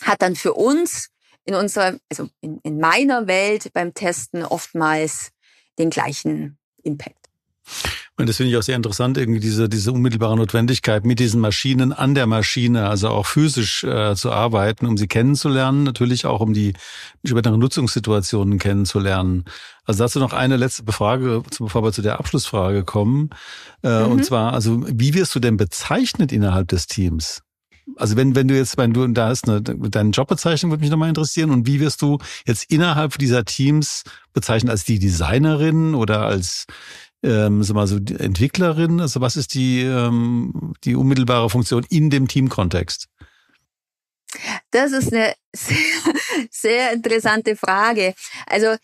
hat 0.02 0.22
dann 0.22 0.36
für 0.36 0.54
uns 0.54 1.08
in 1.44 1.54
unserer, 1.54 1.98
also 2.08 2.28
in, 2.40 2.58
in 2.62 2.78
meiner 2.78 3.26
Welt 3.26 3.72
beim 3.72 3.94
Testen 3.94 4.44
oftmals 4.44 5.30
den 5.78 5.90
gleichen 5.90 6.58
Impact. 6.82 7.21
Und 8.18 8.28
das 8.28 8.36
finde 8.36 8.52
ich 8.52 8.58
auch 8.58 8.62
sehr 8.62 8.76
interessant, 8.76 9.16
irgendwie 9.16 9.40
diese, 9.40 9.68
diese 9.68 9.90
unmittelbare 9.90 10.36
Notwendigkeit, 10.36 11.06
mit 11.06 11.18
diesen 11.18 11.40
Maschinen 11.40 11.92
an 11.92 12.14
der 12.14 12.26
Maschine, 12.26 12.88
also 12.88 13.08
auch 13.08 13.26
physisch 13.26 13.84
äh, 13.84 14.14
zu 14.14 14.30
arbeiten, 14.30 14.86
um 14.86 14.98
sie 14.98 15.08
kennenzulernen, 15.08 15.82
natürlich 15.82 16.26
auch 16.26 16.40
um 16.40 16.52
die 16.52 16.74
späteren 17.24 17.58
Nutzungssituationen 17.58 18.58
kennenzulernen. 18.58 19.44
Also 19.84 20.04
dazu 20.04 20.18
noch 20.18 20.34
eine 20.34 20.56
letzte 20.56 20.84
Frage, 20.92 21.42
bevor 21.58 21.82
wir 21.82 21.92
zu 21.92 22.02
der 22.02 22.18
Abschlussfrage 22.18 22.84
kommen. 22.84 23.30
Äh, 23.82 24.04
mhm. 24.04 24.12
Und 24.12 24.24
zwar, 24.24 24.52
also 24.52 24.84
wie 24.86 25.14
wirst 25.14 25.34
du 25.34 25.40
denn 25.40 25.56
bezeichnet 25.56 26.32
innerhalb 26.32 26.68
des 26.68 26.86
Teams? 26.86 27.42
Also 27.96 28.16
wenn, 28.16 28.34
wenn 28.36 28.46
du 28.46 28.54
jetzt, 28.54 28.78
wenn 28.78 28.92
du 28.92 29.06
da 29.08 29.30
ist 29.32 29.48
eine, 29.48 29.60
deine 29.62 30.10
Jobbezeichnung 30.10 30.70
würde 30.70 30.82
mich 30.82 30.90
nochmal 30.90 31.08
interessieren 31.08 31.50
und 31.50 31.66
wie 31.66 31.80
wirst 31.80 32.00
du 32.02 32.18
jetzt 32.46 32.70
innerhalb 32.70 33.18
dieser 33.18 33.44
Teams 33.44 34.04
bezeichnet 34.32 34.70
als 34.70 34.84
die 34.84 34.98
Designerin 34.98 35.94
oder 35.94 36.22
als 36.26 36.66
ähm, 37.22 37.62
sag 37.62 37.74
mal 37.74 37.86
so 37.86 37.98
die 37.98 38.18
Entwicklerin? 38.18 39.00
Also 39.00 39.20
was 39.20 39.36
ist 39.36 39.54
die, 39.54 39.82
ähm, 39.82 40.74
die 40.84 40.94
unmittelbare 40.94 41.50
Funktion 41.50 41.84
in 41.88 42.10
dem 42.10 42.28
Teamkontext? 42.28 43.08
Das 44.70 44.92
ist 44.92 45.12
eine 45.12 45.34
sehr, 45.54 46.14
sehr 46.50 46.92
interessante 46.92 47.56
Frage. 47.56 48.14
Also 48.46 48.76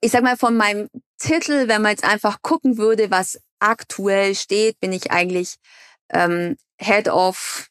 ich 0.00 0.10
sag 0.10 0.22
mal 0.22 0.36
von 0.36 0.56
meinem 0.56 0.88
Titel, 1.18 1.68
wenn 1.68 1.82
man 1.82 1.92
jetzt 1.92 2.04
einfach 2.04 2.42
gucken 2.42 2.78
würde, 2.78 3.10
was 3.10 3.40
aktuell 3.58 4.34
steht, 4.34 4.78
bin 4.80 4.92
ich 4.92 5.10
eigentlich 5.10 5.56
ähm, 6.10 6.56
Head 6.78 7.08
of 7.08 7.68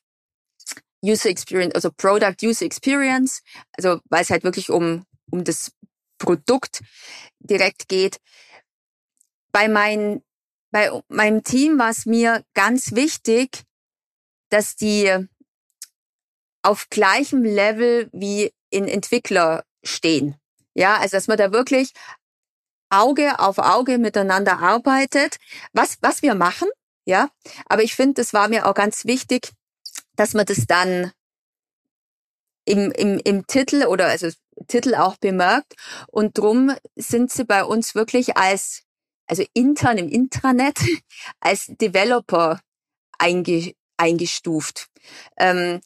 User 1.04 1.30
Experience, 1.30 1.76
also 1.76 1.92
Product 1.92 2.36
User 2.42 2.66
Experience, 2.66 3.42
also 3.74 4.00
weil 4.10 4.24
es 4.24 4.30
halt 4.30 4.44
wirklich 4.44 4.70
um 4.70 5.06
um 5.32 5.44
das 5.44 5.72
Produkt 6.18 6.82
direkt 7.40 7.88
geht 7.88 8.20
bei, 9.56 9.70
mein, 9.70 10.22
bei 10.72 10.92
meinem 11.08 11.46
Team 11.46 11.80
war 11.80 11.90
es 11.90 12.06
mir 12.06 12.44
ganz 12.56 12.94
wichtig, 12.94 13.64
dass 14.50 14.76
die 14.76 15.30
auf 16.62 16.90
gleichem 16.90 17.46
Level 17.46 18.10
wie 18.12 18.52
in 18.70 18.86
Entwickler 18.86 19.64
stehen. 19.82 20.36
Ja, 20.74 20.98
also 20.98 21.16
dass 21.16 21.30
man 21.30 21.38
da 21.38 21.54
wirklich 21.54 21.94
Auge 22.90 23.40
auf 23.40 23.58
Auge 23.58 23.98
miteinander 23.98 24.60
arbeitet, 24.60 25.38
was, 25.72 26.00
was 26.02 26.22
wir 26.22 26.36
machen, 26.36 26.68
ja. 27.06 27.30
Aber 27.68 27.82
ich 27.82 27.96
finde, 27.96 28.16
das 28.16 28.34
war 28.34 28.50
mir 28.50 28.66
auch 28.66 28.74
ganz 28.74 29.06
wichtig, 29.06 29.54
dass 30.18 30.34
man 30.34 30.46
das 30.46 30.68
dann 30.68 31.14
im, 32.66 32.92
im, 32.92 33.22
im 33.24 33.48
Titel 33.48 33.86
oder 33.86 34.08
also 34.08 34.28
Titel 34.68 34.96
auch 34.96 35.16
bemerkt. 35.16 35.76
Und 36.08 36.38
drum 36.38 36.76
sind 36.98 37.32
sie 37.32 37.46
bei 37.46 37.64
uns 37.64 37.96
wirklich 37.96 38.36
als 38.36 38.85
also 39.28 39.44
intern 39.54 39.98
im 39.98 40.10
Intranet 40.10 40.78
als 41.40 41.68
Developer 41.68 42.60
einge, 43.18 43.74
eingestuft. 43.98 44.88
Ähm, 45.38 45.82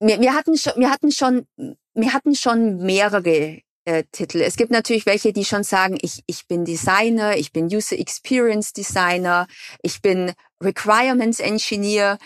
wir, 0.00 0.20
wir, 0.20 0.34
hatten 0.34 0.56
schon, 0.56 0.72
wir 0.76 0.90
hatten 0.90 1.12
schon, 1.12 1.46
wir 1.94 2.12
hatten 2.12 2.34
schon 2.34 2.78
mehrere 2.78 3.60
äh, 3.84 4.04
Titel. 4.12 4.40
Es 4.40 4.56
gibt 4.56 4.70
natürlich 4.70 5.06
welche, 5.06 5.32
die 5.32 5.44
schon 5.44 5.64
sagen, 5.64 5.98
ich, 6.00 6.22
ich 6.26 6.46
bin 6.46 6.64
Designer, 6.64 7.36
ich 7.36 7.52
bin 7.52 7.66
User 7.66 7.98
Experience 7.98 8.72
Designer, 8.72 9.46
ich 9.82 10.02
bin 10.02 10.32
Requirements 10.62 11.40
Engineer. 11.40 12.18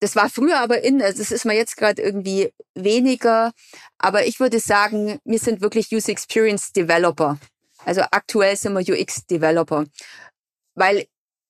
Das 0.00 0.14
war 0.14 0.30
früher 0.30 0.60
aber 0.60 0.82
in, 0.82 1.02
also 1.02 1.18
das 1.18 1.32
ist 1.32 1.44
mir 1.44 1.56
jetzt 1.56 1.76
gerade 1.76 2.00
irgendwie 2.00 2.52
weniger. 2.74 3.52
Aber 3.98 4.26
ich 4.26 4.38
würde 4.38 4.60
sagen, 4.60 5.18
wir 5.24 5.38
sind 5.38 5.60
wirklich 5.60 5.90
User 5.92 6.10
Experience 6.10 6.72
Developer. 6.72 7.38
Also 7.84 8.02
aktuell 8.10 8.56
sind 8.56 8.74
wir 8.74 8.94
UX-Developer, 8.94 9.84
weil 10.74 11.06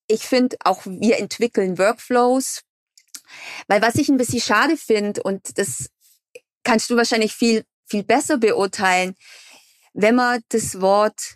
ich 0.07 0.23
finde, 0.23 0.57
auch 0.63 0.85
wir 0.85 1.17
entwickeln 1.17 1.77
Workflows, 1.77 2.63
weil 3.67 3.81
was 3.81 3.95
ich 3.95 4.09
ein 4.09 4.17
bisschen 4.17 4.41
schade 4.41 4.77
finde, 4.77 5.21
und 5.23 5.57
das 5.57 5.89
kannst 6.63 6.89
du 6.89 6.97
wahrscheinlich 6.97 7.33
viel, 7.33 7.63
viel 7.85 8.03
besser 8.03 8.37
beurteilen, 8.37 9.15
wenn 9.93 10.15
man 10.15 10.41
das 10.49 10.81
Wort 10.81 11.35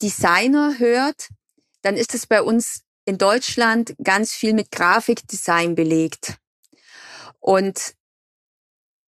Designer 0.00 0.78
hört, 0.78 1.28
dann 1.82 1.96
ist 1.96 2.14
es 2.14 2.26
bei 2.26 2.42
uns 2.42 2.82
in 3.04 3.18
Deutschland 3.18 3.94
ganz 4.02 4.32
viel 4.32 4.54
mit 4.54 4.70
Grafikdesign 4.70 5.74
belegt. 5.74 6.36
Und 7.40 7.94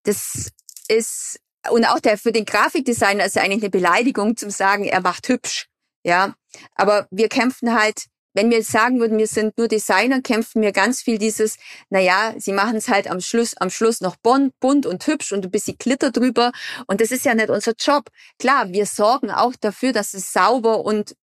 das 0.03 0.51
ist 0.87 1.39
und 1.71 1.85
auch 1.85 1.99
der 1.99 2.17
für 2.17 2.31
den 2.31 2.45
Grafikdesigner 2.45 3.25
ist 3.25 3.35
ja 3.35 3.43
eigentlich 3.43 3.63
eine 3.63 3.69
Beleidigung 3.69 4.37
zum 4.37 4.49
sagen, 4.49 4.85
er 4.85 5.01
macht 5.01 5.27
hübsch. 5.27 5.67
Ja, 6.03 6.35
aber 6.75 7.07
wir 7.09 7.29
kämpfen 7.29 7.73
halt, 7.73 8.05
wenn 8.35 8.51
wir 8.51 8.63
sagen 8.63 8.99
würden, 8.99 9.17
wir 9.17 9.27
sind 9.27 9.57
nur 9.57 9.67
Designer, 9.67 10.21
kämpfen 10.21 10.61
wir 10.61 10.71
ganz 10.71 11.01
viel 11.01 11.17
dieses, 11.17 11.57
na 11.89 11.99
ja, 11.99 12.33
sie 12.37 12.51
machen 12.51 12.75
es 12.75 12.89
halt 12.89 13.09
am 13.09 13.21
Schluss, 13.21 13.55
am 13.57 13.69
Schluss 13.69 14.01
noch 14.01 14.17
bunt, 14.17 14.53
bunt 14.59 14.85
und 14.85 15.07
hübsch 15.07 15.31
und 15.31 15.45
ein 15.45 15.51
bisschen 15.51 15.77
Glitter 15.77 16.11
drüber. 16.11 16.51
Und 16.85 17.01
das 17.01 17.11
ist 17.11 17.25
ja 17.25 17.33
nicht 17.33 17.49
unser 17.49 17.73
Job. 17.79 18.09
Klar, 18.37 18.71
wir 18.71 18.85
sorgen 18.85 19.31
auch 19.31 19.53
dafür, 19.59 19.93
dass 19.93 20.13
es 20.13 20.33
sauber 20.33 20.85
und 20.85 21.15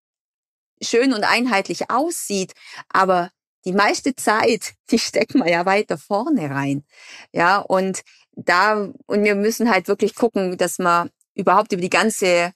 schön 0.83 1.13
und 1.13 1.25
einheitlich 1.25 1.91
aussieht. 1.91 2.53
Aber 2.89 3.31
die 3.65 3.73
meiste 3.73 4.15
Zeit, 4.15 4.75
die 4.91 4.99
stecken 4.99 5.45
wir 5.45 5.51
ja 5.51 5.67
weiter 5.67 5.99
vorne 5.99 6.51
rein. 6.51 6.85
Ja, 7.33 7.59
und 7.59 8.03
da, 8.35 8.91
und 9.07 9.25
wir 9.25 9.35
müssen 9.35 9.71
halt 9.71 9.89
wirklich 9.89 10.15
gucken, 10.15 10.57
dass 10.57 10.79
wir 10.79 11.11
überhaupt 11.35 11.73
über 11.73 11.83
die 11.83 11.91
ganze 11.91 12.53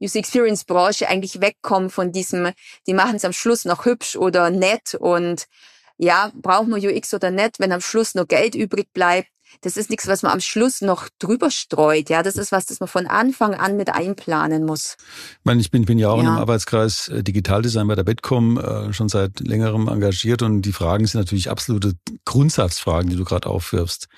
User 0.00 0.18
Experience 0.18 0.64
Branche 0.64 1.08
eigentlich 1.08 1.40
wegkommen 1.40 1.90
von 1.90 2.12
diesem, 2.12 2.52
die 2.86 2.94
machen 2.94 3.16
es 3.16 3.24
am 3.24 3.32
Schluss 3.32 3.64
noch 3.64 3.84
hübsch 3.84 4.16
oder 4.16 4.50
nett 4.50 4.94
und 4.98 5.46
ja, 5.98 6.32
brauchen 6.34 6.74
wir 6.74 6.90
UX 6.90 7.12
oder 7.12 7.30
nicht, 7.30 7.60
wenn 7.60 7.72
am 7.72 7.82
Schluss 7.82 8.14
noch 8.14 8.26
Geld 8.26 8.54
übrig 8.54 8.88
bleibt. 8.94 9.28
Das 9.62 9.76
ist 9.76 9.90
nichts, 9.90 10.06
was 10.06 10.22
man 10.22 10.32
am 10.32 10.40
Schluss 10.40 10.80
noch 10.80 11.08
drüber 11.18 11.50
streut. 11.50 12.08
Ja, 12.08 12.22
das 12.22 12.36
ist 12.36 12.52
was, 12.52 12.66
das 12.66 12.80
man 12.80 12.88
von 12.88 13.06
Anfang 13.06 13.54
an 13.54 13.76
mit 13.76 13.90
einplanen 13.90 14.64
muss. 14.64 14.96
Ich 15.00 15.44
meine, 15.44 15.60
ich 15.60 15.70
bin, 15.70 15.84
bin 15.84 15.98
ja 15.98 16.08
auch 16.08 16.22
ja. 16.22 16.28
im 16.28 16.38
Arbeitskreis 16.38 17.08
äh, 17.08 17.22
Digitaldesign 17.22 17.86
bei 17.86 17.96
der 17.96 18.04
Betcom 18.04 18.58
äh, 18.58 18.92
schon 18.92 19.08
seit 19.08 19.40
längerem 19.40 19.88
engagiert 19.88 20.42
und 20.42 20.62
die 20.62 20.72
Fragen 20.72 21.06
sind 21.06 21.20
natürlich 21.20 21.50
absolute 21.50 21.94
Grundsatzfragen, 22.24 23.10
die 23.10 23.16
du 23.16 23.24
gerade 23.24 23.48
aufwirfst. 23.48 24.08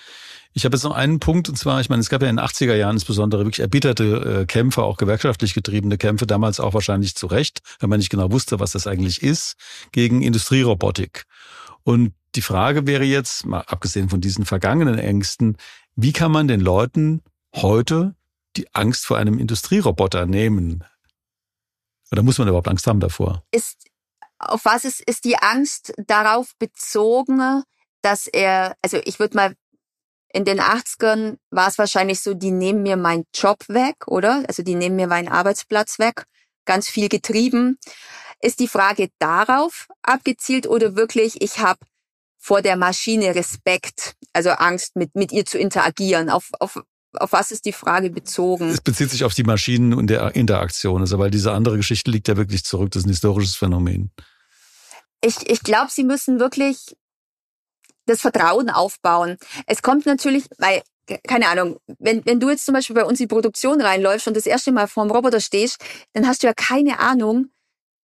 Ich 0.55 0.65
habe 0.65 0.77
jetzt 0.77 0.85
noch 0.85 0.95
einen 0.95 1.19
Punkt, 1.19 1.49
und 1.49 1.57
zwar, 1.57 1.81
ich 1.81 1.89
meine, 1.89 2.01
es 2.01 2.11
gab 2.11 2.23
ja 2.23 2.29
in 2.29 2.37
den 2.37 2.45
80er 2.45 2.75
Jahren 2.75 2.97
insbesondere 2.97 3.45
wirklich 3.45 3.61
erbitterte 3.61 4.41
äh, 4.43 4.47
Kämpfe, 4.47 4.83
auch 4.83 4.99
gewerkschaftlich 4.99 5.55
getriebene 5.55 5.97
Kämpfe, 5.97 6.27
damals 6.27 6.61
auch 6.61 6.75
wahrscheinlich 6.75 7.15
zu 7.15 7.27
Recht, 7.27 7.61
wenn 7.81 7.89
man 7.89 7.99
nicht 7.99 8.11
genau 8.11 8.31
wusste, 8.33 8.61
was 8.61 8.73
das 8.73 8.87
eigentlich 8.87 9.23
ist, 9.23 9.57
gegen 9.93 10.21
Industrierobotik. 10.23 11.25
Und 11.85 12.13
die 12.35 12.43
Frage 12.43 12.87
wäre 12.87 13.05
jetzt, 13.05 13.47
mal 13.47 13.61
abgesehen 13.61 14.09
von 14.09 14.21
diesen 14.21 14.45
vergangenen 14.45 14.99
Ängsten, 14.99 15.57
wie 15.97 16.13
kann 16.13 16.33
man 16.33 16.49
den 16.49 16.61
Leuten 16.61 17.23
heute 17.55 18.15
die 18.57 18.73
Angst 18.75 19.07
vor 19.07 19.19
einem 19.19 19.39
Industrieroboter 19.39 20.27
nehmen? 20.27 20.85
Oder 22.11 22.23
muss 22.23 22.39
man 22.39 22.49
überhaupt 22.49 22.69
Angst 22.69 22.87
haben 22.87 23.01
davor? 23.01 23.43
Ist, 23.51 23.87
auf 24.39 24.65
was 24.65 24.85
ist, 24.85 25.01
ist 25.01 25.25
die 25.25 25.37
Angst 25.37 25.95
darauf 26.07 26.55
bezogen, 26.59 27.63
dass 28.03 28.27
er, 28.27 28.77
also 28.83 28.99
ich 29.05 29.19
würde 29.19 29.37
mal 29.37 29.55
in 30.33 30.45
den 30.45 30.61
80ern 30.61 31.37
war 31.51 31.69
es 31.69 31.79
wahrscheinlich 31.79 32.21
so, 32.21 32.35
die 32.35 32.51
nehmen 32.51 32.83
mir 32.83 32.97
meinen 32.97 33.25
Job 33.35 33.59
weg, 33.69 33.97
oder? 34.07 34.43
Also 34.49 34.63
die 34.63 34.75
nehmen 34.75 34.97
mir 34.97 35.07
meinen 35.07 35.29
Arbeitsplatz 35.29 35.99
weg. 35.99 36.25
Ganz 36.65 36.89
viel 36.89 37.09
getrieben. 37.09 37.79
Ist 38.41 38.59
die 38.59 38.69
Frage 38.69 39.09
darauf 39.19 39.89
abgezielt 40.03 40.67
oder 40.67 40.97
wirklich, 40.97 41.43
ich 41.43 41.59
habe 41.59 41.81
vor 42.39 42.63
der 42.63 42.77
Maschine 42.77 43.35
Respekt, 43.35 44.15
also 44.33 44.51
Angst, 44.51 44.97
mit, 44.97 45.15
mit 45.15 45.33
ihr 45.33 45.45
zu 45.45 45.59
interagieren? 45.59 46.31
Auf, 46.31 46.49
auf, 46.59 46.83
auf 47.13 47.33
was 47.33 47.53
ist 47.53 47.67
die 47.67 47.73
Frage 47.73 48.11
bezogen? 48.11 48.71
Es 48.71 48.81
bezieht 48.81 49.11
sich 49.11 49.25
auf 49.25 49.35
die 49.35 49.45
Maschinen 49.45 49.93
und 49.93 50.09
der 50.09 50.35
Interaktion, 50.35 51.03
also 51.03 51.19
weil 51.19 51.31
diese 51.31 51.53
andere 51.53 51.77
Geschichte 51.77 52.11
liegt 52.11 52.27
ja 52.29 52.37
wirklich 52.37 52.65
zurück, 52.65 52.91
das 52.91 53.03
ist 53.03 53.07
ein 53.07 53.11
historisches 53.11 53.55
Phänomen. 53.55 54.11
Ich, 55.21 55.49
ich 55.49 55.63
glaube, 55.63 55.91
sie 55.91 56.03
müssen 56.03 56.41
wirklich 56.41 56.97
das 58.07 58.21
Vertrauen 58.21 58.71
aufbauen. 58.71 59.37
Es 59.67 59.83
kommt 59.83 60.07
natürlich, 60.07 60.45
weil 60.59 60.83
keine 61.27 61.49
Ahnung, 61.49 61.79
wenn, 61.99 62.25
wenn 62.25 62.41
du 62.41 62.51
jetzt 62.51 62.65
zum 62.65 62.75
Beispiel 62.75 62.95
bei 62.95 63.05
uns 63.05 63.19
in 63.21 63.25
die 63.25 63.35
Produktion 63.35 63.81
reinläufst 63.81 64.29
und 64.29 64.37
das 64.37 64.47
erste 64.47 64.73
Mal 64.73 64.87
vorm 64.87 65.11
Roboter 65.11 65.41
stehst, 65.41 65.79
dann 66.13 66.27
hast 66.27 66.43
du 66.43 66.47
ja 66.47 66.55
keine 66.55 67.01
Ahnung, 67.01 67.49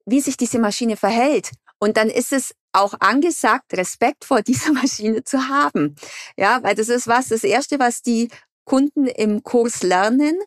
wie 0.05 0.21
sich 0.21 0.37
diese 0.37 0.59
Maschine 0.59 0.97
verhält. 0.97 1.51
Und 1.79 1.97
dann 1.97 2.11
ist 2.11 2.33
es 2.33 2.55
auch 2.73 2.95
angesagt, 3.01 3.73
Respekt 3.75 4.25
vor 4.25 4.43
dieser 4.43 4.73
Maschine 4.75 5.25
zu 5.25 5.49
haben. 5.49 5.95
Ja, 6.37 6.63
weil 6.63 6.75
das 6.75 6.89
ist 6.89 7.07
was, 7.07 7.29
das 7.29 7.45
erste, 7.45 7.79
was 7.79 8.03
die 8.03 8.29
Kunden 8.65 9.07
im 9.07 9.43
Kurs 9.43 9.83
lernen, 9.83 10.39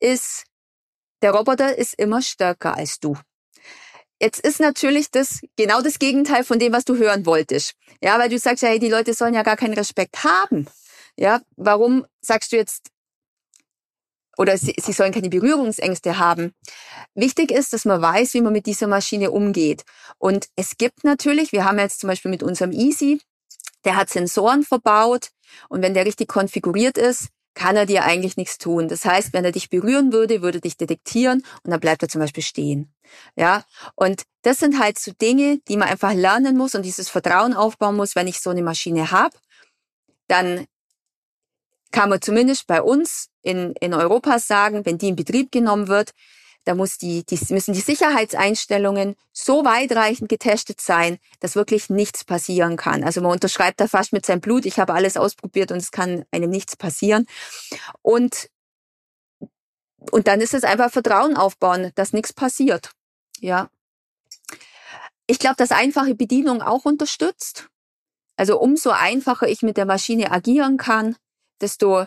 ist, 0.00 0.44
der 1.22 1.32
Roboter 1.32 1.76
ist 1.76 1.94
immer 1.98 2.22
stärker 2.22 2.76
als 2.76 3.00
du. 3.00 3.16
Jetzt 4.20 4.40
ist 4.40 4.60
natürlich 4.60 5.10
das 5.10 5.40
genau 5.56 5.80
das 5.80 5.98
Gegenteil 5.98 6.42
von 6.44 6.58
dem, 6.58 6.72
was 6.72 6.84
du 6.84 6.96
hören 6.96 7.24
wolltest. 7.24 7.74
Ja, 8.02 8.18
weil 8.18 8.28
du 8.28 8.38
sagst 8.38 8.62
ja, 8.62 8.68
hey, 8.68 8.78
die 8.78 8.90
Leute 8.90 9.14
sollen 9.14 9.34
ja 9.34 9.42
gar 9.42 9.56
keinen 9.56 9.74
Respekt 9.74 10.24
haben. 10.24 10.66
Ja, 11.16 11.40
warum 11.56 12.06
sagst 12.20 12.52
du 12.52 12.56
jetzt, 12.56 12.88
oder 14.36 14.56
sie, 14.56 14.74
sie 14.80 14.92
sollen 14.92 15.12
keine 15.12 15.28
Berührungsängste 15.28 16.18
haben? 16.18 16.52
Wichtig 17.14 17.50
ist, 17.50 17.72
dass 17.72 17.84
man 17.84 18.02
weiß, 18.02 18.34
wie 18.34 18.40
man 18.40 18.52
mit 18.52 18.66
dieser 18.66 18.86
Maschine 18.86 19.30
umgeht. 19.30 19.84
Und 20.18 20.48
es 20.56 20.76
gibt 20.76 21.04
natürlich, 21.04 21.52
wir 21.52 21.64
haben 21.64 21.78
jetzt 21.78 22.00
zum 22.00 22.08
Beispiel 22.08 22.30
mit 22.30 22.42
unserem 22.42 22.72
Easy, 22.72 23.20
der 23.84 23.96
hat 23.96 24.10
Sensoren 24.10 24.64
verbaut 24.64 25.30
und 25.68 25.82
wenn 25.82 25.94
der 25.94 26.06
richtig 26.06 26.28
konfiguriert 26.28 26.98
ist, 26.98 27.28
kann 27.58 27.74
er 27.74 27.86
dir 27.86 28.04
eigentlich 28.04 28.36
nichts 28.36 28.56
tun. 28.56 28.86
Das 28.86 29.04
heißt, 29.04 29.32
wenn 29.32 29.44
er 29.44 29.50
dich 29.50 29.68
berühren 29.68 30.12
würde, 30.12 30.42
würde 30.42 30.60
dich 30.60 30.76
detektieren 30.76 31.42
und 31.64 31.72
dann 31.72 31.80
bleibt 31.80 32.02
er 32.04 32.08
zum 32.08 32.20
Beispiel 32.20 32.44
stehen. 32.44 32.94
Ja, 33.34 33.64
und 33.96 34.22
das 34.42 34.60
sind 34.60 34.78
halt 34.78 34.96
so 34.96 35.10
Dinge, 35.10 35.58
die 35.66 35.76
man 35.76 35.88
einfach 35.88 36.14
lernen 36.14 36.56
muss 36.56 36.76
und 36.76 36.84
dieses 36.84 37.08
Vertrauen 37.08 37.54
aufbauen 37.54 37.96
muss, 37.96 38.14
wenn 38.14 38.28
ich 38.28 38.38
so 38.38 38.50
eine 38.50 38.62
Maschine 38.62 39.10
habe, 39.10 39.36
dann 40.28 40.66
kann 41.90 42.10
man 42.10 42.22
zumindest 42.22 42.68
bei 42.68 42.80
uns 42.80 43.28
in, 43.42 43.72
in 43.80 43.92
Europa 43.92 44.38
sagen, 44.38 44.86
wenn 44.86 44.98
die 44.98 45.08
in 45.08 45.16
Betrieb 45.16 45.50
genommen 45.50 45.88
wird, 45.88 46.12
da 46.68 46.74
muss 46.74 46.98
die, 46.98 47.24
die, 47.24 47.40
müssen 47.48 47.72
die 47.72 47.80
Sicherheitseinstellungen 47.80 49.16
so 49.32 49.64
weitreichend 49.64 50.28
getestet 50.28 50.82
sein, 50.82 51.16
dass 51.40 51.56
wirklich 51.56 51.88
nichts 51.88 52.24
passieren 52.24 52.76
kann. 52.76 53.04
Also 53.04 53.22
man 53.22 53.32
unterschreibt 53.32 53.80
da 53.80 53.88
fast 53.88 54.12
mit 54.12 54.26
seinem 54.26 54.42
Blut, 54.42 54.66
ich 54.66 54.78
habe 54.78 54.92
alles 54.92 55.16
ausprobiert 55.16 55.72
und 55.72 55.78
es 55.78 55.92
kann 55.92 56.26
einem 56.30 56.50
nichts 56.50 56.76
passieren. 56.76 57.26
Und, 58.02 58.50
und 60.10 60.28
dann 60.28 60.42
ist 60.42 60.52
es 60.52 60.62
einfach 60.62 60.90
Vertrauen 60.90 61.38
aufbauen, 61.38 61.90
dass 61.94 62.12
nichts 62.12 62.34
passiert. 62.34 62.90
Ja. 63.40 63.70
Ich 65.26 65.38
glaube, 65.38 65.56
dass 65.56 65.70
einfache 65.70 66.14
Bedienung 66.14 66.60
auch 66.60 66.84
unterstützt. 66.84 67.70
Also 68.36 68.60
umso 68.60 68.90
einfacher 68.90 69.48
ich 69.48 69.62
mit 69.62 69.78
der 69.78 69.86
Maschine 69.86 70.32
agieren 70.32 70.76
kann, 70.76 71.16
desto 71.62 72.04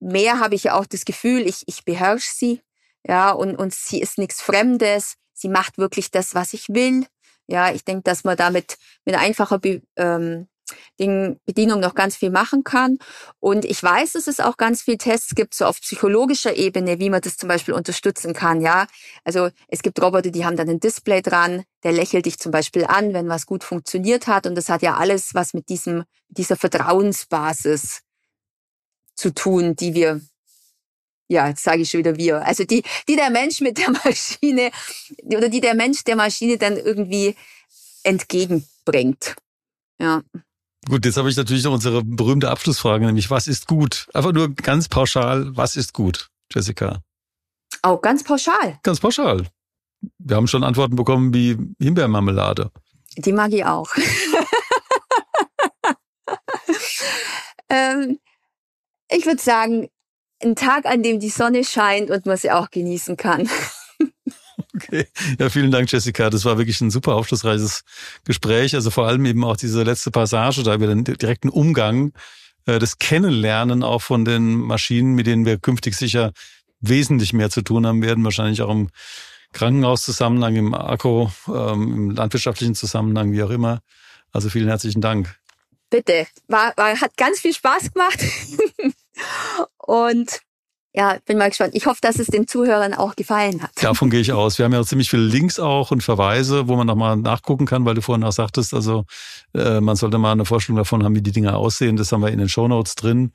mehr 0.00 0.40
habe 0.40 0.56
ich 0.56 0.64
ja 0.64 0.74
auch 0.76 0.86
das 0.86 1.04
Gefühl, 1.04 1.46
ich, 1.46 1.62
ich 1.66 1.84
beherrsche 1.84 2.32
sie. 2.34 2.60
Ja, 3.06 3.30
und, 3.30 3.56
und 3.56 3.74
sie 3.74 4.00
ist 4.00 4.18
nichts 4.18 4.42
Fremdes. 4.42 5.14
Sie 5.32 5.48
macht 5.48 5.78
wirklich 5.78 6.10
das, 6.10 6.34
was 6.34 6.52
ich 6.52 6.68
will. 6.68 7.06
Ja, 7.46 7.72
ich 7.72 7.84
denke, 7.84 8.02
dass 8.02 8.24
man 8.24 8.36
damit 8.36 8.76
mit 9.04 9.16
einfacher 9.16 9.58
Be 9.58 9.82
ähm, 9.96 10.48
Ding, 10.98 11.40
Bedienung 11.46 11.80
noch 11.80 11.94
ganz 11.94 12.16
viel 12.16 12.30
machen 12.30 12.64
kann. 12.64 12.98
Und 13.38 13.64
ich 13.64 13.82
weiß, 13.82 14.12
dass 14.12 14.26
es 14.26 14.40
auch 14.40 14.56
ganz 14.56 14.82
viel 14.82 14.98
Tests 14.98 15.34
gibt, 15.34 15.54
so 15.54 15.64
auf 15.64 15.80
psychologischer 15.80 16.56
Ebene, 16.56 16.98
wie 16.98 17.10
man 17.10 17.20
das 17.20 17.36
zum 17.36 17.48
Beispiel 17.48 17.74
unterstützen 17.74 18.34
kann. 18.34 18.60
Ja, 18.60 18.86
also 19.24 19.50
es 19.68 19.82
gibt 19.82 20.00
Roboter, 20.00 20.30
die 20.30 20.44
haben 20.44 20.56
dann 20.56 20.68
ein 20.68 20.80
Display 20.80 21.22
dran, 21.22 21.64
der 21.82 21.92
lächelt 21.92 22.26
dich 22.26 22.38
zum 22.38 22.52
Beispiel 22.52 22.84
an, 22.84 23.12
wenn 23.14 23.28
was 23.28 23.46
gut 23.46 23.64
funktioniert 23.64 24.26
hat. 24.26 24.46
Und 24.46 24.54
das 24.54 24.68
hat 24.68 24.82
ja 24.82 24.96
alles 24.96 25.34
was 25.34 25.54
mit 25.54 25.68
diesem, 25.68 26.04
dieser 26.28 26.56
Vertrauensbasis 26.56 28.02
zu 29.14 29.34
tun, 29.34 29.76
die 29.76 29.94
wir 29.94 30.20
ja, 31.30 31.48
jetzt 31.48 31.62
sage 31.62 31.82
ich 31.82 31.90
schon 31.90 31.98
wieder 31.98 32.16
wir. 32.16 32.44
Also 32.44 32.64
die, 32.64 32.82
die 33.08 33.14
der 33.14 33.30
Mensch 33.30 33.60
mit 33.60 33.78
der 33.78 33.90
Maschine 34.04 34.70
oder 35.24 35.48
die 35.48 35.60
der 35.60 35.74
Mensch 35.74 36.02
der 36.04 36.16
Maschine 36.16 36.58
dann 36.58 36.76
irgendwie 36.76 37.36
entgegenbringt. 38.02 39.36
Ja. 40.00 40.22
Gut, 40.88 41.04
jetzt 41.04 41.16
habe 41.16 41.30
ich 41.30 41.36
natürlich 41.36 41.62
noch 41.62 41.74
unsere 41.74 42.02
berühmte 42.02 42.50
Abschlussfrage, 42.50 43.06
nämlich 43.06 43.30
was 43.30 43.46
ist 43.46 43.68
gut? 43.68 44.08
Einfach 44.12 44.32
nur 44.32 44.52
ganz 44.52 44.88
pauschal, 44.88 45.56
was 45.56 45.76
ist 45.76 45.92
gut, 45.92 46.30
Jessica? 46.52 47.00
Auch 47.82 47.98
oh, 47.98 47.98
ganz 47.98 48.24
pauschal. 48.24 48.80
Ganz 48.82 48.98
pauschal. 48.98 49.46
Wir 50.18 50.36
haben 50.36 50.48
schon 50.48 50.64
Antworten 50.64 50.96
bekommen 50.96 51.32
wie 51.32 51.56
Himbeermarmelade. 51.78 52.72
Die 53.16 53.32
mag 53.32 53.52
ich 53.52 53.64
auch. 53.64 53.88
ähm, 57.68 58.18
ich 59.08 59.26
würde 59.26 59.40
sagen, 59.40 59.88
ein 60.42 60.56
Tag, 60.56 60.86
an 60.86 61.02
dem 61.02 61.20
die 61.20 61.30
Sonne 61.30 61.64
scheint 61.64 62.10
und 62.10 62.26
man 62.26 62.36
sie 62.36 62.50
auch 62.50 62.70
genießen 62.70 63.16
kann. 63.16 63.48
Okay. 64.74 65.06
Ja, 65.38 65.50
vielen 65.50 65.70
Dank, 65.70 65.90
Jessica. 65.90 66.30
Das 66.30 66.44
war 66.44 66.58
wirklich 66.58 66.80
ein 66.80 66.90
super 66.90 67.14
aufschlussreiches 67.14 67.82
Gespräch. 68.24 68.74
Also 68.74 68.90
vor 68.90 69.06
allem 69.06 69.24
eben 69.24 69.44
auch 69.44 69.56
diese 69.56 69.82
letzte 69.82 70.10
Passage, 70.10 70.62
da 70.62 70.80
wir 70.80 70.86
den 70.86 71.04
direkten 71.04 71.48
Umgang, 71.48 72.12
äh, 72.66 72.78
das 72.78 72.98
Kennenlernen 72.98 73.82
auch 73.82 74.02
von 74.02 74.24
den 74.24 74.56
Maschinen, 74.56 75.14
mit 75.14 75.26
denen 75.26 75.44
wir 75.44 75.58
künftig 75.58 75.96
sicher 75.96 76.32
wesentlich 76.80 77.32
mehr 77.32 77.50
zu 77.50 77.62
tun 77.62 77.86
haben 77.86 78.02
werden, 78.02 78.24
wahrscheinlich 78.24 78.62
auch 78.62 78.70
im 78.70 78.90
Krankenhauszusammenhang, 79.52 80.56
im 80.56 80.74
Akku, 80.74 81.28
ähm, 81.48 81.94
im 81.94 82.10
landwirtschaftlichen 82.10 82.74
Zusammenhang, 82.74 83.32
wie 83.32 83.42
auch 83.42 83.50
immer. 83.50 83.80
Also 84.32 84.48
vielen 84.48 84.68
herzlichen 84.68 85.00
Dank. 85.00 85.34
Bitte. 85.90 86.26
War, 86.46 86.72
war, 86.76 87.00
hat 87.00 87.16
ganz 87.16 87.40
viel 87.40 87.52
Spaß 87.52 87.92
gemacht. 87.92 88.20
Und 89.78 90.40
ja, 90.92 91.18
bin 91.24 91.38
mal 91.38 91.48
gespannt. 91.48 91.74
Ich 91.74 91.86
hoffe, 91.86 92.00
dass 92.02 92.18
es 92.18 92.26
den 92.26 92.48
Zuhörern 92.48 92.94
auch 92.94 93.14
gefallen 93.14 93.62
hat. 93.62 93.70
Davon 93.80 94.10
gehe 94.10 94.20
ich 94.20 94.32
aus. 94.32 94.58
Wir 94.58 94.64
haben 94.64 94.72
ja 94.72 94.82
ziemlich 94.82 95.08
viele 95.08 95.22
Links 95.22 95.60
auch 95.60 95.92
und 95.92 96.02
Verweise, 96.02 96.66
wo 96.66 96.74
man 96.74 96.86
nochmal 96.86 97.16
nachgucken 97.16 97.64
kann, 97.64 97.84
weil 97.84 97.94
du 97.94 98.02
vorhin 98.02 98.24
auch 98.24 98.32
sagtest, 98.32 98.74
also 98.74 99.04
äh, 99.54 99.80
man 99.80 99.94
sollte 99.94 100.18
mal 100.18 100.32
eine 100.32 100.44
Vorstellung 100.44 100.78
davon 100.78 101.04
haben, 101.04 101.14
wie 101.14 101.22
die 101.22 101.32
Dinge 101.32 101.54
aussehen. 101.54 101.96
Das 101.96 102.10
haben 102.10 102.22
wir 102.22 102.30
in 102.30 102.38
den 102.38 102.48
Shownotes 102.48 102.96
drin. 102.96 103.32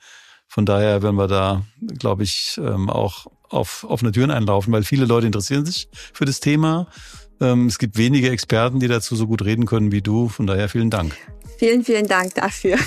Von 0.47 0.65
daher 0.65 1.01
werden 1.01 1.15
wir 1.15 1.27
da, 1.27 1.63
glaube 1.97 2.23
ich, 2.23 2.59
ähm, 2.61 2.89
auch 2.89 3.25
auf 3.49 3.85
offene 3.87 4.11
Türen 4.11 4.31
einlaufen, 4.31 4.73
weil 4.73 4.83
viele 4.83 5.05
Leute 5.05 5.25
interessieren 5.25 5.65
sich 5.65 5.87
für 6.13 6.25
das 6.25 6.41
Thema. 6.41 6.87
Ähm, 7.39 7.67
es 7.67 7.79
gibt 7.79 7.97
wenige 7.97 8.29
Experten, 8.29 8.79
die 8.79 8.87
dazu 8.87 9.15
so 9.15 9.27
gut 9.27 9.43
reden 9.43 9.65
können 9.65 9.91
wie 9.91 10.01
du. 10.01 10.27
Von 10.27 10.45
daher 10.45 10.67
vielen 10.67 10.89
Dank. 10.89 11.15
Vielen, 11.57 11.85
vielen 11.85 12.07
Dank 12.07 12.35
dafür. 12.35 12.77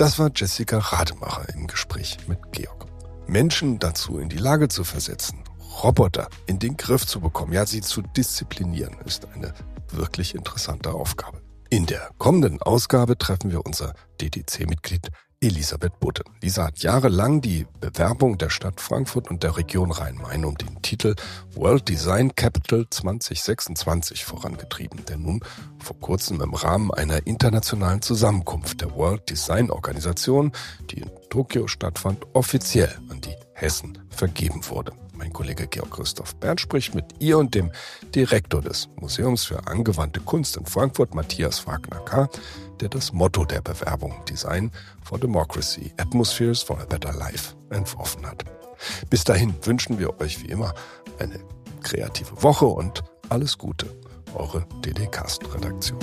Das 0.00 0.18
war 0.18 0.30
Jessica 0.34 0.78
Rademacher 0.78 1.46
im 1.54 1.66
Gespräch 1.66 2.16
mit 2.26 2.38
Georg. 2.52 2.86
Menschen 3.26 3.78
dazu 3.78 4.18
in 4.18 4.30
die 4.30 4.38
Lage 4.38 4.68
zu 4.68 4.82
versetzen, 4.82 5.44
Roboter 5.82 6.30
in 6.46 6.58
den 6.58 6.78
Griff 6.78 7.06
zu 7.06 7.20
bekommen, 7.20 7.52
ja, 7.52 7.66
sie 7.66 7.82
zu 7.82 8.00
disziplinieren, 8.00 8.96
ist 9.04 9.28
eine 9.34 9.52
wirklich 9.92 10.34
interessante 10.34 10.94
Aufgabe. 10.94 11.42
In 11.68 11.84
der 11.84 12.08
kommenden 12.16 12.62
Ausgabe 12.62 13.18
treffen 13.18 13.50
wir 13.50 13.66
unser 13.66 13.92
DDC-Mitglied 14.22 15.10
Elisabeth 15.42 15.98
Butte. 16.00 16.22
Lisa 16.42 16.66
hat 16.66 16.80
jahrelang 16.80 17.40
die 17.40 17.66
Bewerbung 17.80 18.36
der 18.36 18.50
Stadt 18.50 18.78
Frankfurt 18.78 19.30
und 19.30 19.42
der 19.42 19.56
Region 19.56 19.90
Rhein-Main 19.90 20.44
um 20.44 20.58
den 20.58 20.82
Titel 20.82 21.14
World 21.54 21.88
Design 21.88 22.34
Capital 22.34 22.86
2026 22.90 24.26
vorangetrieben, 24.26 25.02
der 25.06 25.16
nun 25.16 25.40
vor 25.78 25.98
kurzem 25.98 26.42
im 26.42 26.52
Rahmen 26.52 26.90
einer 26.90 27.26
internationalen 27.26 28.02
Zusammenkunft 28.02 28.82
der 28.82 28.94
World 28.94 29.30
Design 29.30 29.70
Organisation, 29.70 30.52
die 30.90 31.00
in 31.00 31.10
Tokio 31.30 31.68
stattfand, 31.68 32.26
offiziell 32.34 32.94
an 33.08 33.22
die 33.22 33.34
Hessen 33.54 33.98
vergeben 34.10 34.60
wurde. 34.68 34.92
Mein 35.14 35.32
Kollege 35.32 35.66
Georg 35.66 35.90
Christoph 35.90 36.36
Berndt 36.36 36.60
spricht 36.60 36.94
mit 36.94 37.04
ihr 37.18 37.38
und 37.38 37.54
dem 37.54 37.70
Direktor 38.14 38.60
des 38.60 38.90
Museums 38.96 39.44
für 39.44 39.66
angewandte 39.66 40.20
Kunst 40.20 40.58
in 40.58 40.66
Frankfurt, 40.66 41.14
Matthias 41.14 41.66
Wagner 41.66 42.00
K., 42.00 42.28
der 42.80 42.88
das 42.88 43.12
Motto 43.12 43.44
der 43.44 43.60
Bewerbung 43.60 44.24
Design 44.28 44.70
for 45.02 45.18
Democracy, 45.18 45.92
Atmospheres 45.98 46.62
for 46.62 46.78
a 46.80 46.84
Better 46.84 47.12
Life 47.12 47.54
entworfen 47.70 48.26
hat. 48.26 48.44
Bis 49.10 49.24
dahin 49.24 49.54
wünschen 49.62 49.98
wir 49.98 50.20
euch 50.20 50.42
wie 50.42 50.48
immer 50.48 50.74
eine 51.18 51.38
kreative 51.82 52.42
Woche 52.42 52.66
und 52.66 53.02
alles 53.28 53.58
Gute. 53.58 53.86
Eure 54.34 54.64
DD 54.84 55.06
Cast 55.10 55.42
Redaktion. 55.54 55.98